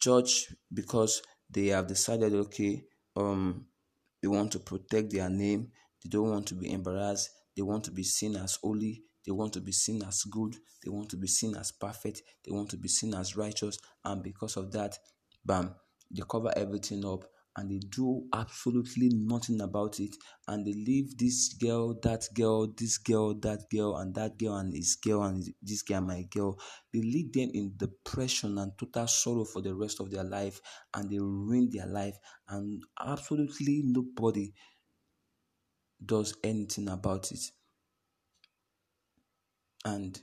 church, 0.00 0.52
because 0.72 1.22
they 1.50 1.68
have 1.68 1.86
decided, 1.86 2.34
okay, 2.34 2.84
um, 3.16 3.66
they 4.22 4.28
want 4.28 4.52
to 4.52 4.58
protect 4.58 5.12
their 5.12 5.30
name, 5.30 5.70
they 6.02 6.10
don't 6.10 6.30
want 6.30 6.46
to 6.48 6.54
be 6.54 6.70
embarrassed, 6.72 7.30
they 7.56 7.62
want 7.62 7.84
to 7.84 7.90
be 7.90 8.02
seen 8.02 8.36
as 8.36 8.56
holy, 8.62 9.02
they 9.26 9.32
want 9.32 9.52
to 9.54 9.60
be 9.60 9.72
seen 9.72 10.02
as 10.04 10.22
good. 10.24 10.56
They 10.84 10.90
want 10.90 11.10
to 11.10 11.16
be 11.16 11.26
seen 11.26 11.56
as 11.56 11.72
perfect. 11.72 12.22
They 12.44 12.52
want 12.52 12.70
to 12.70 12.76
be 12.76 12.88
seen 12.88 13.14
as 13.14 13.36
righteous. 13.36 13.78
And 14.04 14.22
because 14.22 14.56
of 14.56 14.72
that, 14.72 14.98
bam, 15.44 15.74
they 16.10 16.22
cover 16.28 16.52
everything 16.56 17.04
up 17.04 17.24
and 17.56 17.70
they 17.70 17.78
do 17.78 18.26
absolutely 18.34 19.08
nothing 19.12 19.60
about 19.62 19.98
it. 19.98 20.14
And 20.46 20.66
they 20.66 20.74
leave 20.74 21.16
this 21.16 21.54
girl, 21.54 21.98
that 22.02 22.28
girl, 22.34 22.68
this 22.76 22.98
girl, 22.98 23.34
that 23.40 23.64
girl, 23.70 23.96
and 23.96 24.14
that 24.14 24.38
girl, 24.38 24.56
and 24.56 24.74
his 24.74 24.96
girl, 24.96 25.22
and 25.22 25.42
this 25.62 25.82
girl, 25.82 26.02
my 26.02 26.22
girl. 26.30 26.58
They 26.92 27.00
lead 27.00 27.32
them 27.32 27.50
in 27.54 27.72
depression 27.76 28.58
and 28.58 28.72
total 28.78 29.06
sorrow 29.06 29.44
for 29.44 29.62
the 29.62 29.74
rest 29.74 30.00
of 30.00 30.10
their 30.10 30.24
life. 30.24 30.60
And 30.94 31.10
they 31.10 31.18
ruin 31.18 31.70
their 31.72 31.86
life. 31.86 32.16
And 32.48 32.82
absolutely 33.00 33.80
nobody 33.84 34.52
does 36.04 36.34
anything 36.44 36.88
about 36.88 37.32
it. 37.32 37.40
And 39.86 40.20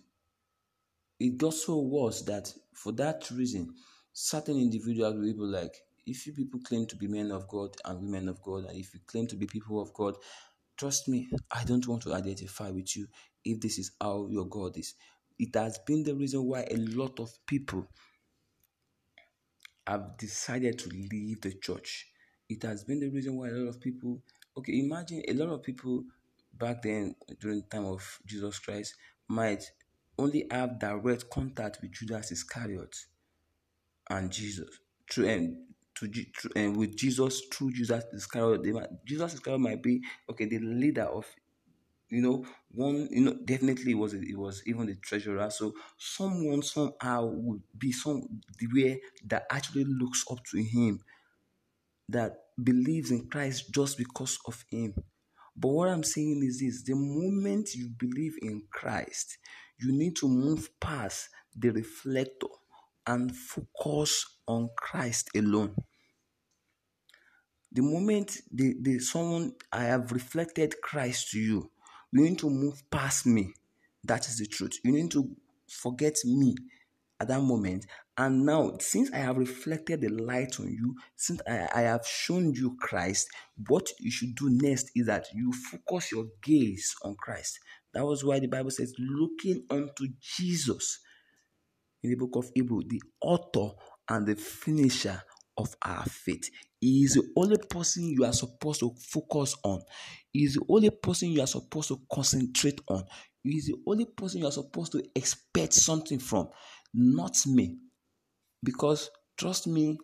it 1.21 1.37
got 1.37 1.53
so 1.53 1.79
worse 1.79 2.21
that 2.23 2.53
for 2.73 2.91
that 2.93 3.31
reason, 3.31 3.73
certain 4.11 4.57
individuals 4.57 5.15
will 5.15 5.21
be 5.21 5.33
like, 5.39 5.73
if 6.05 6.27
you 6.27 6.33
people 6.33 6.59
claim 6.59 6.85
to 6.87 6.97
be 6.97 7.07
men 7.07 7.31
of 7.31 7.47
God 7.47 7.69
and 7.85 8.01
women 8.01 8.27
of 8.27 8.41
God, 8.41 8.65
and 8.65 8.77
if 8.77 8.93
you 8.93 8.99
claim 9.07 9.25
to 9.27 9.37
be 9.37 9.45
people 9.45 9.81
of 9.81 9.93
God, 9.93 10.15
trust 10.77 11.07
me, 11.07 11.29
I 11.49 11.63
don't 11.63 11.87
want 11.87 12.03
to 12.03 12.13
identify 12.13 12.71
with 12.71 12.93
you 12.97 13.07
if 13.45 13.61
this 13.61 13.79
is 13.79 13.93
how 14.01 14.27
your 14.29 14.47
God 14.47 14.77
is. 14.77 14.95
It 15.39 15.55
has 15.55 15.79
been 15.87 16.03
the 16.03 16.13
reason 16.13 16.43
why 16.43 16.67
a 16.69 16.75
lot 16.75 17.21
of 17.21 17.29
people 17.47 17.87
have 19.87 20.17
decided 20.17 20.77
to 20.79 20.89
leave 20.89 21.39
the 21.39 21.53
church. 21.53 22.11
It 22.49 22.63
has 22.63 22.83
been 22.83 22.99
the 22.99 23.09
reason 23.09 23.37
why 23.37 23.47
a 23.47 23.51
lot 23.51 23.69
of 23.69 23.79
people, 23.79 24.21
okay, 24.57 24.77
imagine 24.77 25.23
a 25.25 25.33
lot 25.33 25.53
of 25.53 25.63
people 25.63 26.03
back 26.53 26.81
then 26.81 27.15
during 27.39 27.61
the 27.61 27.67
time 27.67 27.85
of 27.85 28.19
Jesus 28.25 28.59
Christ 28.59 28.95
might 29.27 29.63
only 30.17 30.45
have 30.51 30.79
direct 30.79 31.29
contact 31.29 31.79
with 31.81 31.91
Judas 31.91 32.31
Iscariot 32.31 32.95
and 34.09 34.31
Jesus 34.31 34.69
through 35.09 35.27
and 35.27 35.57
to 35.95 36.07
through, 36.07 36.51
and 36.55 36.75
with 36.75 36.95
Jesus 36.95 37.41
through 37.51 37.71
Judas 37.71 38.03
Iscariot. 38.13 38.63
They 38.63 38.71
might, 38.71 38.89
Jesus 39.05 39.35
Iscariot 39.35 39.59
might 39.59 39.83
be 39.83 40.01
okay, 40.29 40.45
the 40.45 40.59
leader 40.59 41.03
of 41.03 41.25
you 42.13 42.21
know 42.21 42.45
one 42.71 43.07
you 43.11 43.21
know 43.21 43.35
definitely 43.45 43.91
it 43.93 43.97
was 43.97 44.13
it 44.13 44.37
was 44.37 44.61
even 44.67 44.85
the 44.85 44.95
treasurer 44.95 45.49
so 45.49 45.73
someone 45.97 46.61
somehow 46.61 47.25
would 47.25 47.61
be 47.77 47.91
some 47.91 48.21
the 48.59 48.67
way 48.71 49.01
that 49.25 49.45
actually 49.51 49.83
looks 49.85 50.23
up 50.29 50.37
to 50.45 50.61
him 50.61 50.99
that 52.07 52.33
believes 52.63 53.09
in 53.09 53.27
christ 53.29 53.73
just 53.73 53.97
because 53.97 54.37
of 54.45 54.63
him 54.69 54.93
but 55.55 55.69
what 55.69 55.89
I'm 55.89 56.03
saying 56.03 56.43
is 56.43 56.59
this 56.59 56.83
the 56.83 56.95
moment 56.95 57.75
you 57.75 57.89
believe 57.89 58.35
in 58.41 58.63
Christ, 58.71 59.37
you 59.79 59.91
need 59.91 60.15
to 60.17 60.27
move 60.27 60.69
past 60.79 61.29
the 61.55 61.69
reflector 61.69 62.47
and 63.05 63.35
focus 63.35 64.25
on 64.47 64.69
Christ 64.77 65.29
alone. 65.35 65.75
The 67.71 67.81
moment 67.81 68.37
the, 68.51 68.75
the 68.81 68.99
someone 68.99 69.53
I 69.71 69.83
have 69.85 70.11
reflected 70.11 70.75
Christ 70.81 71.31
to 71.31 71.39
you, 71.39 71.71
you 72.11 72.21
need 72.21 72.39
to 72.39 72.49
move 72.49 72.83
past 72.89 73.25
me. 73.25 73.53
That 74.03 74.27
is 74.27 74.37
the 74.37 74.45
truth. 74.45 74.73
You 74.83 74.91
need 74.91 75.11
to 75.11 75.35
forget 75.67 76.17
me 76.25 76.55
at 77.19 77.27
that 77.29 77.41
moment. 77.41 77.85
And 78.17 78.45
now, 78.45 78.73
since 78.79 79.11
I 79.11 79.17
have 79.17 79.37
reflected 79.37 80.01
the 80.01 80.09
light 80.09 80.59
on 80.59 80.67
you, 80.67 80.95
since 81.15 81.41
I, 81.47 81.67
I 81.73 81.81
have 81.81 82.05
shown 82.05 82.53
you 82.53 82.77
Christ, 82.79 83.27
what 83.67 83.87
you 83.99 84.11
should 84.11 84.35
do 84.35 84.49
next 84.51 84.91
is 84.95 85.07
that 85.07 85.25
you 85.33 85.51
focus 85.53 86.11
your 86.11 86.25
gaze 86.43 86.95
on 87.03 87.15
Christ. 87.15 87.59
That 87.93 88.05
was 88.05 88.23
why 88.23 88.39
the 88.39 88.47
Bible 88.47 88.71
says, 88.71 88.93
looking 88.99 89.65
unto 89.69 90.07
Jesus 90.21 90.99
in 92.03 92.11
the 92.11 92.15
book 92.17 92.35
of 92.35 92.51
Hebrew, 92.53 92.81
the 92.87 93.01
author 93.21 93.75
and 94.09 94.27
the 94.27 94.35
finisher 94.35 95.21
of 95.57 95.75
our 95.83 96.03
faith. 96.05 96.49
He 96.79 97.03
is 97.03 97.13
the 97.13 97.29
only 97.37 97.57
person 97.69 98.05
you 98.05 98.25
are 98.25 98.33
supposed 98.33 98.81
to 98.81 98.93
focus 98.99 99.55
on. 99.63 99.81
He 100.31 100.43
is 100.43 100.55
the 100.55 100.65
only 100.69 100.89
person 100.91 101.29
you 101.31 101.41
are 101.41 101.47
supposed 101.47 101.89
to 101.89 102.01
concentrate 102.11 102.81
on. 102.89 103.05
He 103.43 103.51
is 103.57 103.67
the 103.67 103.77
only 103.87 104.05
person 104.05 104.41
you 104.41 104.47
are 104.47 104.51
supposed 104.51 104.91
to 104.93 105.03
expect 105.15 105.73
something 105.73 106.19
from 106.19 106.49
not 106.93 107.35
me. 107.47 107.77
Because 108.63 109.09
trust 109.37 109.67
me, 109.67 109.97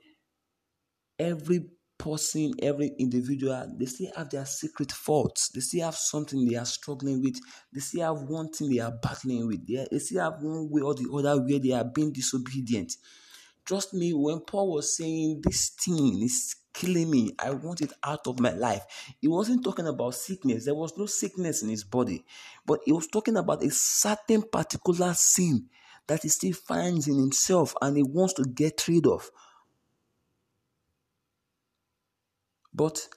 every 1.17 1.69
person, 1.97 2.53
every 2.61 2.91
individual, 2.97 3.75
they 3.77 3.85
still 3.85 4.11
have 4.15 4.29
their 4.29 4.45
secret 4.45 4.91
faults. 4.91 5.49
They 5.49 5.59
still 5.59 5.85
have 5.85 5.95
something 5.95 6.45
they 6.45 6.55
are 6.55 6.65
struggling 6.65 7.21
with. 7.21 7.39
They 7.73 7.81
still 7.81 8.15
have 8.15 8.23
one 8.29 8.49
thing 8.51 8.69
they 8.69 8.79
are 8.79 8.91
battling 8.91 9.47
with. 9.47 9.67
They, 9.67 9.85
they 9.91 9.99
still 9.99 10.23
have 10.23 10.41
one 10.41 10.69
way 10.69 10.81
or 10.81 10.93
the 10.95 11.09
other 11.13 11.41
where 11.41 11.59
they 11.59 11.71
are 11.73 11.83
being 11.83 12.13
disobedient. 12.13 12.95
Trust 13.65 13.93
me, 13.93 14.13
when 14.13 14.39
Paul 14.39 14.73
was 14.73 14.95
saying 14.95 15.41
this 15.43 15.69
thing 15.69 16.21
is 16.23 16.55
killing 16.73 17.11
me, 17.11 17.35
I 17.37 17.51
want 17.51 17.81
it 17.81 17.93
out 18.03 18.25
of 18.25 18.39
my 18.39 18.51
life, 18.51 18.83
he 19.19 19.27
wasn't 19.27 19.63
talking 19.63 19.85
about 19.87 20.15
sickness. 20.15 20.65
There 20.65 20.73
was 20.73 20.97
no 20.97 21.05
sickness 21.05 21.61
in 21.61 21.69
his 21.69 21.83
body, 21.83 22.25
but 22.65 22.79
he 22.85 22.91
was 22.93 23.07
talking 23.07 23.37
about 23.37 23.63
a 23.63 23.69
certain 23.69 24.43
particular 24.43 25.13
sin 25.13 25.69
that 26.09 26.23
he 26.23 26.29
still 26.29 26.53
finds 26.53 27.07
in 27.07 27.17
himself 27.17 27.75
and 27.81 27.95
he 27.95 28.03
wants 28.03 28.33
to 28.33 28.43
get 28.43 28.87
rid 28.87 29.05
of. 29.05 29.29
But 32.73 33.07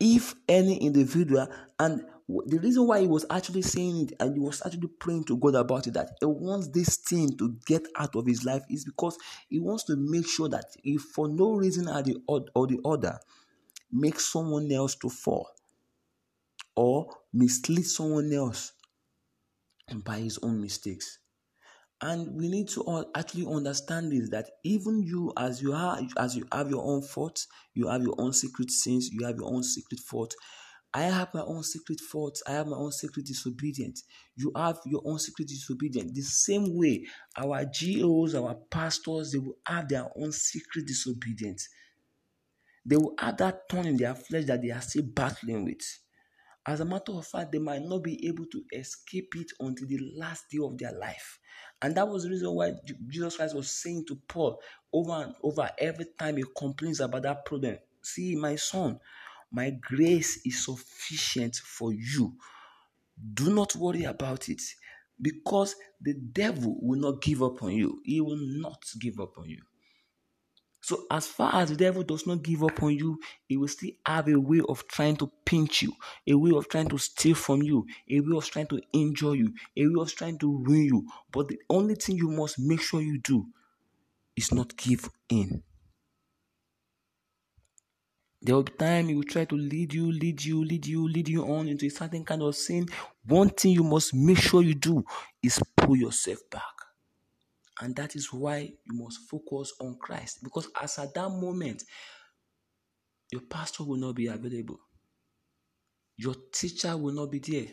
if 0.00 0.34
any 0.48 0.78
individual, 0.78 1.46
and 1.78 2.02
the 2.28 2.58
reason 2.58 2.86
why 2.86 3.02
he 3.02 3.06
was 3.06 3.26
actually 3.30 3.62
saying 3.62 4.08
it 4.08 4.12
and 4.18 4.34
he 4.34 4.40
was 4.40 4.62
actually 4.64 4.88
praying 4.98 5.24
to 5.24 5.36
God 5.36 5.54
about 5.54 5.86
it, 5.86 5.94
that 5.94 6.16
he 6.20 6.26
wants 6.26 6.68
this 6.68 6.96
thing 6.96 7.36
to 7.36 7.56
get 7.66 7.86
out 7.98 8.16
of 8.16 8.26
his 8.26 8.42
life, 8.44 8.62
is 8.70 8.86
because 8.86 9.18
he 9.50 9.58
wants 9.58 9.84
to 9.84 9.96
make 9.96 10.26
sure 10.26 10.48
that 10.48 10.64
if 10.82 11.02
for 11.02 11.28
no 11.28 11.52
reason 11.52 11.88
or 11.88 12.02
the, 12.02 12.16
or 12.26 12.66
the 12.66 12.78
other, 12.84 13.18
make 13.92 14.18
someone 14.18 14.72
else 14.72 14.94
to 14.96 15.10
fall 15.10 15.50
or 16.74 17.08
mislead 17.32 17.84
someone 17.84 18.32
else 18.32 18.72
by 20.04 20.18
his 20.18 20.38
own 20.42 20.60
mistakes. 20.60 21.18
And 22.02 22.34
we 22.34 22.48
need 22.48 22.68
to 22.70 22.82
all 22.82 23.10
actually 23.14 23.46
understand 23.46 24.12
this 24.12 24.28
that 24.30 24.50
even 24.64 25.02
you, 25.02 25.32
as 25.36 25.62
you 25.62 25.72
are, 25.72 25.98
as 26.18 26.36
you 26.36 26.46
have 26.52 26.68
your 26.70 26.84
own 26.84 27.02
faults, 27.02 27.48
you 27.74 27.88
have 27.88 28.02
your 28.02 28.14
own 28.18 28.32
secret 28.34 28.70
sins, 28.70 29.08
you 29.10 29.24
have 29.26 29.36
your 29.36 29.50
own 29.52 29.62
secret 29.62 30.00
faults. 30.00 30.36
I 30.92 31.02
have 31.02 31.34
my 31.34 31.42
own 31.42 31.62
secret 31.62 32.00
faults. 32.00 32.42
I 32.46 32.52
have 32.52 32.66
my 32.68 32.76
own 32.76 32.92
secret 32.92 33.26
disobedience. 33.26 34.04
You 34.34 34.52
have 34.56 34.78
your 34.86 35.02
own 35.04 35.18
secret 35.18 35.48
disobedience. 35.48 36.12
The 36.12 36.22
same 36.22 36.76
way, 36.76 37.04
our 37.36 37.64
GOs, 37.64 38.34
our 38.34 38.54
pastors, 38.70 39.32
they 39.32 39.38
will 39.38 39.58
have 39.66 39.88
their 39.88 40.08
own 40.16 40.32
secret 40.32 40.86
disobedience. 40.86 41.68
They 42.86 42.96
will 42.96 43.14
have 43.18 43.36
that 43.38 43.68
thorn 43.68 43.86
in 43.86 43.96
their 43.96 44.14
flesh 44.14 44.46
that 44.46 44.62
they 44.62 44.70
are 44.70 44.80
still 44.80 45.02
battling 45.02 45.64
with. 45.64 45.82
As 46.66 46.80
a 46.80 46.84
matter 46.84 47.12
of 47.12 47.26
fact, 47.26 47.52
they 47.52 47.58
might 47.58 47.82
not 47.82 48.02
be 48.02 48.26
able 48.26 48.46
to 48.46 48.64
escape 48.72 49.34
it 49.36 49.52
until 49.60 49.86
the 49.86 49.98
last 50.16 50.46
day 50.50 50.58
of 50.62 50.78
their 50.78 50.92
life. 50.92 51.38
And 51.82 51.94
that 51.96 52.08
was 52.08 52.24
the 52.24 52.30
reason 52.30 52.52
why 52.52 52.72
Jesus 53.08 53.36
Christ 53.36 53.54
was 53.54 53.70
saying 53.70 54.06
to 54.08 54.16
Paul 54.28 54.60
over 54.92 55.12
and 55.12 55.34
over 55.42 55.70
every 55.78 56.06
time 56.18 56.36
he 56.38 56.44
complains 56.56 57.00
about 57.00 57.22
that 57.22 57.44
problem. 57.44 57.78
See, 58.02 58.36
my 58.36 58.56
son, 58.56 58.98
my 59.52 59.70
grace 59.70 60.40
is 60.44 60.64
sufficient 60.64 61.56
for 61.56 61.92
you. 61.92 62.34
Do 63.34 63.54
not 63.54 63.76
worry 63.76 64.04
about 64.04 64.48
it 64.48 64.62
because 65.20 65.76
the 66.00 66.14
devil 66.14 66.76
will 66.80 67.00
not 67.00 67.22
give 67.22 67.42
up 67.42 67.62
on 67.62 67.72
you. 67.72 68.00
He 68.04 68.20
will 68.20 68.38
not 68.40 68.82
give 69.00 69.20
up 69.20 69.38
on 69.38 69.48
you. 69.48 69.62
So, 70.86 70.94
as 71.10 71.26
far 71.26 71.52
as 71.60 71.70
the 71.70 71.76
devil 71.76 72.02
does 72.04 72.26
not 72.26 72.42
give 72.42 72.62
up 72.62 72.80
on 72.82 72.92
you, 72.94 73.20
he 73.48 73.56
will 73.56 73.68
still 73.68 73.90
have 74.06 74.28
a 74.28 74.38
way 74.38 74.60
of 74.68 74.86
trying 74.86 75.16
to 75.16 75.26
pinch 75.44 75.82
you, 75.82 75.92
a 76.26 76.34
way 76.34 76.52
of 76.56 76.68
trying 76.68 76.88
to 76.90 76.98
steal 76.98 77.34
from 77.34 77.62
you, 77.62 77.86
a 78.08 78.20
way 78.20 78.36
of 78.36 78.44
trying 78.48 78.68
to 78.68 78.80
injure 78.92 79.34
you, 79.34 79.52
a 79.76 79.86
way 79.86 80.00
of 80.00 80.14
trying 80.14 80.38
to 80.38 80.48
ruin 80.64 80.84
you. 80.84 81.08
But 81.32 81.48
the 81.48 81.58
only 81.68 81.96
thing 81.96 82.16
you 82.16 82.28
must 82.30 82.58
make 82.60 82.80
sure 82.80 83.02
you 83.02 83.18
do 83.18 83.48
is 84.36 84.52
not 84.52 84.76
give 84.76 85.10
in. 85.28 85.64
There 88.40 88.54
will 88.54 88.62
be 88.62 88.72
time 88.72 89.08
he 89.08 89.14
will 89.14 89.24
try 89.24 89.44
to 89.44 89.54
lead 89.56 89.92
you, 89.92 90.10
lead 90.10 90.42
you, 90.42 90.64
lead 90.64 90.86
you, 90.86 91.06
lead 91.06 91.28
you 91.28 91.44
on 91.44 91.68
into 91.68 91.84
a 91.86 91.90
certain 91.90 92.24
kind 92.24 92.42
of 92.42 92.56
sin. 92.56 92.86
One 93.26 93.50
thing 93.50 93.72
you 93.72 93.84
must 93.84 94.14
make 94.14 94.38
sure 94.38 94.62
you 94.62 94.74
do 94.74 95.04
is 95.42 95.60
pull 95.76 95.96
yourself 95.96 96.38
back. 96.50 96.75
And 97.80 97.94
that 97.96 98.16
is 98.16 98.32
why 98.32 98.72
you 98.84 98.94
must 98.94 99.28
focus 99.28 99.72
on 99.80 99.96
Christ. 100.00 100.42
Because 100.42 100.68
as 100.80 100.98
at 100.98 101.14
that 101.14 101.28
moment, 101.28 101.84
your 103.30 103.42
pastor 103.42 103.84
will 103.84 103.96
not 103.96 104.14
be 104.14 104.28
available. 104.28 104.80
Your 106.16 106.34
teacher 106.52 106.96
will 106.96 107.12
not 107.12 107.30
be 107.30 107.38
there. 107.38 107.68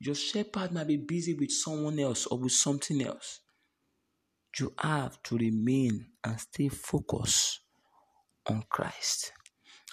Your 0.00 0.14
shepherd 0.14 0.72
might 0.72 0.88
be 0.88 0.96
busy 0.96 1.32
with 1.32 1.50
someone 1.50 1.98
else 1.98 2.26
or 2.26 2.38
with 2.38 2.52
something 2.52 3.00
else. 3.02 3.40
You 4.58 4.74
have 4.78 5.22
to 5.24 5.38
remain 5.38 6.08
and 6.24 6.38
stay 6.38 6.68
focused 6.68 7.60
on 8.46 8.64
Christ. 8.68 9.32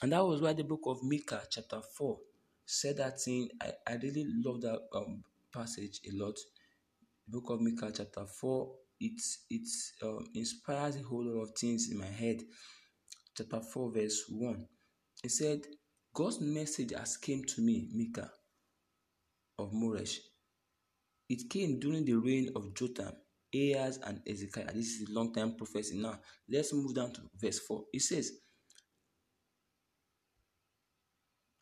And 0.02 0.12
that 0.12 0.26
was 0.26 0.42
why 0.42 0.54
the 0.54 0.64
book 0.64 0.82
of 0.86 0.98
Micah, 1.04 1.44
chapter 1.50 1.82
4, 1.98 2.18
said 2.66 2.98
that 2.98 3.22
thing. 3.22 3.50
I, 3.62 3.72
I 3.88 3.94
really 3.96 4.26
love 4.44 4.62
that 4.62 4.80
um, 4.94 5.24
passage 5.54 6.02
a 6.08 6.16
lot. 6.16 6.38
Book 7.28 7.50
of 7.50 7.62
Micah, 7.62 7.92
chapter 7.96 8.26
4, 8.26 8.72
it 9.00 9.22
it 9.50 9.68
um, 10.04 10.26
inspires 10.34 10.96
a 10.98 11.04
whole 11.04 11.26
lot 11.26 11.44
of 11.44 11.52
things 11.58 11.90
in 11.92 11.98
my 11.98 12.06
head. 12.06 12.42
Chapter 13.36 13.62
4, 13.62 13.94
verse 13.94 14.26
1. 14.30 14.68
It 15.24 15.32
said, 15.32 15.62
God's 16.14 16.42
message 16.42 16.92
has 16.98 17.16
came 17.18 17.44
to 17.46 17.62
me, 17.62 17.88
Micah 17.94 18.32
of 19.58 19.72
Moresh. 19.72 20.18
It 21.30 21.50
came 21.50 21.80
during 21.80 22.06
the 22.06 22.16
reign 22.16 22.50
of 22.56 22.74
Jotham, 22.74 23.14
Ahaz, 23.54 24.00
and 24.06 24.22
Ezekiah. 24.28 24.74
This 24.74 25.00
is 25.00 25.10
a 25.10 25.14
long 25.14 25.34
time 25.34 25.56
prophecy. 25.56 25.98
Now, 25.98 26.20
let's 26.50 26.74
move 26.74 26.96
down 26.96 27.14
to 27.14 27.22
verse 27.36 27.60
4. 27.60 27.84
It 27.94 28.02
says, 28.02 28.32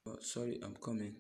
oh, 0.08 0.18
Sorry, 0.22 0.60
I'm 0.64 0.76
coming. 0.76 1.16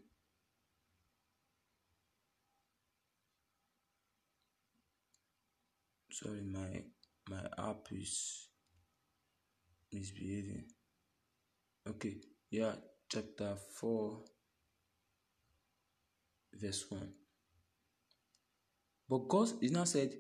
Sorry 6.18 6.41
my 6.41 6.82
my 7.30 7.43
app 7.70 7.88
is 7.91 8.47
misbehaving. 9.93 10.65
Okay 11.88 12.15
yeah 12.49 12.74
chapter 13.09 13.55
4 13.80 14.24
verse 16.53 16.86
1 16.89 17.13
but 19.09 19.28
god 19.28 19.49
is 19.61 19.72
now 19.72 19.84
said 19.84 20.11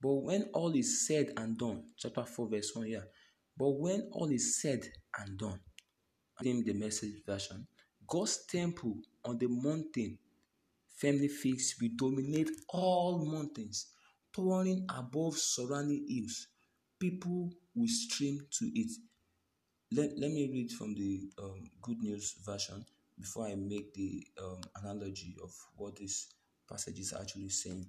but 0.00 0.12
when 0.12 0.42
all 0.52 0.74
is 0.76 1.06
said 1.06 1.32
and 1.36 1.56
done 1.58 1.84
chapter 1.96 2.24
4 2.24 2.48
verse 2.50 2.72
1 2.74 2.86
yeah. 2.88 3.04
But 3.58 3.70
when 3.80 4.10
all 4.12 4.30
is 4.30 4.60
said 4.60 4.80
and 5.18 5.38
done 5.38 5.60
in 6.42 6.64
the 6.64 6.74
message 6.74 7.14
version 7.26 7.66
god's 8.06 8.44
temple 8.46 8.98
on 9.24 9.38
the 9.38 9.48
mountain 9.48 10.18
firmly 10.96 11.28
fixed 11.28 11.80
will 11.80 11.90
dominate 11.96 12.50
all 12.68 13.24
mountains 13.24 13.95
towering 14.36 14.84
above 14.94 15.36
surrounding 15.36 16.04
hills. 16.08 16.48
People 17.00 17.50
will 17.74 17.88
stream 17.88 18.40
to 18.58 18.70
it. 18.74 18.90
Let, 19.92 20.18
let 20.18 20.30
me 20.30 20.50
read 20.52 20.70
from 20.72 20.94
the 20.94 21.30
um, 21.42 21.64
Good 21.80 22.02
News 22.02 22.34
version 22.44 22.84
before 23.18 23.46
I 23.46 23.54
make 23.54 23.94
the 23.94 24.26
um, 24.42 24.60
analogy 24.82 25.36
of 25.42 25.50
what 25.76 25.96
this 25.96 26.28
passage 26.70 26.98
is 26.98 27.14
actually 27.18 27.48
saying. 27.48 27.86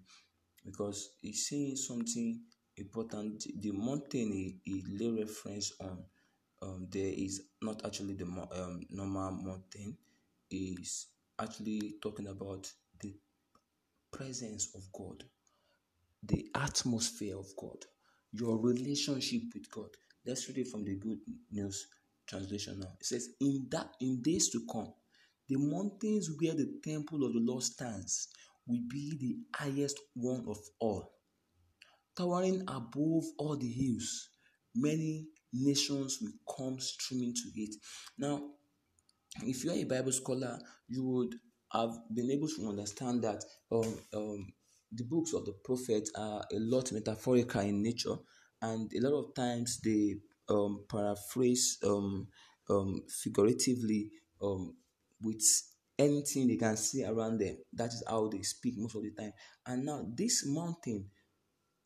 Because 0.65 1.09
it's 1.23 1.49
saying 1.49 1.75
something 1.75 2.41
important. 2.77 3.43
The 3.59 3.71
mountain 3.71 4.31
he, 4.31 4.57
he 4.63 4.83
lay 4.87 5.21
reference 5.23 5.73
on 5.79 6.03
um, 6.61 6.87
there 6.89 7.13
is 7.15 7.43
not 7.61 7.85
actually 7.85 8.13
the 8.13 8.25
um, 8.25 8.81
normal 8.89 9.31
mountain. 9.31 9.97
Is 10.49 11.07
actually 11.37 11.95
talking 12.01 12.27
about 12.27 12.71
the 13.01 13.13
presence 14.13 14.69
of 14.75 14.81
God 14.93 15.25
the 16.23 16.47
atmosphere 16.55 17.37
of 17.37 17.47
God, 17.59 17.85
your 18.31 18.57
relationship 18.57 19.41
with 19.53 19.69
God. 19.71 19.89
Let's 20.25 20.47
read 20.47 20.57
it 20.59 20.67
from 20.67 20.83
the 20.83 20.95
Good 20.95 21.19
News 21.51 21.87
translation 22.27 22.79
now. 22.79 22.93
It 22.99 23.05
says, 23.05 23.29
In 23.39 23.67
that 23.71 23.95
in 24.01 24.21
days 24.21 24.49
to 24.49 24.61
come, 24.71 24.93
the 25.47 25.57
mountains 25.57 26.29
where 26.39 26.53
the 26.53 26.79
temple 26.83 27.25
of 27.25 27.33
the 27.33 27.39
Lord 27.39 27.63
stands 27.63 28.27
will 28.67 28.81
be 28.89 29.17
the 29.19 29.57
highest 29.57 29.99
one 30.13 30.43
of 30.47 30.57
all, 30.79 31.13
towering 32.17 32.61
above 32.67 33.23
all 33.37 33.55
the 33.57 33.71
hills. 33.71 34.29
Many 34.75 35.27
nations 35.53 36.19
will 36.21 36.33
come 36.57 36.79
streaming 36.79 37.33
to 37.33 37.61
it. 37.61 37.75
Now, 38.17 38.41
if 39.43 39.63
you 39.63 39.71
are 39.71 39.75
a 39.75 39.83
Bible 39.85 40.11
scholar, 40.11 40.59
you 40.87 41.05
would 41.05 41.35
have 41.71 41.91
been 42.13 42.31
able 42.31 42.47
to 42.47 42.67
understand 42.67 43.23
that 43.23 43.43
um, 43.71 43.97
um, 44.13 44.47
the 44.91 45.03
books 45.03 45.33
of 45.33 45.45
the 45.45 45.53
prophets 45.63 46.11
are 46.15 46.41
a 46.51 46.59
lot 46.59 46.91
metaphorical 46.91 47.61
in 47.61 47.81
nature, 47.81 48.15
and 48.61 48.91
a 48.93 49.01
lot 49.01 49.19
of 49.19 49.35
times 49.35 49.79
they 49.83 50.15
um, 50.49 50.85
paraphrase 50.89 51.77
um, 51.83 52.27
um, 52.69 53.01
figuratively 53.23 54.11
um, 54.41 54.75
with 55.21 55.43
anything 55.99 56.47
they 56.47 56.55
can 56.55 56.77
see 56.77 57.03
around 57.03 57.39
them. 57.39 57.57
That 57.73 57.87
is 57.87 58.03
how 58.07 58.27
they 58.29 58.41
speak 58.41 58.75
most 58.77 58.95
of 58.95 59.03
the 59.03 59.11
time. 59.11 59.33
And 59.65 59.85
now, 59.85 60.05
this 60.15 60.43
mountain 60.45 61.09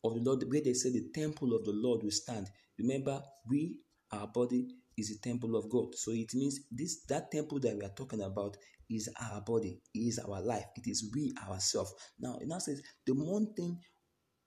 of 0.04 0.14
the 0.14 0.20
Lord, 0.20 0.44
where 0.48 0.62
they 0.62 0.74
say 0.74 0.90
the 0.90 1.10
temple 1.14 1.54
of 1.54 1.64
the 1.64 1.72
Lord 1.72 2.02
will 2.02 2.10
stand. 2.10 2.48
Remember, 2.78 3.22
we, 3.48 3.78
our 4.12 4.26
body, 4.26 4.66
is 4.96 5.10
a 5.10 5.20
temple 5.20 5.56
of 5.56 5.70
God. 5.70 5.94
So 5.94 6.12
it 6.12 6.34
means 6.34 6.60
this 6.70 7.04
that 7.08 7.30
temple 7.30 7.60
that 7.60 7.76
we 7.76 7.84
are 7.84 7.94
talking 7.96 8.22
about 8.22 8.56
is 8.94 9.08
our 9.20 9.40
body, 9.40 9.80
is 9.94 10.18
our 10.18 10.40
life, 10.42 10.64
it 10.76 10.88
is 10.88 11.10
we 11.14 11.32
ourselves. 11.48 11.92
Now 12.20 12.38
it 12.40 12.48
now 12.48 12.58
says 12.58 12.82
the 13.06 13.14
mountain 13.14 13.78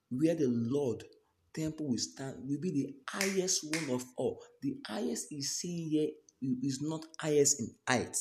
where 0.10 0.36
the 0.36 0.48
Lord 0.48 1.04
temple 1.54 1.90
will 1.90 1.98
stand 1.98 2.36
will 2.40 2.60
be 2.62 2.72
the 2.72 2.96
highest 3.10 3.66
one 3.74 3.96
of 3.96 4.06
all. 4.18 4.42
The 4.62 4.76
highest 4.88 5.28
is 5.32 5.60
saying 5.60 5.90
here 5.92 6.10
is 6.64 6.82
not 6.82 7.06
highest 7.20 7.60
in 7.60 7.70
height. 7.88 8.16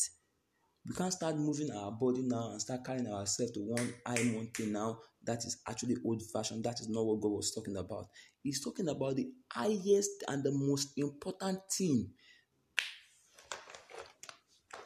We 0.86 0.94
can't 0.94 1.12
start 1.12 1.36
moving 1.36 1.70
our 1.70 1.92
body 1.92 2.22
now 2.22 2.50
and 2.50 2.60
start 2.60 2.84
carrying 2.84 3.06
ourselves 3.06 3.52
to 3.52 3.60
one 3.60 3.94
high 4.06 4.22
mountain 4.24 4.72
now. 4.72 4.98
That 5.24 5.38
is 5.38 5.56
actually 5.66 5.96
old 6.04 6.22
fashioned. 6.32 6.64
That 6.64 6.80
is 6.80 6.88
not 6.90 7.06
what 7.06 7.20
God 7.20 7.32
was 7.32 7.52
talking 7.54 7.76
about. 7.76 8.06
He's 8.42 8.62
talking 8.62 8.88
about 8.88 9.16
the 9.16 9.30
highest 9.50 10.24
and 10.28 10.44
the 10.44 10.52
most 10.52 10.92
important 10.98 11.60
thing 11.72 12.10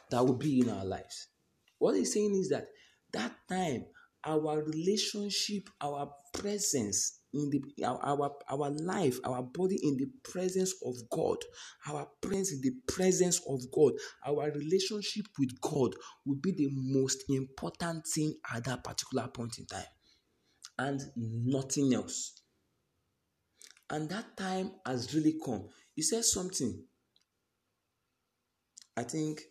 that 0.09 0.25
will 0.25 0.37
be 0.37 0.59
in 0.59 0.69
our 0.69 0.85
lives. 0.85 1.27
What 1.77 1.95
he's 1.95 2.13
saying 2.13 2.35
is 2.35 2.49
that 2.49 2.67
that 3.13 3.33
time, 3.47 3.85
our 4.25 4.63
relationship, 4.63 5.69
our 5.81 6.11
presence 6.33 7.19
in 7.33 7.49
the 7.49 7.85
our, 7.85 7.99
our 8.03 8.31
our 8.49 8.69
life, 8.71 9.19
our 9.23 9.43
body 9.43 9.77
in 9.81 9.97
the 9.97 10.07
presence 10.29 10.73
of 10.85 10.95
God, 11.09 11.37
our 11.87 12.07
presence 12.21 12.53
in 12.53 12.61
the 12.61 12.73
presence 12.93 13.39
of 13.47 13.59
God, 13.71 13.93
our 14.25 14.51
relationship 14.51 15.25
with 15.37 15.59
God 15.61 15.95
will 16.25 16.37
be 16.41 16.51
the 16.51 16.69
most 16.71 17.23
important 17.29 18.03
thing 18.13 18.33
at 18.53 18.65
that 18.65 18.83
particular 18.83 19.27
point 19.27 19.57
in 19.59 19.65
time, 19.67 19.83
and 20.77 21.01
nothing 21.15 21.93
else. 21.93 22.33
And 23.91 24.09
that 24.09 24.37
time 24.37 24.71
has 24.85 25.13
really 25.15 25.35
come. 25.43 25.67
He 25.95 26.01
says 26.01 26.31
something. 26.31 26.83
I 28.97 29.03
think 29.03 29.41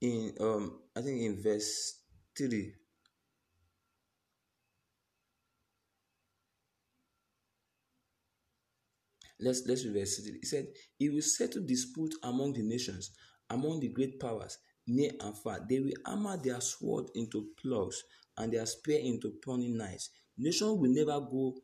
in 0.00 0.34
um 0.40 0.80
I 0.96 1.00
think 1.02 1.20
in 1.22 1.42
verse 1.42 2.00
3 2.36 2.74
Let's 9.40 9.62
let's 9.66 9.84
reverse 9.86 10.18
it. 10.18 10.34
He 10.40 10.46
said, 10.46 10.66
He 10.98 11.08
will 11.08 11.22
settle 11.22 11.64
dispute 11.66 12.14
among 12.22 12.52
the 12.52 12.62
nations, 12.62 13.10
among 13.48 13.80
the 13.80 13.88
great 13.88 14.20
powers, 14.20 14.58
near 14.86 15.12
and 15.20 15.36
far. 15.36 15.60
They 15.68 15.80
will 15.80 15.94
hammer 16.06 16.36
their 16.36 16.60
sword 16.60 17.06
into 17.14 17.48
plows 17.60 18.02
and 18.36 18.52
their 18.52 18.66
spear 18.66 19.00
into 19.00 19.32
pruning 19.42 19.76
knives. 19.78 20.10
Nation 20.36 20.78
will 20.78 20.90
never 20.92 21.18
go 21.20 21.54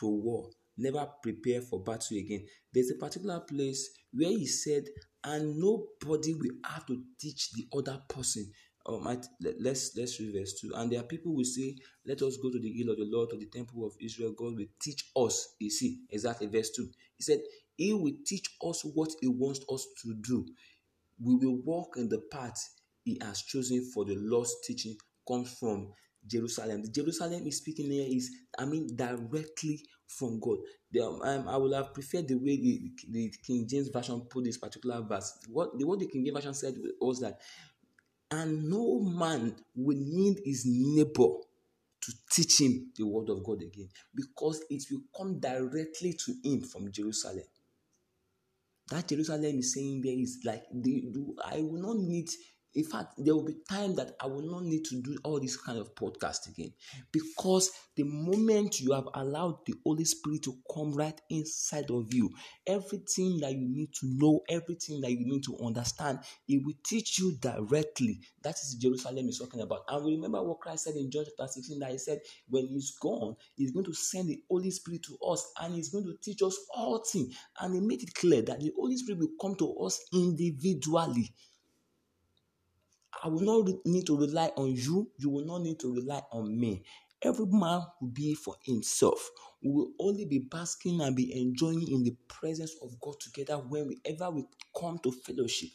to 0.00 0.06
war, 0.06 0.50
never 0.76 1.06
prepare 1.22 1.62
for 1.62 1.82
battle 1.82 2.18
again. 2.18 2.46
There's 2.72 2.90
a 2.90 2.96
particular 2.96 3.40
place 3.40 3.88
where 4.12 4.28
he 4.30 4.46
said, 4.46 4.84
and 5.26 5.58
nobody 5.58 6.34
will 6.34 6.54
have 6.64 6.86
to 6.86 7.02
teach 7.20 7.50
the 7.52 7.66
other 7.76 8.00
person. 8.08 8.50
Um, 8.86 9.06
I, 9.08 9.18
let, 9.40 9.60
let's 9.60 9.96
let's 9.96 10.20
read 10.20 10.32
verse 10.38 10.60
2 10.60 10.70
and 10.76 10.92
there 10.92 11.00
are 11.00 11.04
people 11.04 11.34
who 11.34 11.44
say 11.44 11.74
let 12.06 12.22
us 12.22 12.36
go 12.36 12.50
to 12.50 12.60
the 12.60 12.70
hill 12.72 12.90
of 12.90 12.96
the 12.96 13.08
lord 13.08 13.30
to 13.30 13.36
the 13.36 13.46
temple 13.46 13.84
of 13.84 13.92
israel. 14.00 14.32
God 14.38 14.56
will 14.56 14.66
teach 14.80 15.10
us. 15.16 15.56
You 15.58 15.70
see 15.70 16.02
exactly 16.10 16.46
verse 16.46 16.70
2 16.70 16.88
he 17.16 17.22
said 17.24 17.40
he 17.76 17.92
will 17.92 18.12
teach 18.24 18.46
us 18.64 18.82
what 18.94 19.10
he 19.20 19.26
wants 19.26 19.60
us 19.68 19.84
to 20.02 20.14
do. 20.20 20.46
We 21.20 21.34
will 21.34 21.56
walk 21.64 21.96
in 21.96 22.08
the 22.08 22.22
path 22.30 22.62
he 23.04 23.18
has 23.22 23.42
chosen 23.42 23.90
for 23.92 24.04
the 24.04 24.14
lord's 24.16 24.54
teaching 24.64 24.96
comes 25.26 25.52
from 25.58 25.92
jerusalem. 26.24 26.82
The 26.82 26.90
jerusalem 26.90 27.44
is 27.48 27.56
speaking 27.58 27.90
here 27.90 28.06
is 28.08 28.30
i 28.56 28.64
mean 28.64 28.86
directly 28.94 29.80
from 30.06 30.38
god 30.40 30.58
the, 30.90 31.00
um, 31.00 31.48
i 31.48 31.56
would 31.56 31.74
have 31.74 31.92
preferred 31.92 32.28
the 32.28 32.34
way 32.34 32.56
the, 32.56 32.90
the 33.10 33.32
king 33.46 33.66
james 33.68 33.88
version 33.88 34.20
put 34.30 34.44
this 34.44 34.58
particular 34.58 35.00
verse 35.02 35.38
what 35.48 35.76
the 35.78 35.84
what 35.84 35.98
the 35.98 36.06
king 36.06 36.24
james 36.24 36.36
version 36.36 36.54
said 36.54 36.74
was 37.00 37.20
that 37.20 37.38
and 38.30 38.68
no 38.68 39.00
man 39.00 39.54
will 39.74 39.96
need 39.98 40.38
his 40.44 40.64
neighbor 40.66 41.28
to 42.06 42.12
teach 42.30 42.60
him 42.60 42.90
the 42.96 43.04
word 43.04 43.28
of 43.30 43.42
God 43.44 43.62
again 43.62 43.88
because 44.14 44.62
it 44.70 44.84
will 44.90 45.02
come 45.16 45.40
directly 45.40 46.14
to 46.24 46.34
him 46.44 46.62
from 46.62 46.90
Jerusalem. 46.92 47.44
That 48.88 49.08
Jerusalem 49.08 49.58
is 49.58 49.74
saying 49.74 50.02
there 50.02 50.12
is 50.16 50.40
like 50.44 50.62
they 50.72 51.04
do. 51.12 51.34
I 51.44 51.60
will 51.60 51.82
not 51.82 51.96
need 51.96 52.28
in 52.76 52.84
fact, 52.84 53.14
there 53.16 53.34
will 53.34 53.44
be 53.44 53.56
time 53.70 53.94
that 53.96 54.12
I 54.20 54.26
will 54.26 54.42
not 54.42 54.62
need 54.62 54.84
to 54.84 55.00
do 55.00 55.16
all 55.24 55.40
this 55.40 55.56
kind 55.56 55.78
of 55.78 55.94
podcast 55.94 56.46
again 56.48 56.72
because 57.10 57.70
the 57.96 58.04
moment 58.04 58.80
you 58.80 58.92
have 58.92 59.08
allowed 59.14 59.64
the 59.64 59.74
Holy 59.82 60.04
Spirit 60.04 60.42
to 60.42 60.54
come 60.72 60.92
right 60.92 61.18
inside 61.30 61.90
of 61.90 62.12
you, 62.12 62.30
everything 62.66 63.40
that 63.40 63.52
you 63.52 63.66
need 63.66 63.94
to 63.94 64.06
know, 64.18 64.42
everything 64.50 65.00
that 65.00 65.10
you 65.10 65.24
need 65.24 65.42
to 65.44 65.56
understand, 65.64 66.18
it 66.46 66.62
will 66.62 66.74
teach 66.84 67.18
you 67.18 67.38
directly. 67.40 68.20
That 68.42 68.56
is 68.56 68.74
Jerusalem 68.74 69.26
is 69.30 69.38
talking 69.38 69.62
about. 69.62 69.84
And 69.88 70.04
remember 70.04 70.42
what 70.42 70.60
Christ 70.60 70.84
said 70.84 70.96
in 70.96 71.10
John 71.10 71.24
chapter 71.24 71.50
16 71.50 71.78
that 71.78 71.92
he 71.92 71.98
said, 71.98 72.20
when 72.50 72.68
he's 72.68 72.94
gone, 73.00 73.36
he's 73.54 73.72
going 73.72 73.86
to 73.86 73.94
send 73.94 74.28
the 74.28 74.42
Holy 74.50 74.70
Spirit 74.70 75.02
to 75.04 75.16
us 75.26 75.50
and 75.62 75.74
he's 75.74 75.88
going 75.88 76.04
to 76.04 76.16
teach 76.22 76.42
us 76.42 76.58
all 76.74 76.98
things. 76.98 77.34
And 77.58 77.74
he 77.74 77.80
made 77.80 78.02
it 78.02 78.12
clear 78.12 78.42
that 78.42 78.60
the 78.60 78.72
Holy 78.76 78.98
Spirit 78.98 79.20
will 79.20 79.32
come 79.40 79.54
to 79.56 79.74
us 79.78 80.04
individually. 80.12 81.32
I 83.22 83.28
will 83.28 83.40
not 83.40 83.74
need 83.84 84.06
to 84.06 84.16
rely 84.16 84.52
on 84.56 84.74
you. 84.74 85.10
You 85.18 85.30
will 85.30 85.44
not 85.46 85.62
need 85.62 85.80
to 85.80 85.92
rely 85.92 86.22
on 86.32 86.58
me. 86.58 86.84
Every 87.22 87.46
man 87.46 87.82
will 88.00 88.08
be 88.12 88.34
for 88.34 88.54
himself. 88.62 89.30
We 89.62 89.70
will 89.70 89.92
only 89.98 90.26
be 90.26 90.38
basking 90.38 91.00
and 91.00 91.16
be 91.16 91.38
enjoying 91.40 91.90
in 91.90 92.02
the 92.04 92.16
presence 92.28 92.74
of 92.82 93.00
God 93.00 93.18
together 93.20 93.56
whenever 93.56 94.30
we 94.30 94.44
come 94.78 94.98
to 95.02 95.12
fellowship. 95.12 95.70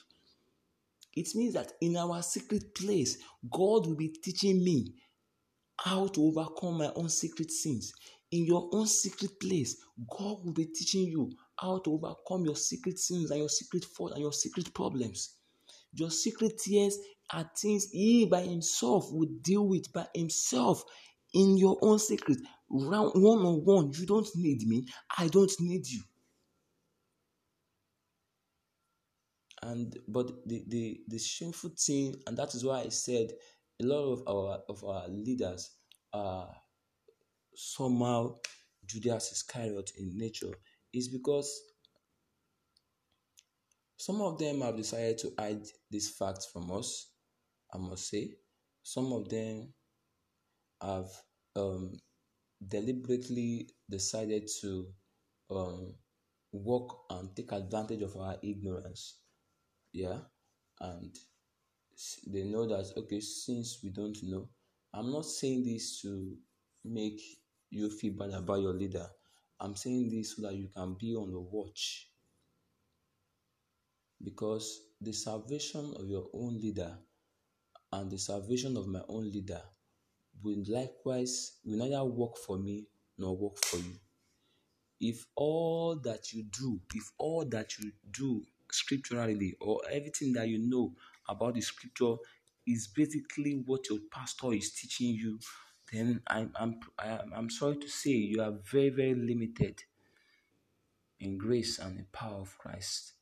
It 1.14 1.28
means 1.36 1.56
that 1.56 1.74
in 1.82 1.98
our 1.98 2.22
secret 2.22 2.74
place, 2.76 3.18
God 3.50 3.88
will 3.88 3.96
be 3.96 4.10
teaching 4.10 4.64
me 4.64 4.94
how 5.78 6.08
to 6.08 6.24
overcome 6.26 6.78
my 6.78 6.92
own 6.96 7.10
secret 7.10 7.52
sins. 7.52 7.92
In 8.32 8.46
your 8.46 8.70
own 8.72 8.88
secret 8.88 9.40
place, 9.40 9.76
God 10.10 10.46
will 10.46 10.54
be 10.54 10.68
teaching 10.68 11.06
you 11.06 11.32
how 11.60 11.80
to 11.80 11.94
overcome 11.94 12.46
your 12.46 12.56
secret 12.56 12.98
sins 12.98 13.32
and 13.32 13.40
your 13.40 13.50
secret 13.50 13.84
faults 13.84 14.14
and 14.14 14.22
your 14.22 14.32
secret 14.32 14.74
problems. 14.74 15.36
Your 15.94 16.10
secret 16.12 16.58
tears 16.58 16.98
are 17.34 17.50
things 17.58 17.90
he 17.92 18.26
by 18.26 18.42
himself 18.42 19.08
would 19.12 19.44
deal 19.44 19.68
with 19.68 19.92
by 19.94 20.08
himself 20.16 20.84
in 21.34 21.58
your 21.58 21.78
own 21.82 22.00
secret. 22.00 22.38
Round 22.70 23.12
one 23.16 23.40
on 23.40 23.66
one, 23.66 23.92
you 23.94 24.06
don't 24.06 24.28
need 24.36 24.68
me, 24.68 24.86
I 25.18 25.28
don't 25.28 25.52
need 25.60 25.88
you. 25.88 26.02
And 29.64 29.96
but 30.08 30.28
the, 30.48 30.64
the 30.68 31.02
the 31.08 31.20
shameful 31.20 31.72
thing, 31.78 32.16
and 32.26 32.36
that 32.38 32.56
is 32.56 32.66
why 32.66 32.80
I 32.82 32.90
said 32.90 33.32
a 33.82 33.86
lot 33.86 34.12
of 34.14 34.24
our 34.28 34.60
of 34.70 34.84
our 34.84 35.08
leaders 35.08 35.70
are 36.14 36.50
somehow 37.56 38.38
Judas 38.86 39.32
Iscariot 39.32 39.92
in 39.98 40.18
nature, 40.18 40.54
is 40.94 41.10
because 41.10 41.62
some 44.02 44.22
of 44.22 44.38
them 44.40 44.62
have 44.62 44.76
decided 44.78 45.18
to 45.20 45.32
hide 45.38 45.66
these 45.90 46.10
facts 46.10 46.48
from 46.52 46.72
us 46.72 47.12
I 47.74 47.78
must 47.78 48.10
say. 48.10 48.32
Some 48.84 49.14
of 49.14 49.30
them 49.30 49.74
have 50.82 51.10
um, 51.56 51.94
deliberately 52.68 53.70
decided 53.90 54.50
to 54.62 54.88
um, 55.50 55.96
work 56.52 56.90
and 57.10 57.36
take 57.36 57.52
advantage 57.52 58.02
of 58.02 58.16
our 58.18 58.36
ignorance. 58.44 59.20
Yeah. 59.94 60.20
And 60.80 61.16
they 62.28 62.44
know 62.44 62.68
that, 62.68 62.92
okay, 62.98 63.20
since 63.20 63.80
we 63.84 63.92
don't 63.92 64.18
know, 64.24 64.50
I'm 64.94 65.12
not 65.12 65.26
saying 65.26 65.64
this 65.64 66.02
to 66.02 66.36
make 66.84 67.22
you 67.70 67.90
feel 67.90 68.14
bad 68.18 68.32
about 68.32 68.62
your 68.62 68.74
leader. 68.74 69.08
I'm 69.60 69.76
saying 69.76 70.10
this 70.10 70.36
so 70.36 70.42
that 70.42 70.56
you 70.56 70.70
can 70.76 70.96
be 71.00 71.16
on 71.16 71.32
the 71.32 71.40
watch. 71.40 72.08
Because 74.24 74.82
the 75.00 75.14
salvation 75.14 75.94
of 75.98 76.08
your 76.08 76.28
own 76.34 76.60
leader 76.60 76.98
and 77.92 78.12
the 78.12 78.18
salvation 78.18 78.78
of 78.78 78.88
my 78.88 79.02
own 79.10 79.32
leader 79.32 79.62
will 80.44 80.64
likewise 80.68 81.58
will 81.66 81.78
neither 81.78 82.04
work 82.04 82.38
for 82.38 82.58
me 82.58 82.86
nor 83.18 83.36
work 83.36 83.58
for 83.66 83.78
you. 83.78 83.96
If 85.00 85.26
all 85.36 85.96
that 86.04 86.32
you 86.32 86.44
do, 86.44 86.80
if 86.94 87.12
all 87.18 87.46
that 87.46 87.78
you 87.80 87.92
do 88.12 88.44
scripturally 88.72 89.56
or 89.60 89.82
everything 89.92 90.34
that 90.34 90.48
you 90.48 90.60
know 90.60 90.94
about 91.28 91.56
the 91.56 91.62
scripture 91.62 92.16
is 92.68 92.88
basically 92.88 93.64
what 93.66 93.90
your 93.90 94.00
pastor 94.12 94.54
is 94.54 94.72
teaching 94.72 95.16
you, 95.16 95.40
then 95.92 96.22
I'm, 96.28 96.52
I'm, 96.56 96.80
I'm 97.36 97.50
sorry 97.50 97.78
to 97.78 97.88
say 97.88 98.12
you 98.12 98.42
are 98.42 98.54
very, 98.72 98.90
very 98.90 99.16
limited 99.16 99.84
in 101.20 101.38
grace 101.38 101.80
and 101.80 102.00
the 102.00 102.04
power 102.12 102.42
of 102.42 102.58
Christ. 102.58 103.14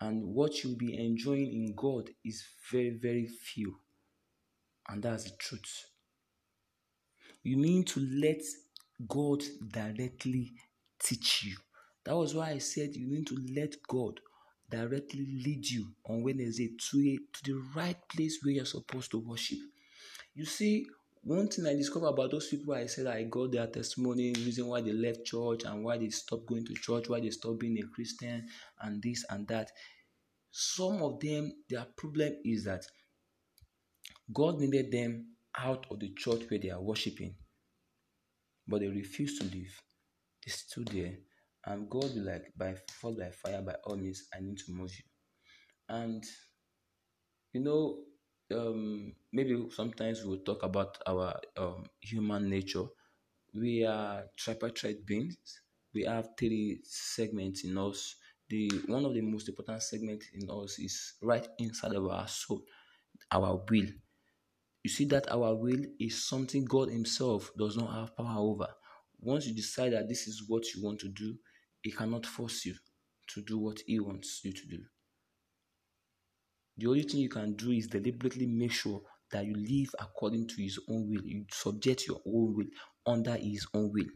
And 0.00 0.34
what 0.34 0.62
you'll 0.62 0.76
be 0.76 0.98
enjoying 0.98 1.52
in 1.52 1.74
God 1.76 2.10
is 2.24 2.44
very, 2.70 2.90
very 2.90 3.26
few. 3.26 3.76
And 4.88 5.02
that's 5.02 5.24
the 5.24 5.36
truth. 5.38 5.86
You 7.42 7.56
need 7.56 7.86
to 7.88 8.00
let 8.00 8.42
God 9.08 9.42
directly 9.72 10.52
teach 10.98 11.44
you. 11.44 11.56
That 12.04 12.16
was 12.16 12.34
why 12.34 12.50
I 12.50 12.58
said 12.58 12.96
you 12.96 13.08
need 13.08 13.26
to 13.28 13.38
let 13.54 13.76
God 13.88 14.20
directly 14.70 15.26
lead 15.44 15.66
you 15.66 15.88
on 16.06 16.22
Wednesday 16.22 16.70
to, 16.90 16.98
a, 17.00 17.18
to 17.36 17.44
the 17.44 17.62
right 17.74 17.96
place 18.08 18.40
where 18.42 18.54
you're 18.54 18.64
supposed 18.64 19.10
to 19.12 19.18
worship. 19.18 19.58
You 20.34 20.44
see, 20.44 20.86
one 21.24 21.48
thing 21.48 21.66
I 21.66 21.74
discovered 21.74 22.08
about 22.08 22.30
those 22.30 22.48
people 22.48 22.74
I 22.74 22.86
said 22.86 23.06
I 23.06 23.24
got 23.24 23.52
their 23.52 23.66
testimony, 23.66 24.32
reason 24.32 24.66
why 24.66 24.82
they 24.82 24.92
left 24.92 25.24
church 25.24 25.64
and 25.64 25.82
why 25.82 25.96
they 25.98 26.10
stopped 26.10 26.46
going 26.46 26.66
to 26.66 26.74
church, 26.74 27.08
why 27.08 27.20
they 27.20 27.30
stopped 27.30 27.60
being 27.60 27.78
a 27.78 27.86
Christian, 27.94 28.46
and 28.82 29.02
this 29.02 29.24
and 29.30 29.48
that. 29.48 29.70
Some 30.50 31.02
of 31.02 31.18
them, 31.20 31.52
their 31.68 31.86
problem 31.96 32.34
is 32.44 32.64
that 32.64 32.84
God 34.32 34.60
needed 34.60 34.92
them 34.92 35.34
out 35.58 35.86
of 35.90 35.98
the 35.98 36.12
church 36.14 36.42
where 36.48 36.60
they 36.60 36.70
are 36.70 36.80
worshiping, 36.80 37.34
but 38.68 38.80
they 38.80 38.88
refused 38.88 39.40
to 39.40 39.48
leave. 39.48 39.80
They 40.44 40.52
stood 40.52 40.88
there, 40.88 41.14
and 41.66 41.88
God 41.90 42.04
will 42.14 42.26
like, 42.26 42.52
by 42.56 42.74
fall 43.00 43.16
by 43.18 43.30
fire, 43.30 43.62
by 43.62 43.74
all 43.84 43.96
means, 43.96 44.28
I 44.36 44.40
need 44.40 44.58
to 44.58 44.72
move 44.72 44.92
you. 44.92 45.04
And 45.88 46.22
you 47.52 47.62
know, 47.62 47.98
um, 48.54 49.12
maybe 49.32 49.66
sometimes 49.70 50.24
we'll 50.24 50.38
talk 50.38 50.62
about 50.62 50.98
our 51.06 51.40
um, 51.56 51.84
human 52.00 52.48
nature. 52.48 52.84
We 53.54 53.84
are 53.84 54.24
tripartite 54.36 55.04
beings. 55.06 55.36
We 55.94 56.04
have 56.04 56.30
three 56.38 56.80
segments 56.84 57.64
in 57.64 57.78
us. 57.78 58.16
The 58.48 58.70
one 58.86 59.04
of 59.04 59.14
the 59.14 59.22
most 59.22 59.48
important 59.48 59.82
segments 59.82 60.26
in 60.34 60.48
us 60.50 60.78
is 60.78 61.14
right 61.22 61.46
inside 61.58 61.92
of 61.94 62.06
our 62.06 62.28
soul, 62.28 62.62
our 63.30 63.62
will. 63.70 63.86
You 64.82 64.90
see 64.90 65.06
that 65.06 65.30
our 65.30 65.54
will 65.54 65.84
is 65.98 66.26
something 66.28 66.64
God 66.64 66.90
Himself 66.90 67.50
does 67.58 67.76
not 67.76 67.92
have 67.94 68.16
power 68.16 68.38
over. 68.38 68.68
Once 69.20 69.46
you 69.46 69.54
decide 69.54 69.92
that 69.94 70.08
this 70.08 70.26
is 70.26 70.44
what 70.48 70.64
you 70.74 70.82
want 70.82 71.00
to 71.00 71.08
do, 71.08 71.36
He 71.82 71.90
cannot 71.90 72.26
force 72.26 72.66
you 72.66 72.74
to 73.28 73.42
do 73.42 73.58
what 73.58 73.78
He 73.86 73.98
wants 74.00 74.40
you 74.44 74.52
to 74.52 74.66
do. 74.66 74.78
The 76.76 76.86
only 76.88 77.02
thing 77.02 77.20
you 77.20 77.28
can 77.28 77.54
do 77.54 77.70
is 77.70 77.86
deliberately 77.86 78.46
make 78.46 78.72
sure 78.72 79.02
that 79.30 79.44
you 79.44 79.54
live 79.54 79.94
according 80.00 80.48
to 80.48 80.62
His 80.62 80.78
own 80.88 81.08
will. 81.08 81.24
You 81.24 81.44
subject 81.50 82.06
your 82.06 82.20
own 82.26 82.54
will 82.56 82.66
under 83.06 83.36
His 83.36 83.66
own 83.74 83.92
will. 83.92 84.06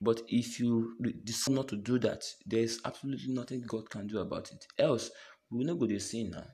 But 0.00 0.22
if 0.28 0.58
you 0.58 0.96
decide 1.24 1.54
not 1.54 1.68
to 1.68 1.76
do 1.76 1.98
that, 2.00 2.24
there's 2.46 2.80
absolutely 2.84 3.32
nothing 3.34 3.62
God 3.66 3.90
can 3.90 4.06
do 4.06 4.18
about 4.18 4.50
it. 4.50 4.64
Else, 4.78 5.10
we 5.50 5.58
will 5.58 5.66
not 5.66 5.78
go 5.78 5.86
to 5.86 6.00
sin 6.00 6.30
now. 6.30 6.46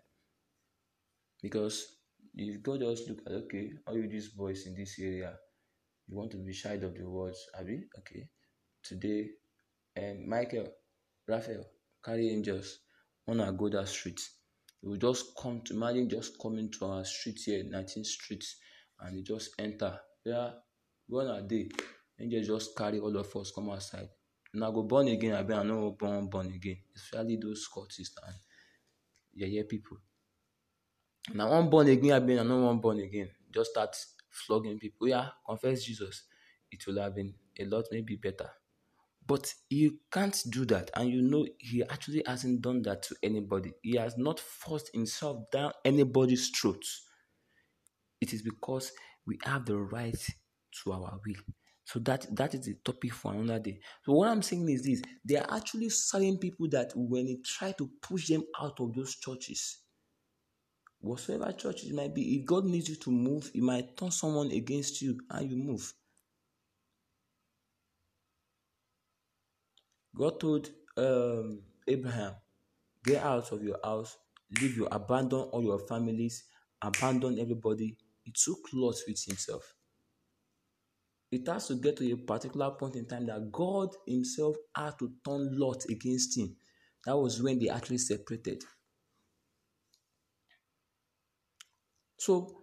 Because 1.43 1.87
if 2.35 2.61
God 2.62 2.81
just 2.81 3.09
look 3.09 3.20
at, 3.27 3.33
okay, 3.33 3.70
all 3.87 3.97
you 3.97 4.09
these 4.09 4.31
boys 4.31 4.66
in 4.66 4.74
this 4.74 4.99
area, 4.99 5.37
you 6.09 6.16
want 6.16 6.33
to 6.33 6.39
be 6.39 6.53
shy 6.53 6.74
of 6.74 6.95
the 6.95 7.09
words, 7.09 7.39
Abby? 7.59 7.85
Okay. 7.99 8.29
Today, 8.83 9.29
um, 9.99 10.29
Michael, 10.29 10.68
Raphael, 11.29 11.64
carry 12.05 12.31
angels 12.31 12.81
our 13.29 13.53
go 13.53 13.68
that 13.68 13.89
street. 13.89 14.20
You 14.87 14.93
will 14.93 14.99
just 14.99 15.34
come 15.37 15.62
to 15.62 15.74
imagine 15.74 16.09
just 16.09 16.39
coming 16.41 16.70
to 16.78 16.84
our 16.84 17.05
street 17.05 17.41
here, 17.45 17.64
19th 17.64 18.07
Street, 18.07 18.45
and 19.01 19.16
you 19.16 19.24
just 19.24 19.51
enter. 19.59 19.99
Yeah, 20.24 20.51
one 21.09 21.26
a 21.26 21.43
day, 21.43 21.68
angels 22.20 22.47
just 22.47 22.78
carry 22.78 23.01
all 23.01 23.16
of 23.16 23.34
us 23.34 23.51
come 23.53 23.68
outside. 23.70 24.09
I 24.55 24.70
go 24.70 24.84
born 24.84 25.09
again, 25.09 25.34
I 25.34 25.43
be 25.43 25.55
I 25.55 25.64
know 25.64 25.91
born 25.99 26.28
born 26.28 26.53
again. 26.53 26.76
Especially 26.95 27.37
those 27.37 27.66
cultists 27.74 28.14
and 28.24 28.37
yeah, 29.34 29.62
people. 29.68 29.97
Now 31.34 31.51
one 31.51 31.68
born 31.68 31.89
again, 31.89 32.12
I 32.12 32.20
been 32.20 32.39
I 32.39 32.45
know 32.45 32.66
one 32.66 32.78
born 32.78 33.01
again. 33.01 33.30
Just 33.53 33.72
start 33.72 33.97
flogging 34.30 34.78
people. 34.78 35.09
Yeah, 35.09 35.30
confess 35.45 35.82
Jesus. 35.82 36.22
It 36.70 36.87
will 36.87 37.03
have 37.03 37.16
been 37.16 37.34
a 37.59 37.64
lot 37.64 37.87
maybe 37.91 38.14
better. 38.14 38.51
But 39.27 39.53
you 39.70 39.99
can't 40.12 40.41
do 40.51 40.64
that, 40.66 40.91
and 40.95 41.11
you 41.11 41.20
know 41.20 41.47
he 41.59 41.83
actually 41.83 42.22
hasn't 42.27 42.62
done 42.62 42.83
that 42.83 43.03
to 43.05 43.16
anybody. 43.22 43.72
He 43.83 43.97
has 43.97 44.16
not 44.16 44.39
forced 44.39 44.91
himself 44.95 45.51
down 45.51 45.72
anybody's 45.85 46.49
throat. 46.51 46.85
It 48.20 48.33
is 48.33 48.43
because 48.43 48.93
we 49.27 49.39
have 49.45 49.64
the 49.66 49.79
right 49.79 50.16
to 50.85 50.93
our 50.93 51.18
will. 51.27 51.43
So 51.85 51.99
that 52.01 52.27
that 52.37 52.55
is 52.55 52.66
the 52.66 52.74
topic 52.85 53.12
for 53.12 53.33
another 53.33 53.59
day. 53.61 53.81
So 54.05 54.12
what 54.12 54.29
I'm 54.29 54.43
saying 54.43 54.68
is 54.68 54.83
this: 54.83 55.03
there 55.24 55.43
are 55.43 55.57
actually 55.57 55.89
certain 55.89 56.39
people 56.39 56.68
that 56.70 56.93
when 56.95 57.27
they 57.27 57.39
try 57.45 57.72
to 57.72 57.91
push 58.03 58.29
them 58.29 58.43
out 58.61 58.79
of 58.81 58.95
those 58.95 59.16
churches, 59.16 59.79
whatsoever 61.01 61.53
church 61.53 61.85
it 61.85 61.95
might 61.95 62.14
be, 62.14 62.37
if 62.37 62.45
God 62.45 62.64
needs 62.64 62.89
you 62.89 62.97
to 62.97 63.11
move, 63.11 63.51
He 63.53 63.61
might 63.61 63.97
turn 63.97 64.11
someone 64.11 64.51
against 64.51 65.01
you 65.03 65.18
and 65.31 65.51
you 65.51 65.57
move. 65.57 65.93
God 70.17 70.41
told 70.41 70.71
um, 70.97 71.62
Abraham, 71.87 72.35
Get 73.05 73.23
out 73.23 73.53
of 73.53 73.62
your 73.62 73.79
house, 73.85 74.17
leave 74.61 74.77
you, 74.77 74.87
abandon 74.87 75.41
all 75.53 75.62
your 75.62 75.79
families, 75.87 76.45
abandon 76.83 77.39
everybody. 77.39 77.97
He 78.25 78.33
took 78.35 78.59
Lot 78.73 78.97
with 79.07 79.23
himself. 79.25 79.75
It 81.31 81.47
has 81.49 81.69
to 81.69 81.77
get 81.77 81.97
to 81.99 82.12
a 82.12 82.17
particular 82.17 82.71
point 82.73 82.97
in 82.97 83.07
time 83.07 83.27
that 83.27 83.51
God 83.53 83.91
Himself 84.07 84.57
had 84.75 84.99
to 85.01 85.12
turn 85.25 85.59
Lot 85.59 85.85
against 85.91 86.37
him. 86.39 86.57
That 87.05 87.17
was 87.17 87.43
when 87.43 87.59
they 87.59 87.69
actually 87.69 87.99
separated. 87.99 88.62
So, 92.19 92.62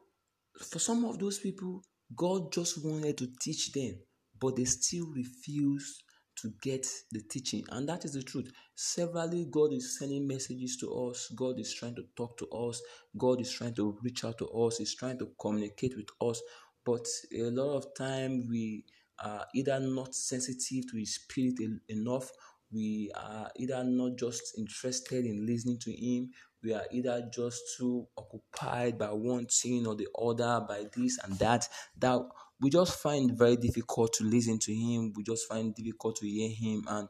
for 0.59 0.79
some 0.79 1.05
of 1.05 1.19
those 1.19 1.39
people, 1.39 1.83
God 2.15 2.51
just 2.51 2.83
wanted 2.83 3.17
to 3.19 3.27
teach 3.39 3.71
them, 3.71 3.99
but 4.39 4.55
they 4.55 4.65
still 4.65 5.07
refused 5.13 6.03
to 6.41 6.53
get 6.61 6.85
the 7.11 7.21
teaching. 7.21 7.63
And 7.69 7.87
that 7.89 8.05
is 8.05 8.13
the 8.13 8.23
truth. 8.23 8.51
Severally, 8.75 9.47
God 9.49 9.73
is 9.73 9.97
sending 9.97 10.27
messages 10.27 10.77
to 10.77 10.91
us. 10.91 11.31
God 11.35 11.59
is 11.59 11.73
trying 11.73 11.95
to 11.95 12.03
talk 12.15 12.37
to 12.37 12.47
us. 12.47 12.81
God 13.17 13.41
is 13.41 13.51
trying 13.51 13.75
to 13.75 13.97
reach 14.03 14.23
out 14.25 14.37
to 14.39 14.47
us. 14.47 14.77
He's 14.77 14.95
trying 14.95 15.19
to 15.19 15.31
communicate 15.39 15.95
with 15.95 16.09
us. 16.21 16.41
But 16.85 17.07
a 17.33 17.49
lot 17.49 17.77
of 17.77 17.95
time 17.95 18.47
we 18.49 18.85
are 19.23 19.45
either 19.55 19.79
not 19.79 20.13
sensitive 20.15 20.89
to 20.91 20.97
His 20.97 21.15
Spirit 21.15 21.55
enough. 21.87 22.29
We 22.71 23.11
are 23.15 23.49
either 23.55 23.83
not 23.83 24.17
just 24.17 24.57
interested 24.57 25.25
in 25.25 25.45
listening 25.45 25.77
to 25.81 25.91
Him. 25.91 26.31
We 26.63 26.73
are 26.73 26.85
either 26.91 27.29
just 27.33 27.61
too 27.77 28.07
occupied 28.17 28.97
by 28.97 29.07
one 29.07 29.45
thing 29.45 29.85
or 29.85 29.95
the 29.95 30.07
other, 30.19 30.65
by 30.67 30.85
this 30.95 31.19
and 31.23 31.37
that, 31.39 31.67
that 31.99 32.21
we 32.63 32.69
just 32.69 32.97
find 33.01 33.37
very 33.37 33.57
difficult 33.57 34.13
to 34.13 34.23
listen 34.23 34.57
to 34.57 34.73
him. 34.73 35.11
We 35.17 35.23
just 35.23 35.49
find 35.49 35.75
difficult 35.75 36.15
to 36.17 36.25
hear 36.25 36.49
him, 36.49 36.85
and 36.87 37.09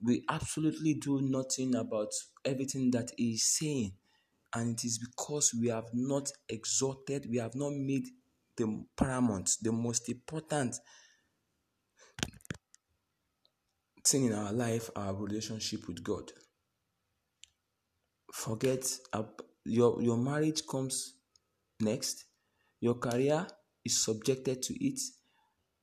we 0.00 0.22
absolutely 0.30 0.94
do 0.94 1.20
nothing 1.20 1.74
about 1.74 2.12
everything 2.44 2.92
that 2.92 3.10
he 3.16 3.32
is 3.32 3.42
saying. 3.42 3.94
And 4.54 4.78
it 4.78 4.84
is 4.84 4.98
because 4.98 5.52
we 5.60 5.66
have 5.66 5.88
not 5.92 6.30
exalted, 6.48 7.26
we 7.28 7.38
have 7.38 7.56
not 7.56 7.72
made 7.72 8.06
the 8.56 8.84
paramount, 8.96 9.50
the 9.60 9.72
most 9.72 10.08
important 10.08 10.76
thing 14.06 14.26
in 14.26 14.32
our 14.32 14.52
life, 14.52 14.90
our 14.94 15.12
relationship 15.12 15.88
with 15.88 16.04
God. 16.04 16.30
Forget 18.32 18.88
uh, 19.12 19.24
your 19.64 20.00
your 20.00 20.18
marriage 20.18 20.64
comes 20.70 21.14
next, 21.80 22.26
your 22.80 22.94
career 22.94 23.44
is 23.84 24.04
subjected 24.04 24.62
to 24.62 24.84
it, 24.84 25.00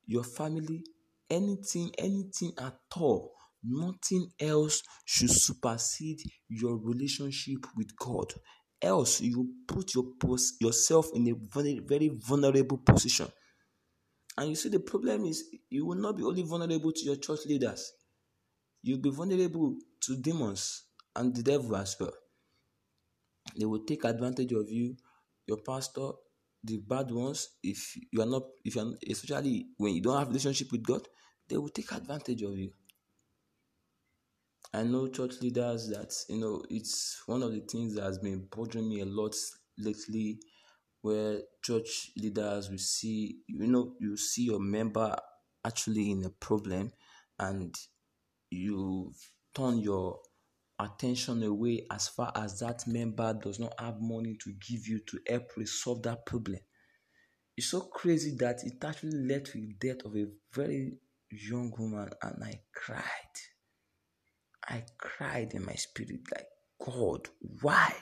your 0.05 0.23
family, 0.23 0.83
anything, 1.29 1.91
anything 1.97 2.51
at 2.57 2.77
all, 2.97 3.33
nothing 3.63 4.29
else 4.39 4.83
should 5.05 5.31
supersede 5.31 6.21
your 6.49 6.77
relationship 6.77 7.65
with 7.77 7.95
God. 7.95 8.33
Else, 8.81 9.21
you 9.21 9.47
put 9.67 9.93
your 9.93 10.05
yourself 10.59 11.07
in 11.13 11.27
a 11.27 11.35
very, 11.53 11.79
very 11.79 12.09
vulnerable 12.09 12.79
position. 12.79 13.27
And 14.37 14.49
you 14.49 14.55
see, 14.55 14.69
the 14.69 14.79
problem 14.79 15.25
is 15.25 15.43
you 15.69 15.85
will 15.85 15.97
not 15.97 16.17
be 16.17 16.23
only 16.23 16.41
vulnerable 16.41 16.91
to 16.91 17.05
your 17.05 17.17
church 17.17 17.45
leaders, 17.45 17.93
you'll 18.81 18.99
be 18.99 19.11
vulnerable 19.11 19.75
to 20.01 20.17
demons 20.17 20.85
and 21.15 21.35
the 21.35 21.43
devil 21.43 21.75
as 21.75 21.95
well. 21.99 22.13
They 23.57 23.65
will 23.65 23.85
take 23.85 24.03
advantage 24.05 24.51
of 24.53 24.69
you, 24.69 24.95
your 25.45 25.57
pastor, 25.57 26.11
the 26.63 26.77
bad 26.77 27.11
ones, 27.11 27.49
if 27.63 27.97
you 28.11 28.21
are 28.21 28.25
not, 28.27 28.43
if 28.63 28.75
you 28.75 28.81
are, 28.81 28.93
especially 29.09 29.67
when 29.77 29.95
you 29.95 30.01
don't 30.01 30.17
have 30.17 30.27
relationship 30.27 30.71
with 30.71 30.83
God, 30.83 31.07
they 31.49 31.57
will 31.57 31.69
take 31.69 31.91
advantage 31.91 32.41
of 32.43 32.57
you. 32.57 32.71
I 34.73 34.83
know 34.83 35.07
church 35.09 35.41
leaders 35.41 35.89
that 35.89 36.13
you 36.29 36.39
know 36.39 36.63
it's 36.69 37.21
one 37.25 37.43
of 37.43 37.51
the 37.51 37.61
things 37.61 37.95
that 37.95 38.03
has 38.03 38.19
been 38.19 38.47
bothering 38.49 38.87
me 38.87 39.01
a 39.01 39.05
lot 39.05 39.35
lately, 39.77 40.39
where 41.01 41.39
church 41.63 42.11
leaders 42.15 42.69
will 42.69 42.77
see 42.77 43.39
you 43.47 43.67
know 43.67 43.93
you 43.99 44.15
see 44.15 44.43
your 44.43 44.59
member 44.59 45.15
actually 45.65 46.11
in 46.11 46.23
a 46.23 46.29
problem, 46.29 46.91
and 47.39 47.75
you 48.49 49.13
turn 49.53 49.79
your 49.79 50.19
attention 50.81 51.43
away 51.43 51.85
as 51.91 52.07
far 52.07 52.31
as 52.35 52.59
that 52.59 52.87
member 52.87 53.33
does 53.33 53.59
not 53.59 53.73
have 53.79 54.01
money 54.01 54.35
to 54.43 54.51
give 54.53 54.87
you 54.87 54.99
to 54.99 55.19
help 55.27 55.55
resolve 55.57 56.01
that 56.03 56.25
problem. 56.25 56.59
It's 57.55 57.67
so 57.67 57.81
crazy 57.81 58.35
that 58.39 58.63
it 58.63 58.83
actually 58.83 59.17
led 59.27 59.45
to 59.45 59.53
the 59.53 59.73
death 59.79 60.05
of 60.05 60.15
a 60.15 60.25
very 60.53 60.93
young 61.29 61.71
woman, 61.77 62.09
and 62.21 62.43
I 62.43 62.61
cried. 62.73 63.03
I 64.67 64.83
cried 64.97 65.53
in 65.53 65.65
my 65.65 65.73
spirit, 65.73 66.21
like, 66.33 66.47
God, 66.83 67.27
why? 67.61 67.93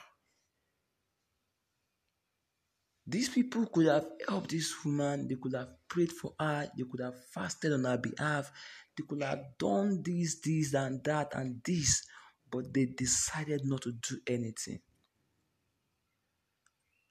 These 3.06 3.30
people 3.30 3.66
could 3.66 3.86
have 3.86 4.06
helped 4.28 4.50
this 4.50 4.72
woman, 4.84 5.26
they 5.26 5.34
could 5.34 5.54
have 5.54 5.70
prayed 5.88 6.12
for 6.12 6.34
her, 6.38 6.70
they 6.76 6.84
could 6.90 7.00
have 7.00 7.24
fasted 7.34 7.72
on 7.72 7.84
her 7.84 7.98
behalf, 7.98 8.52
they 8.96 9.04
could 9.08 9.22
have 9.22 9.42
done 9.58 10.00
this, 10.04 10.40
this, 10.40 10.74
and 10.74 11.02
that, 11.04 11.34
and 11.34 11.60
this 11.64 12.04
but 12.50 12.72
they 12.72 12.86
decided 12.86 13.62
not 13.64 13.82
to 13.82 13.92
do 13.92 14.18
anything. 14.26 14.80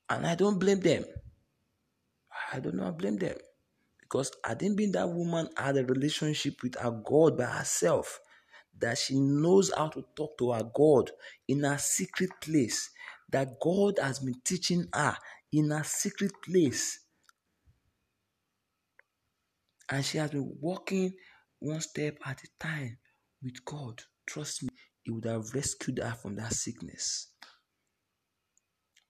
And 0.10 0.26
I 0.26 0.36
don't 0.36 0.60
blame 0.60 0.80
them. 0.80 1.06
I 2.54 2.60
do 2.60 2.72
not 2.72 2.98
blame 2.98 3.18
them. 3.18 3.38
Because 4.02 4.32
I 4.44 4.56
didn't 4.56 4.78
been 4.78 4.92
that 4.94 5.10
woman 5.10 5.50
had 5.56 5.78
a 5.78 5.86
relationship 5.86 6.64
with 6.64 6.76
her 6.80 6.92
God 6.92 7.38
by 7.38 7.46
herself, 7.46 8.20
that 8.80 8.98
she 8.98 9.20
knows 9.20 9.72
how 9.76 9.90
to 9.90 10.04
talk 10.16 10.38
to 10.40 10.52
her 10.52 10.64
God 10.74 11.12
in 11.48 11.64
a 11.66 11.78
secret 11.78 12.32
place, 12.42 12.90
that 13.32 13.60
God 13.62 14.00
has 14.02 14.20
been 14.20 14.42
teaching 14.44 14.88
her 14.94 15.16
in 15.52 15.72
a 15.72 15.84
secret 15.84 16.32
place. 16.44 17.00
And 19.90 20.04
she 20.04 20.18
has 20.18 20.32
been 20.32 20.56
walking 20.60 21.14
one 21.60 21.82
step 21.82 22.18
at 22.26 22.42
a 22.44 22.48
time 22.60 22.98
with 23.44 23.64
God. 23.66 24.02
Trust 24.28 24.64
me, 24.64 24.70
he 25.10 25.14
would 25.14 25.26
have 25.26 25.56
rescued 25.56 25.98
her 25.98 26.12
from 26.12 26.36
that 26.36 26.54
sickness. 26.54 27.30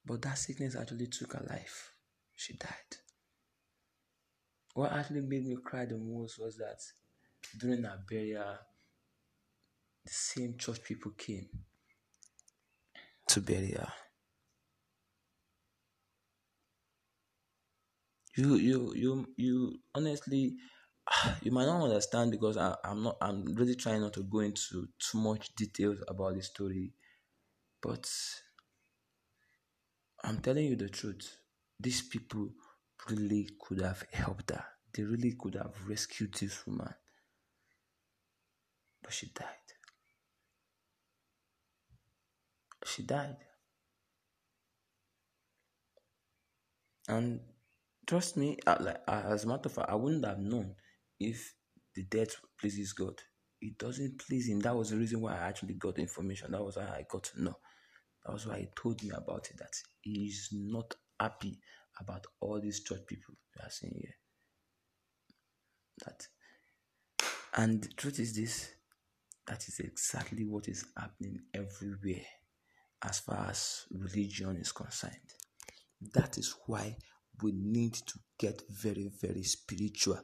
But 0.06 0.22
that 0.22 0.38
sickness 0.38 0.78
actually 0.78 1.08
took 1.08 1.34
her 1.34 1.46
life. 1.50 1.92
She 2.38 2.54
died. 2.54 2.96
What 4.76 4.94
actually 4.94 5.22
made 5.22 5.46
me 5.46 5.58
cry 5.62 5.86
the 5.86 5.98
most 5.98 6.40
was 6.40 6.56
that 6.56 6.80
during 7.60 7.84
her 7.84 8.00
burial, 8.10 8.56
the 10.06 10.12
same 10.12 10.56
church 10.58 10.82
people 10.86 11.12
came 11.18 11.50
to 13.28 13.42
bury 13.42 13.72
her. 13.72 13.92
You, 18.38 18.56
you, 18.56 18.94
you, 18.96 19.26
you. 19.36 19.80
Honestly, 19.94 20.56
you 21.42 21.52
might 21.52 21.66
not 21.66 21.84
understand 21.84 22.32
because 22.32 22.58
I, 22.58 22.76
I'm 22.84 23.04
not. 23.04 23.18
I'm 23.22 23.46
really 23.56 23.76
trying 23.76 24.02
not 24.02 24.14
to 24.14 24.24
go 24.24 24.40
into 24.40 24.88
too 25.00 25.18
much 25.18 25.54
details 25.56 25.98
about 26.08 26.36
the 26.36 26.44
story, 26.44 26.94
but 27.82 28.10
I'm 30.24 30.40
telling 30.40 30.66
you 30.66 30.76
the 30.76 30.90
truth. 30.90 31.38
These 31.80 32.04
people 32.04 32.50
really 33.10 33.50
could 33.60 33.82
have 33.82 34.04
helped 34.12 34.52
her. 34.52 34.64
They 34.94 35.04
really 35.04 35.36
could 35.40 35.56
have 35.56 35.74
rescued 35.88 36.34
this 36.34 36.66
woman, 36.68 36.94
but 39.02 39.14
she 39.14 39.28
died. 39.28 39.46
She 42.86 43.04
died. 43.04 43.38
And 47.08 47.40
trust 48.06 48.38
me, 48.38 48.58
like 48.68 48.98
as 49.08 49.44
a 49.44 49.48
matter 49.48 49.62
of 49.66 49.74
fact, 49.74 49.90
I 49.90 49.96
wouldn't 49.96 50.26
have 50.26 50.40
known 50.40 50.76
if 51.20 51.54
the 51.96 52.04
death 52.04 52.36
pleases 52.60 52.94
God. 52.94 53.22
It 53.62 53.78
doesn't 53.78 54.20
please 54.26 54.48
Him. 54.48 54.60
That 54.62 54.76
was 54.76 54.92
the 54.92 54.98
reason 54.98 55.22
why 55.22 55.34
I 55.34 55.48
actually 55.48 55.74
got 55.74 56.00
information. 56.00 56.52
That 56.52 56.64
was 56.64 56.78
why 56.78 56.84
I 56.84 57.06
got 57.10 57.24
to 57.26 57.44
know. 57.44 57.56
That 58.26 58.34
was 58.34 58.48
why 58.48 58.60
He 58.60 58.70
told 58.76 59.04
me 59.04 59.12
about 59.14 59.50
it. 59.50 59.58
That 59.58 59.74
He 60.02 60.28
is 60.28 60.50
not 60.52 60.96
happy 61.20 61.60
about 62.00 62.26
all 62.40 62.62
these 62.62 62.84
church 62.84 63.02
people 63.08 63.34
you 63.56 63.62
are 63.66 63.70
seeing 63.70 63.96
here. 63.98 64.16
That, 66.06 66.28
and 67.58 67.84
the 67.84 67.90
truth 67.90 68.20
is 68.20 68.34
this: 68.34 68.72
that 69.48 69.68
is 69.68 69.80
exactly 69.80 70.46
what 70.46 70.70
is 70.70 70.86
happening 70.98 71.40
everywhere, 71.54 72.26
as 73.04 73.20
far 73.20 73.48
as 73.50 73.86
religion 73.92 74.56
is 74.56 74.72
concerned. 74.72 75.16
That 76.14 76.38
is 76.38 76.56
why 76.66 76.96
we 77.42 77.52
need 77.54 77.96
to 77.96 78.20
get 78.40 78.62
very, 78.70 79.12
very 79.22 79.44
spiritual 79.44 80.22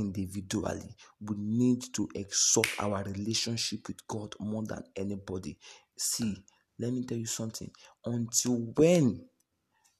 individually. 0.00 0.94
We 1.20 1.36
need 1.38 1.82
to 1.94 2.08
exalt 2.14 2.68
our 2.78 3.02
relationship 3.04 3.88
with 3.88 4.06
God 4.06 4.34
more 4.40 4.64
than 4.64 4.84
anybody. 4.94 5.58
See, 5.98 6.44
let 6.78 6.92
me 6.92 7.04
tell 7.04 7.18
you 7.18 7.26
something. 7.26 7.70
Until 8.04 8.56
when 8.76 9.28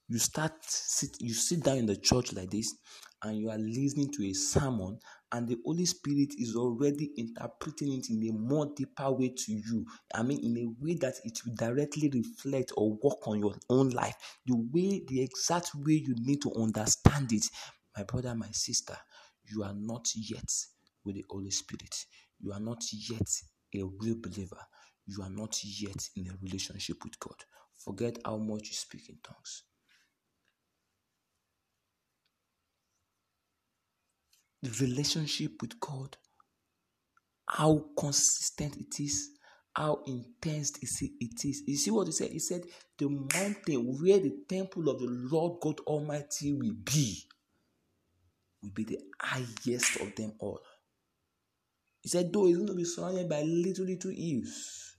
you 0.09 0.19
start 0.19 0.53
sit 0.65 1.11
you 1.21 1.35
sit 1.35 1.63
down 1.63 1.79
in 1.79 1.87
the 1.87 1.97
church 1.97 2.33
like 2.33 2.51
this 2.51 2.75
and 3.23 3.39
you 3.39 3.51
are 3.51 3.59
listening 3.59 4.11
to 4.13 4.25
a 4.27 4.33
sermon 4.33 4.99
and 5.33 5.49
the 5.49 5.57
holy 5.65 5.85
spirit 5.85 6.29
is 6.39 6.55
already 6.55 7.11
interpreting 7.17 7.93
it 7.95 8.07
in 8.11 8.23
a 8.29 8.33
more 8.33 8.67
deeper 8.77 9.11
way 9.11 9.31
to 9.31 9.53
you 9.53 9.85
i 10.15 10.23
mean 10.23 10.39
in 10.45 10.57
a 10.59 10.85
way 10.85 10.95
that 10.95 11.15
it 11.25 11.39
will 11.45 11.55
directly 11.57 12.09
reflect 12.15 12.73
or 12.77 12.93
work 13.03 13.27
on 13.27 13.39
your 13.41 13.55
own 13.69 13.91
life 13.91 14.15
the 14.47 14.55
way 14.73 15.03
the 15.09 15.21
exact 15.23 15.71
way 15.75 15.95
you 15.95 16.15
need 16.21 16.41
to 16.41 16.53
understand 16.55 17.33
it 17.33 17.45
my 17.97 18.05
brother 18.05 18.35
my 18.35 18.51
sister 18.53 18.97
you 19.51 19.63
are 19.63 19.75
not 19.75 20.09
yet 20.17 20.51
with 21.05 21.17
the 21.17 21.25
holy 21.31 21.51
spirit 21.51 22.07
you 22.41 22.53
are 22.53 22.61
not 22.61 22.83
yet 22.93 23.29
a 23.75 23.83
real 24.01 24.17
believer 24.21 24.61
you 25.07 25.23
are 25.23 25.31
not 25.31 25.59
yet 25.65 26.09
in 26.17 26.29
a 26.29 26.37
relationship 26.43 26.97
with 27.05 27.19
god 27.21 27.37
forget 27.85 28.19
how 28.25 28.37
much 28.37 28.69
you 28.69 28.75
speak 28.75 29.09
in 29.09 29.17
tongues 29.23 29.63
the 34.63 34.87
relationship 34.87 35.53
with 35.61 35.79
God, 35.81 36.17
how 37.47 37.85
consistent 37.99 38.77
it 38.77 39.01
is, 39.01 39.31
how 39.75 40.03
intense 40.07 40.73
it 40.83 41.45
is. 41.45 41.63
You 41.67 41.77
see 41.77 41.91
what 41.91 42.07
he 42.07 42.13
said? 42.13 42.31
He 42.31 42.39
said, 42.39 42.63
The 42.99 43.09
mountain 43.09 43.97
where 44.01 44.19
the 44.19 44.35
temple 44.49 44.89
of 44.89 44.99
the 44.99 45.07
Lord 45.09 45.61
God 45.61 45.81
Almighty 45.81 46.53
will 46.53 46.75
be, 46.85 47.23
will 48.63 48.71
be 48.71 48.85
the 48.85 48.99
highest 49.21 50.01
of 50.01 50.15
them 50.15 50.33
all. 50.39 50.61
He 52.01 52.09
said, 52.09 52.33
Though 52.33 52.47
it's 52.47 52.57
going 52.57 52.69
to 52.69 52.75
be 52.75 52.85
surrounded 52.85 53.29
by 53.29 53.43
little, 53.43 53.85
little 53.85 54.11
hills. 54.11 54.95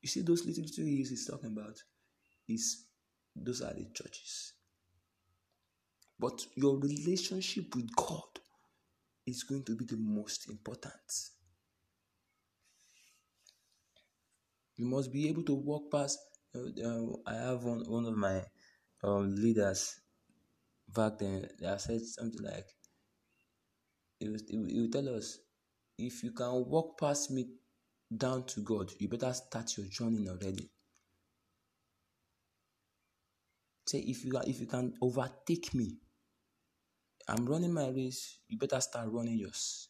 You 0.00 0.08
see, 0.08 0.22
those 0.22 0.44
little, 0.44 0.64
little 0.64 0.84
hills 0.84 1.08
he's 1.08 1.26
talking 1.26 1.52
about, 1.56 1.80
is 2.48 2.84
those 3.34 3.62
are 3.62 3.72
the 3.72 3.86
churches. 3.94 4.52
But 6.18 6.44
your 6.54 6.78
relationship 6.78 7.74
with 7.74 7.94
God 7.96 8.40
is 9.26 9.42
going 9.42 9.64
to 9.64 9.76
be 9.76 9.84
the 9.84 9.96
most 9.96 10.48
important. 10.50 10.92
You 14.76 14.86
must 14.86 15.12
be 15.12 15.28
able 15.28 15.44
to 15.44 15.54
walk 15.54 15.90
past. 15.90 16.18
Uh, 16.54 17.06
I 17.26 17.34
have 17.34 17.64
one, 17.64 17.84
one 17.86 18.04
of 18.04 18.16
my 18.16 18.42
um, 19.02 19.34
leaders 19.34 20.01
back 20.94 21.18
then 21.18 21.48
that 21.60 21.80
said 21.80 22.02
something 22.02 22.42
like, 22.42 22.66
it 24.20 24.30
was, 24.30 24.42
it, 24.42 24.56
it 24.56 24.80
will 24.80 24.90
tell 24.90 25.14
us, 25.16 25.38
if 25.98 26.22
you 26.22 26.32
can 26.32 26.64
walk 26.66 26.98
past 26.98 27.30
me 27.30 27.46
down 28.16 28.44
to 28.44 28.60
God, 28.60 28.90
you 28.98 29.08
better 29.08 29.32
start 29.32 29.76
your 29.76 29.86
journey 29.86 30.28
already. 30.28 30.70
Say 33.86 33.98
if 33.98 34.24
you 34.24 34.38
if 34.46 34.60
you 34.60 34.66
can 34.66 34.94
overtake 35.02 35.74
me, 35.74 35.98
I'm 37.28 37.46
running 37.46 37.72
my 37.72 37.88
race, 37.88 38.38
you 38.48 38.58
better 38.58 38.80
start 38.80 39.08
running 39.10 39.38
yours. 39.38 39.88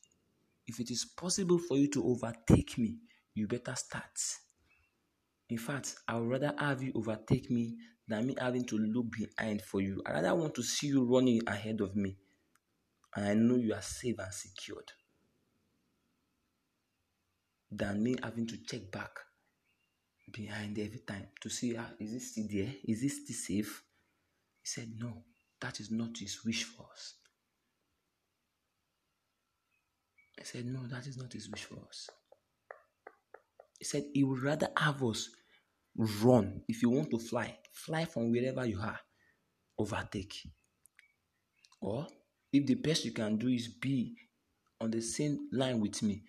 If 0.67 0.81
it 0.81 0.91
is 0.91 1.05
possible 1.05 1.59
for 1.59 1.77
you 1.77 1.89
to 1.91 2.05
overtake 2.05 2.79
me, 2.79 2.99
you 3.35 3.47
better 3.47 3.75
start. 3.75 4.19
In 5.51 5.59
fact, 5.59 5.97
I 6.09 6.17
would 6.19 6.29
rather 6.31 6.55
have 6.59 6.83
you 6.83 6.93
overtake 6.95 7.51
me 7.51 7.77
than 8.09 8.27
me 8.27 8.37
having 8.39 8.65
to 8.67 8.77
look 8.79 9.07
behind 9.11 9.63
for 9.63 9.81
you. 9.81 10.03
I 10.07 10.13
rather 10.13 10.35
want 10.35 10.55
to 10.57 10.63
see 10.63 10.89
you 10.89 11.05
running 11.05 11.43
ahead 11.47 11.81
of 11.81 11.97
me. 11.97 12.17
And 13.15 13.27
I 13.27 13.35
know 13.35 13.57
you 13.57 13.75
are 13.75 13.83
safe 13.83 14.19
and 14.19 14.33
secured. 14.33 14.93
Than 17.71 18.03
me 18.03 18.17
having 18.23 18.47
to 18.49 18.57
check 18.65 18.91
back 18.91 19.11
behind 20.33 20.79
every 20.79 21.01
time 21.01 21.29
to 21.41 21.49
see 21.51 21.77
ah, 21.77 21.91
is 22.01 22.13
this 22.13 22.33
still 22.33 22.47
there? 22.51 22.73
Is 22.85 23.03
this 23.03 23.23
still 23.23 23.37
safe? 23.37 23.83
He 24.63 24.69
said, 24.69 24.93
No, 24.99 25.25
that 25.61 25.81
is 25.81 25.91
not 25.91 26.19
his 26.19 26.45
wish 26.45 26.65
for 26.65 26.87
us. 26.93 27.15
I 30.39 30.45
said, 30.45 30.67
No, 30.67 30.87
that 30.89 31.07
is 31.07 31.17
not 31.17 31.33
his 31.33 31.51
wish 31.51 31.65
for 31.65 31.77
us. 31.89 32.09
He 33.79 33.85
said, 33.85 34.05
He 34.13 34.25
would 34.25 34.43
rather 34.43 34.69
have 34.77 35.03
us 35.03 35.29
run. 35.97 36.63
If 36.69 36.83
you 36.83 36.91
want 36.91 37.11
to 37.11 37.19
fly, 37.19 37.59
fly 37.73 38.05
from 38.05 38.31
wherever 38.31 38.65
you 38.67 38.81
are, 38.81 38.99
overtake. 39.79 40.35
Or 41.81 42.07
if 42.53 42.67
the 42.67 42.75
best 42.75 43.05
you 43.05 43.13
can 43.13 43.37
do 43.37 43.49
is 43.49 43.69
be 43.69 44.17
on 44.81 44.91
the 44.91 45.01
same 45.01 45.49
line 45.53 45.81
with 45.81 46.03
me, 46.03 46.23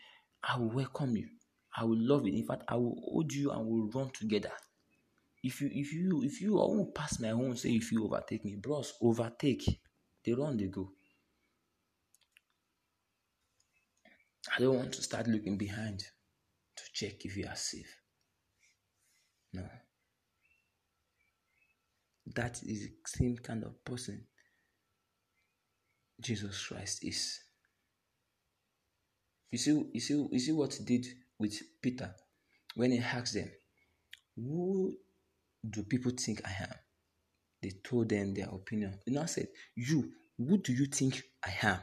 I 0.44 0.58
will 0.58 0.70
welcome 0.72 1.16
you. 1.16 1.30
I 1.76 1.84
will 1.86 1.98
love 2.00 2.28
it. 2.28 2.34
In 2.36 2.46
fact, 2.46 2.64
I 2.68 2.76
will 2.76 2.96
hold 3.04 3.34
you 3.34 3.52
and 3.52 3.66
we'll 3.66 3.90
run 3.90 4.12
together. 4.12 4.52
If 5.44 5.62
you 5.62 5.70
if 5.74 5.94
you 5.94 6.24
if 6.24 6.42
you 6.42 6.60
I 6.62 6.66
won't 6.68 6.96
pass 6.96 7.20
my 7.20 7.32
own, 7.32 7.56
say 7.58 7.72
if 7.72 7.92
you 7.92 8.06
overtake 8.06 8.46
me, 8.46 8.56
bros, 8.56 8.94
overtake. 9.02 9.82
They 10.24 10.34
run, 10.34 10.56
they 10.58 10.68
go. 10.68 10.92
I 14.56 14.60
don't 14.60 14.78
want 14.78 14.94
to 14.94 15.02
start 15.02 15.28
looking 15.28 15.58
behind 15.58 16.00
to 16.78 16.84
check 16.94 17.26
if 17.26 17.36
you 17.36 17.46
are 17.48 17.56
safe. 17.56 18.03
No. 19.54 19.64
That 22.36 22.62
is 22.64 22.88
the 22.88 22.92
same 23.06 23.38
kind 23.38 23.64
of 23.64 23.84
person 23.84 24.26
Jesus 26.22 26.66
Christ 26.68 27.04
is. 27.04 27.40
You 29.52 29.58
see, 29.58 29.84
you 29.94 30.00
see, 30.00 30.28
you 30.32 30.40
see 30.40 30.52
what 30.52 30.74
he 30.74 30.84
did 30.84 31.06
with 31.38 31.60
Peter 31.82 32.14
when 32.76 32.92
he 32.92 33.00
asked 33.00 33.34
them, 33.36 33.52
Who 34.36 34.96
do 35.70 35.84
people 35.84 36.12
think 36.18 36.42
I 36.46 36.64
am? 36.64 36.76
They 37.62 37.72
told 37.84 38.10
them 38.10 38.34
their 38.34 38.50
opinion. 38.50 39.00
You 39.06 39.14
know, 39.14 39.26
said, 39.26 39.48
You, 39.76 40.12
who 40.38 40.58
do 40.58 40.74
you 40.74 40.88
think 40.88 41.22
I 41.46 41.54
am? 41.62 41.80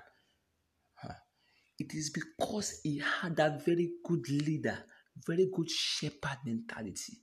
It 1.81 1.95
is 1.95 2.11
because 2.11 2.79
he 2.83 2.99
had 2.99 3.37
that 3.37 3.65
very 3.65 3.93
good 4.05 4.29
leader, 4.29 4.85
very 5.27 5.49
good 5.51 5.71
shepherd 5.71 6.37
mentality. 6.45 7.15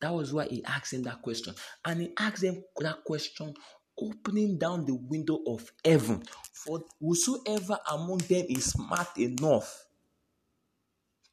That 0.00 0.14
was 0.14 0.32
why 0.32 0.46
he 0.46 0.64
asked 0.64 0.92
him 0.92 1.02
that 1.02 1.22
question. 1.22 1.54
And 1.84 2.00
he 2.00 2.12
asked 2.18 2.42
them 2.42 2.62
that 2.78 3.04
question, 3.04 3.54
opening 3.98 4.58
down 4.58 4.86
the 4.86 4.94
window 4.94 5.40
of 5.46 5.70
heaven. 5.84 6.22
For 6.52 6.82
whosoever 7.00 7.78
among 7.90 8.18
them 8.18 8.46
is 8.48 8.66
smart 8.66 9.16
enough 9.18 9.84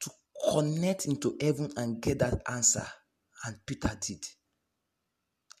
to 0.00 0.10
connect 0.52 1.06
into 1.06 1.36
heaven 1.40 1.70
and 1.76 2.00
get 2.00 2.18
that 2.18 2.42
answer. 2.50 2.86
And 3.44 3.56
Peter 3.66 3.96
did. 4.00 4.24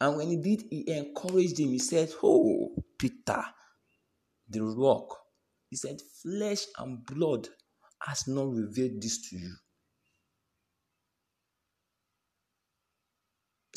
And 0.00 0.16
when 0.16 0.28
he 0.28 0.36
did, 0.36 0.64
he 0.70 0.90
encouraged 0.92 1.58
him. 1.58 1.70
He 1.70 1.78
said, 1.78 2.10
Oh, 2.22 2.74
Peter, 2.98 3.42
the 4.48 4.62
rock 4.62 5.18
he 5.70 5.76
said, 5.76 6.00
Flesh 6.22 6.64
and 6.78 7.04
blood 7.04 7.48
has 8.02 8.26
not 8.26 8.50
revealed 8.50 9.02
this 9.02 9.28
to 9.28 9.36
you, 9.36 9.54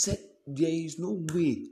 said, 0.02 0.20
There 0.48 0.70
is 0.70 0.98
no 0.98 1.24
way 1.34 1.68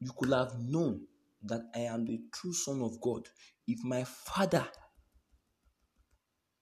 you 0.00 0.10
could 0.18 0.32
have 0.32 0.58
known 0.58 1.02
that 1.44 1.62
I 1.74 1.80
am 1.80 2.04
the 2.04 2.20
true 2.32 2.52
Son 2.52 2.82
of 2.82 3.00
God 3.00 3.28
if 3.66 3.82
my 3.84 4.04
Father 4.04 4.66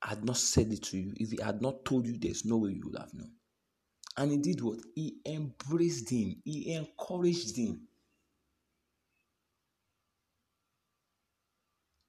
had 0.03 0.25
not 0.25 0.37
said 0.37 0.71
it 0.71 0.83
to 0.85 0.99
you, 0.99 1.13
if 1.17 1.31
He 1.31 1.39
had 1.43 1.63
not 1.63 1.85
told 1.85 2.07
you, 2.07 2.19
there's 2.19 2.45
no 2.45 2.59
way 2.59 2.73
you 2.73 2.83
would 2.85 2.99
have 2.99 3.15
known. 3.15 3.33
And 4.17 4.31
He 4.33 4.39
did 4.39 4.61
what? 4.61 4.81
He 4.95 5.17
embraced 5.27 6.11
Him, 6.11 6.37
He 6.45 6.75
encouraged 6.75 7.57
Him. 7.57 7.89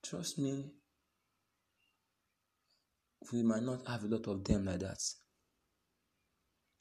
Trust 0.04 0.38
me, 0.38 0.66
we 3.32 3.42
might 3.42 3.64
not 3.64 3.88
have 3.88 4.04
a 4.04 4.08
lot 4.08 4.28
of 4.28 4.44
them 4.44 4.66
like 4.66 4.80
that. 4.80 5.02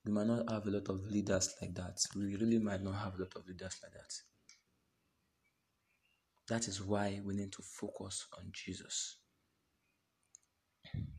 We 0.05 0.13
might 0.13 0.27
not 0.27 0.51
have 0.51 0.67
a 0.67 0.71
lot 0.71 0.89
of 0.91 1.07
leaders 1.07 1.55
like 1.61 1.75
that. 1.75 1.99
We 2.15 2.37
really 2.37 2.59
might 2.59 2.83
not 2.83 2.97
have 2.97 3.15
a 3.15 3.23
lot 3.23 3.33
of 3.37 3.47
leaders 3.49 3.79
like 3.83 3.93
that. 3.93 4.13
That 6.49 6.69
is 6.69 6.83
why 6.83 7.21
we 7.25 7.35
need 7.35 7.53
to 7.53 7.63
focus 7.63 8.27
on 8.37 8.51
Jesus. 8.53 9.17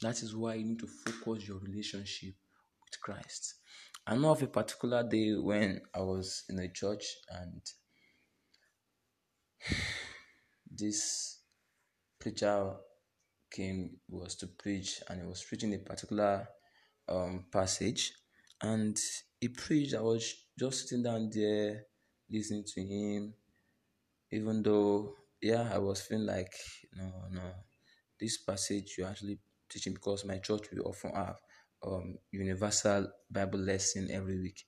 That 0.01 0.21
is 0.21 0.35
why 0.35 0.55
you 0.55 0.65
need 0.65 0.79
to 0.79 0.87
focus 0.87 1.47
your 1.47 1.57
relationship 1.57 2.35
with 2.85 3.01
Christ. 3.01 3.55
I 4.05 4.15
know 4.17 4.31
of 4.31 4.43
a 4.43 4.47
particular 4.47 5.01
day 5.01 5.33
when 5.33 5.81
I 5.93 6.01
was 6.01 6.43
in 6.47 6.59
a 6.59 6.69
church 6.69 7.05
and 7.31 7.61
this 10.71 11.39
preacher 12.19 12.73
came 13.51 13.97
was 14.07 14.35
to 14.35 14.47
preach 14.47 15.01
and 15.09 15.21
he 15.21 15.27
was 15.27 15.43
preaching 15.43 15.73
a 15.73 15.79
particular 15.79 16.47
um, 17.09 17.45
passage 17.51 18.13
and 18.61 18.99
he 19.39 19.47
preached. 19.49 19.95
I 19.95 20.01
was 20.01 20.35
just 20.57 20.87
sitting 20.87 21.03
down 21.03 21.29
there 21.33 21.85
listening 22.29 22.63
to 22.73 22.81
him, 22.81 23.33
even 24.31 24.63
though 24.63 25.15
yeah, 25.41 25.69
I 25.73 25.77
was 25.79 26.01
feeling 26.01 26.25
like 26.27 26.53
no, 26.95 27.11
no, 27.31 27.41
this 28.19 28.37
passage 28.37 28.95
you 28.97 29.05
actually 29.05 29.39
teaching 29.69 29.93
because 29.93 30.25
my 30.25 30.37
church 30.39 30.67
we 30.71 30.79
often 30.79 31.11
have 31.15 31.37
um 31.85 32.17
universal 32.31 33.11
Bible 33.31 33.59
lesson 33.59 34.09
every 34.11 34.39
week. 34.39 34.65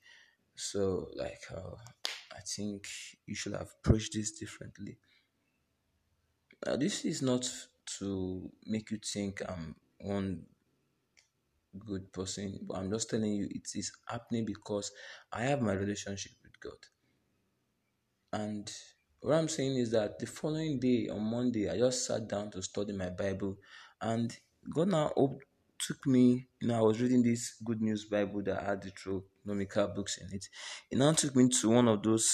So 0.56 1.08
like 1.16 1.42
uh, 1.54 1.76
I 2.32 2.40
think 2.40 2.86
you 3.26 3.34
should 3.34 3.54
have 3.54 3.70
approached 3.82 4.14
this 4.14 4.32
differently. 4.32 4.98
This 6.78 7.04
is 7.04 7.20
not 7.22 7.44
to 7.98 8.50
make 8.66 8.90
you 8.92 8.98
think 8.98 9.42
I'm 9.48 9.74
one 9.98 10.46
good 11.78 12.12
person, 12.12 12.58
but 12.62 12.78
I'm 12.78 12.90
just 12.90 13.10
telling 13.10 13.32
you 13.32 13.46
it 13.50 13.68
is 13.74 13.92
happening 14.06 14.44
because 14.44 14.90
I 15.32 15.42
have 15.42 15.60
my 15.60 15.72
relationship 15.72 16.32
with 16.42 16.58
God. 16.60 16.78
And 18.32 18.70
what 19.20 19.34
I'm 19.34 19.48
saying 19.48 19.76
is 19.76 19.90
that 19.92 20.18
the 20.18 20.26
following 20.26 20.78
day 20.78 21.08
on 21.08 21.22
Monday, 21.22 21.68
I 21.68 21.76
just 21.78 22.06
sat 22.06 22.28
down 22.28 22.50
to 22.52 22.62
study 22.62 22.92
my 22.92 23.10
Bible, 23.10 23.56
and 24.00 24.34
God 24.72 24.88
now 24.88 25.12
took 25.78 26.06
me. 26.06 26.48
You 26.60 26.68
know, 26.68 26.78
I 26.78 26.82
was 26.82 27.00
reading 27.00 27.22
this 27.22 27.56
Good 27.64 27.80
News 27.80 28.04
Bible 28.04 28.42
that 28.44 28.62
had 28.62 28.82
the 28.82 28.90
Deuteronomical 28.90 29.88
books 29.88 30.18
in 30.18 30.28
it. 30.34 30.46
It 30.90 30.98
now 30.98 31.12
took 31.12 31.34
me 31.34 31.48
to 31.48 31.70
one 31.70 31.88
of 31.88 32.02
those 32.02 32.28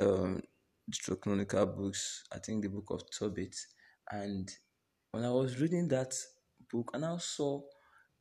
um, 0.00 0.42
Deuteronomical 0.88 1.66
books. 1.66 2.24
I 2.32 2.38
think 2.38 2.62
the 2.62 2.68
book 2.68 2.90
of 2.90 3.02
Tobit, 3.10 3.56
and 4.10 4.50
when 5.12 5.24
I 5.24 5.30
was 5.30 5.60
reading 5.60 5.88
that 5.88 6.14
book, 6.70 6.90
and 6.94 7.04
I 7.04 7.16
saw 7.18 7.62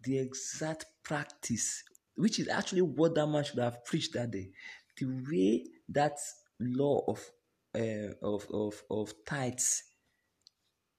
the 0.01 0.19
exact 0.19 0.85
practice, 1.03 1.84
which 2.15 2.39
is 2.39 2.47
actually 2.47 2.81
what 2.81 3.15
that 3.15 3.27
man 3.27 3.43
should 3.43 3.59
have 3.59 3.84
preached 3.85 4.13
that 4.13 4.31
day. 4.31 4.51
The 4.97 5.05
way 5.05 5.65
that 5.89 6.17
law 6.59 7.03
of 7.07 7.31
uh, 7.76 8.13
of 8.21 8.47
of 8.51 8.84
of 8.89 9.13
tithes 9.26 9.84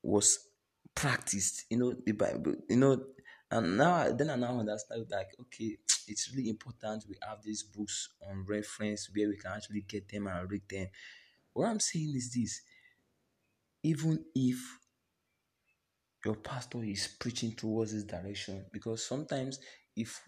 was 0.03 0.39
practiced. 0.95 1.65
You 1.71 1.79
know 1.79 1.95
the 2.05 2.13
Bible. 2.13 2.55
You 2.69 2.77
know, 2.77 3.05
and 3.51 3.77
now 3.77 4.11
then 4.13 4.31
I 4.31 4.37
now 4.37 4.59
understand 4.59 5.07
like 5.11 5.29
okay, 5.41 5.77
it's 6.07 6.33
really 6.35 6.49
important 6.51 7.05
we 7.09 7.17
have 7.27 7.43
these 7.43 7.63
books 7.63 8.09
on 8.29 8.45
reference 8.49 9.09
where 9.15 9.29
we 9.29 9.37
can 9.37 9.53
actually 9.53 9.83
get 9.83 10.09
them 10.09 10.27
and 10.27 10.51
read 10.51 10.69
them. 10.69 10.87
What 11.53 11.69
I'm 11.69 11.81
saying 11.81 12.13
is 12.17 12.33
this: 12.33 12.63
even 13.83 14.25
if 14.35 14.80
your 16.25 16.37
pastor 16.37 16.83
is 16.85 17.09
preaching 17.19 17.53
towards 17.53 17.93
this 17.93 18.05
direction, 18.05 18.65
because 18.73 19.07
sometimes 19.07 19.59
if 19.97 20.21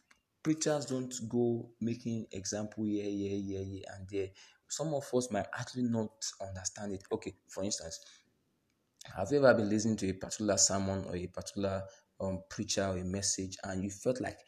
preachers 0.42 0.86
don't 0.86 1.14
go 1.28 1.70
making 1.80 2.26
example 2.32 2.84
here, 2.84 3.04
here, 3.04 3.38
here, 3.38 3.64
here, 3.64 3.84
and 3.96 4.08
there, 4.10 4.28
some 4.68 4.94
of 4.94 5.04
us 5.14 5.30
might 5.30 5.46
actually 5.58 5.84
not 5.84 6.10
understand 6.40 6.92
it. 6.92 7.02
Okay, 7.12 7.34
for 7.48 7.62
instance, 7.62 8.00
have 9.16 9.28
you 9.30 9.38
ever 9.38 9.54
been 9.54 9.68
listening 9.68 9.96
to 9.98 10.08
a 10.08 10.14
particular 10.14 10.56
sermon 10.56 11.04
or 11.06 11.16
a 11.16 11.26
particular 11.26 11.82
um, 12.20 12.40
preacher 12.48 12.86
or 12.86 12.96
a 12.96 13.04
message 13.04 13.56
and 13.64 13.84
you 13.84 13.90
felt 13.90 14.20
like, 14.20 14.38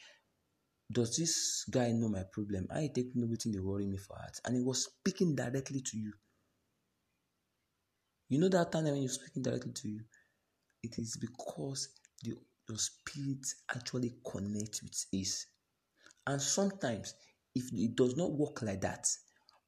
does 0.91 1.17
this 1.17 1.65
guy 1.71 1.93
know 1.93 2.09
my 2.09 2.23
problem? 2.33 2.69
I 2.71 2.91
take 2.95 3.15
nothing 3.15 3.53
they 3.53 3.59
worry 3.59 3.87
me 3.87 3.97
for 3.97 4.17
heart. 4.17 4.39
And 4.45 4.57
he 4.57 4.63
was 4.63 4.85
speaking 4.85 5.35
directly 5.35 5.81
to 5.81 5.99
you. 5.99 6.13
You 8.29 8.39
know 8.39 8.49
that 8.49 8.73
time 8.73 8.85
when 8.85 8.97
you're 8.97 9.09
speaking 9.09 9.43
directly 9.43 9.73
to 9.73 9.89
you? 9.89 10.01
It 10.85 10.99
is 10.99 11.17
because 11.17 11.89
the, 12.23 12.35
your 12.69 12.79
spirit 12.79 13.47
actually 13.75 14.15
connects 14.31 14.83
with 14.83 15.07
his. 15.11 15.47
And 16.27 16.41
sometimes, 16.41 17.15
if 17.55 17.65
it 17.73 17.97
does 17.97 18.17
not 18.17 18.33
work 18.33 18.63
like 18.63 18.83
that, 18.83 19.07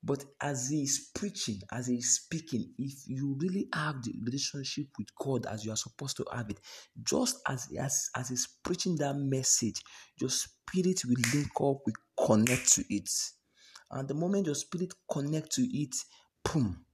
but 0.02 0.24
as 0.40 0.68
he 0.68 0.82
is 0.82 1.10
preaching, 1.14 1.60
as 1.72 1.88
he 1.88 1.96
is 1.96 2.16
speaking, 2.16 2.72
if 2.78 3.08
you 3.08 3.36
really 3.40 3.68
have 3.74 4.02
the 4.02 4.14
relationship 4.24 4.86
with 4.98 5.08
God 5.18 5.46
as 5.46 5.64
you 5.64 5.72
are 5.72 5.76
supposed 5.76 6.16
to 6.18 6.26
have 6.32 6.48
it, 6.50 6.60
just 7.02 7.40
as 7.48 7.68
as, 7.80 8.08
as 8.14 8.28
he's 8.28 8.46
preaching 8.62 8.96
that 8.96 9.16
message, 9.16 9.82
your 10.20 10.30
spirit 10.30 11.00
will 11.06 11.16
link 11.34 11.48
up, 11.56 11.78
will 11.84 12.26
connect 12.26 12.74
to 12.74 12.84
it. 12.94 13.10
And 13.90 14.06
the 14.06 14.14
moment 14.14 14.46
your 14.46 14.54
spirit 14.54 14.92
connect 15.10 15.52
to 15.52 15.62
it, 15.62 15.96
boom, 16.44 16.85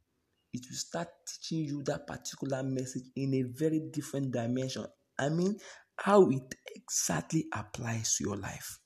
it 0.52 0.66
will 0.68 0.76
start 0.76 1.08
teaching 1.26 1.64
you 1.64 1.82
that 1.84 2.06
particular 2.06 2.62
message 2.62 3.04
in 3.16 3.34
a 3.34 3.42
very 3.42 3.80
different 3.92 4.32
dimension. 4.32 4.84
I 5.18 5.28
mean, 5.28 5.56
how 5.96 6.28
it 6.30 6.54
exactly 6.74 7.46
applies 7.54 8.16
to 8.16 8.24
your 8.24 8.36
life. 8.36 8.78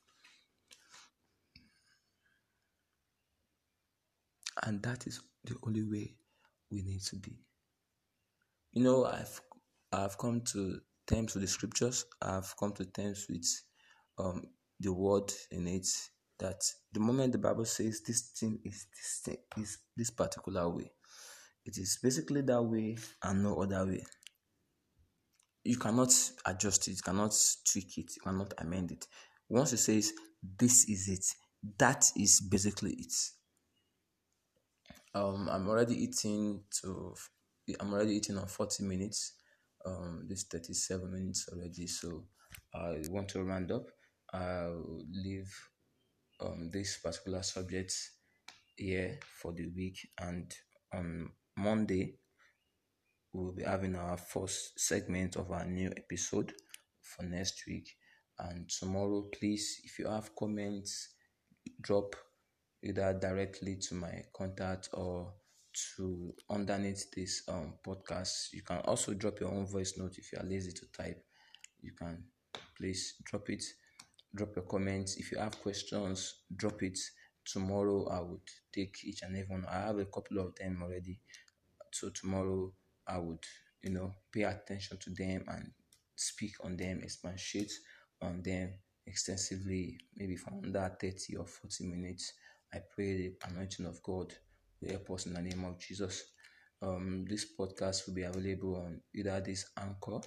And 4.62 4.82
that 4.82 5.06
is 5.06 5.20
the 5.44 5.56
only 5.66 5.82
way 5.82 6.14
we 6.70 6.82
need 6.82 7.02
to 7.02 7.16
be. 7.16 7.38
You 8.72 8.84
know, 8.84 9.05
I've 9.05 9.40
I've 9.93 10.18
come 10.18 10.43
to 10.52 10.80
terms 11.06 11.34
with 11.34 11.43
the 11.43 11.48
scriptures. 11.48 12.05
I've 12.20 12.55
come 12.59 12.72
to 12.72 12.84
terms 12.84 13.26
with 13.28 13.47
um, 14.18 14.43
the 14.80 14.93
word 14.93 15.32
in 15.51 15.66
it. 15.66 15.86
That 16.38 16.62
the 16.93 17.01
moment 17.01 17.32
the 17.32 17.38
Bible 17.38 17.64
says 17.64 18.02
this 18.02 18.32
thing 18.38 18.59
is 18.62 18.86
this 18.94 19.20
thing 19.24 19.38
is 19.56 19.78
this 19.97 20.10
particular 20.10 20.68
way, 20.68 20.90
it 21.66 21.78
is 21.78 21.98
basically 22.02 22.43
that 22.43 22.62
way 22.62 22.97
and 23.22 23.43
no 23.43 23.60
other 23.60 23.84
way. 23.84 24.02
You 25.64 25.76
cannot 25.76 26.12
adjust 26.47 26.88
it, 26.88 26.93
you 26.93 27.02
cannot 27.05 27.34
tweak 27.70 27.98
it, 27.98 28.16
you 28.16 28.22
cannot 28.22 28.55
amend 28.59 28.93
it. 28.93 29.06
Once 29.48 29.72
it 29.72 29.78
says 29.78 30.12
this 30.59 30.88
is 30.88 31.09
it, 31.09 31.24
that 31.78 32.10
is 32.16 32.40
basically 32.40 32.93
it 32.93 33.12
um 35.14 35.48
i'm 35.51 35.68
already 35.68 35.94
eating 35.94 36.60
to 36.70 37.14
i'm 37.80 37.93
already 37.93 38.14
eating 38.16 38.36
on 38.36 38.47
40 38.47 38.84
minutes 38.84 39.34
um 39.84 40.26
this 40.28 40.44
37 40.44 41.10
minutes 41.10 41.48
already 41.52 41.86
so 41.86 42.24
i 42.74 43.02
want 43.10 43.28
to 43.28 43.43
round 43.43 43.72
up 43.72 43.86
i'll 44.32 45.01
leave 45.10 45.52
um 46.40 46.70
this 46.72 46.98
particular 46.98 47.43
subject 47.43 47.94
here 48.76 49.18
for 49.40 49.52
the 49.52 49.66
week 49.74 49.97
and 50.20 50.55
on 50.93 51.30
monday 51.57 52.15
we'll 53.33 53.53
be 53.53 53.62
having 53.62 53.95
our 53.97 54.16
first 54.16 54.78
segment 54.78 55.37
of 55.37 55.51
our 55.51 55.66
new 55.66 55.91
episode 55.97 56.53
for 57.03 57.23
next 57.24 57.62
week 57.66 57.89
and 58.39 58.69
tomorrow 58.69 59.23
please 59.39 59.81
if 59.85 59.99
you 59.99 60.07
have 60.07 60.35
comments 60.37 61.15
drop 61.81 62.15
either 62.83 63.19
directly 63.20 63.77
to 63.77 63.95
my 63.95 64.23
contact 64.35 64.89
or 64.93 65.33
to 65.97 66.35
underneath 66.51 67.11
this 67.15 67.43
um, 67.49 67.74
podcast. 67.87 68.53
You 68.53 68.62
can 68.62 68.78
also 68.85 69.15
drop 69.15 69.41
your 69.41 69.51
own 69.53 69.66
voice 69.66 69.95
note 69.99 70.15
if 70.16 70.33
you 70.33 70.39
are 70.39 70.47
lazy 70.49 70.73
to 70.73 70.87
type. 70.97 71.23
You 71.83 71.93
can 71.93 72.24
please 72.77 73.15
drop 73.24 73.51
it, 73.51 73.62
drop 74.35 74.57
your 74.57 74.65
comments. 74.65 75.16
If 75.16 75.33
you 75.33 75.39
have 75.39 75.61
questions, 75.61 76.43
drop 76.55 76.83
it. 76.83 76.99
Tomorrow 77.45 78.09
I 78.09 78.20
would 78.20 78.41
take 78.74 78.97
each 79.05 79.23
and 79.23 79.37
every 79.37 79.49
one. 79.49 79.66
I 79.70 79.81
have 79.87 79.99
a 79.99 80.07
couple 80.07 80.39
of 80.39 80.55
them 80.57 80.81
already. 80.83 81.20
So 82.01 82.10
tomorrow 82.10 82.73
I 83.06 83.18
would, 83.18 83.44
you 83.82 83.90
know, 83.90 84.12
pay 84.32 84.43
attention 84.43 84.98
to 84.98 85.10
them 85.10 85.44
and 85.48 85.70
speak 86.16 86.52
on 86.62 86.77
them, 86.77 87.01
expatiate 87.02 87.73
on 88.23 88.43
them 88.43 88.74
extensively, 89.06 89.98
maybe 90.16 90.36
for 90.36 90.52
under 90.64 90.97
30 91.01 91.36
or 91.36 91.47
40 91.47 91.85
minutes 91.86 92.32
I 92.77 92.81
pray 92.94 93.16
the 93.16 93.35
anointing 93.48 93.86
of 93.86 94.02
God 94.02 94.35
will 94.81 94.90
help 94.90 95.10
us 95.12 95.27
in 95.27 95.35
the 95.35 95.40
name 95.40 95.64
of 95.64 95.78
Jesus. 95.78 96.24
Um, 96.82 97.24
this 97.28 97.47
podcast 97.59 98.06
will 98.06 98.14
be 98.14 98.24
available 98.24 98.77
on 98.77 99.01
either 99.14 99.40
this 99.40 99.70
Anchor 99.78 100.20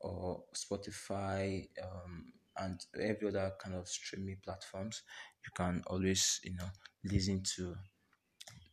or 0.00 0.44
Spotify 0.54 1.66
um, 1.82 2.26
and 2.58 2.78
every 3.00 3.28
other 3.28 3.52
kind 3.58 3.74
of 3.74 3.88
streaming 3.88 4.36
platforms. 4.44 5.02
You 5.44 5.50
can 5.54 5.82
always, 5.86 6.40
you 6.44 6.56
know, 6.56 6.68
listen 7.04 7.42
to 7.56 7.74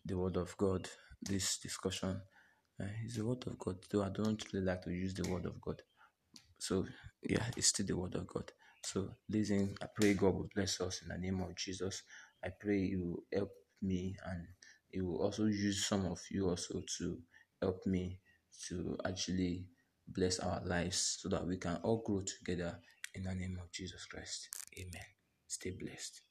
the 0.06 0.18
Word 0.18 0.38
of 0.38 0.58
God. 0.58 0.90
This 1.22 1.58
discussion 1.60 2.20
uh, 2.82 3.06
is 3.06 3.16
the 3.16 3.26
Word 3.26 3.46
of 3.48 3.58
God. 3.60 3.78
Though 3.92 4.04
I 4.04 4.10
don't 4.10 4.44
really 4.54 4.66
like 4.66 4.84
to 4.84 4.92
use 4.92 5.14
the 5.14 5.30
Word 5.30 5.46
of 5.46 5.62
God, 5.62 5.82
so 6.60 6.86
yeah, 7.24 7.46
it's 7.58 7.68
still 7.68 7.86
the 7.86 7.98
Word 7.98 8.16
of 8.16 8.28
God. 8.28 8.52
So 8.84 9.10
listen, 9.30 9.76
I 9.82 9.88
pray 9.96 10.14
God 10.16 10.36
will 10.36 10.50
bless 10.56 10.82
us 10.82 11.02
in 11.04 11.10
the 11.10 11.18
name 11.18 11.42
of 11.42 11.56
Jesus. 11.56 12.04
I 12.44 12.50
pray 12.60 12.80
you 12.80 13.04
will 13.04 13.24
help 13.34 13.52
me 13.82 14.16
and 14.26 14.48
it 14.92 15.02
will 15.02 15.22
also 15.22 15.46
use 15.46 15.86
some 15.86 16.06
of 16.06 16.20
you 16.32 16.50
also 16.50 16.82
to 16.98 17.18
help 17.62 17.86
me 17.86 18.20
to 18.68 18.98
actually 19.06 19.68
bless 20.08 20.40
our 20.40 20.62
lives 20.66 21.20
so 21.22 21.30
that 21.30 21.46
we 21.46 21.58
can 21.58 21.78
all 21.84 22.04
grow 22.06 22.22
together 22.22 22.80
in 23.16 23.24
the 23.24 23.34
name 23.36 23.58
of 23.62 23.72
Jesus 23.72 24.06
Christ. 24.06 24.50
Amen. 24.80 25.06
Stay 25.48 25.72
blessed. 25.80 26.22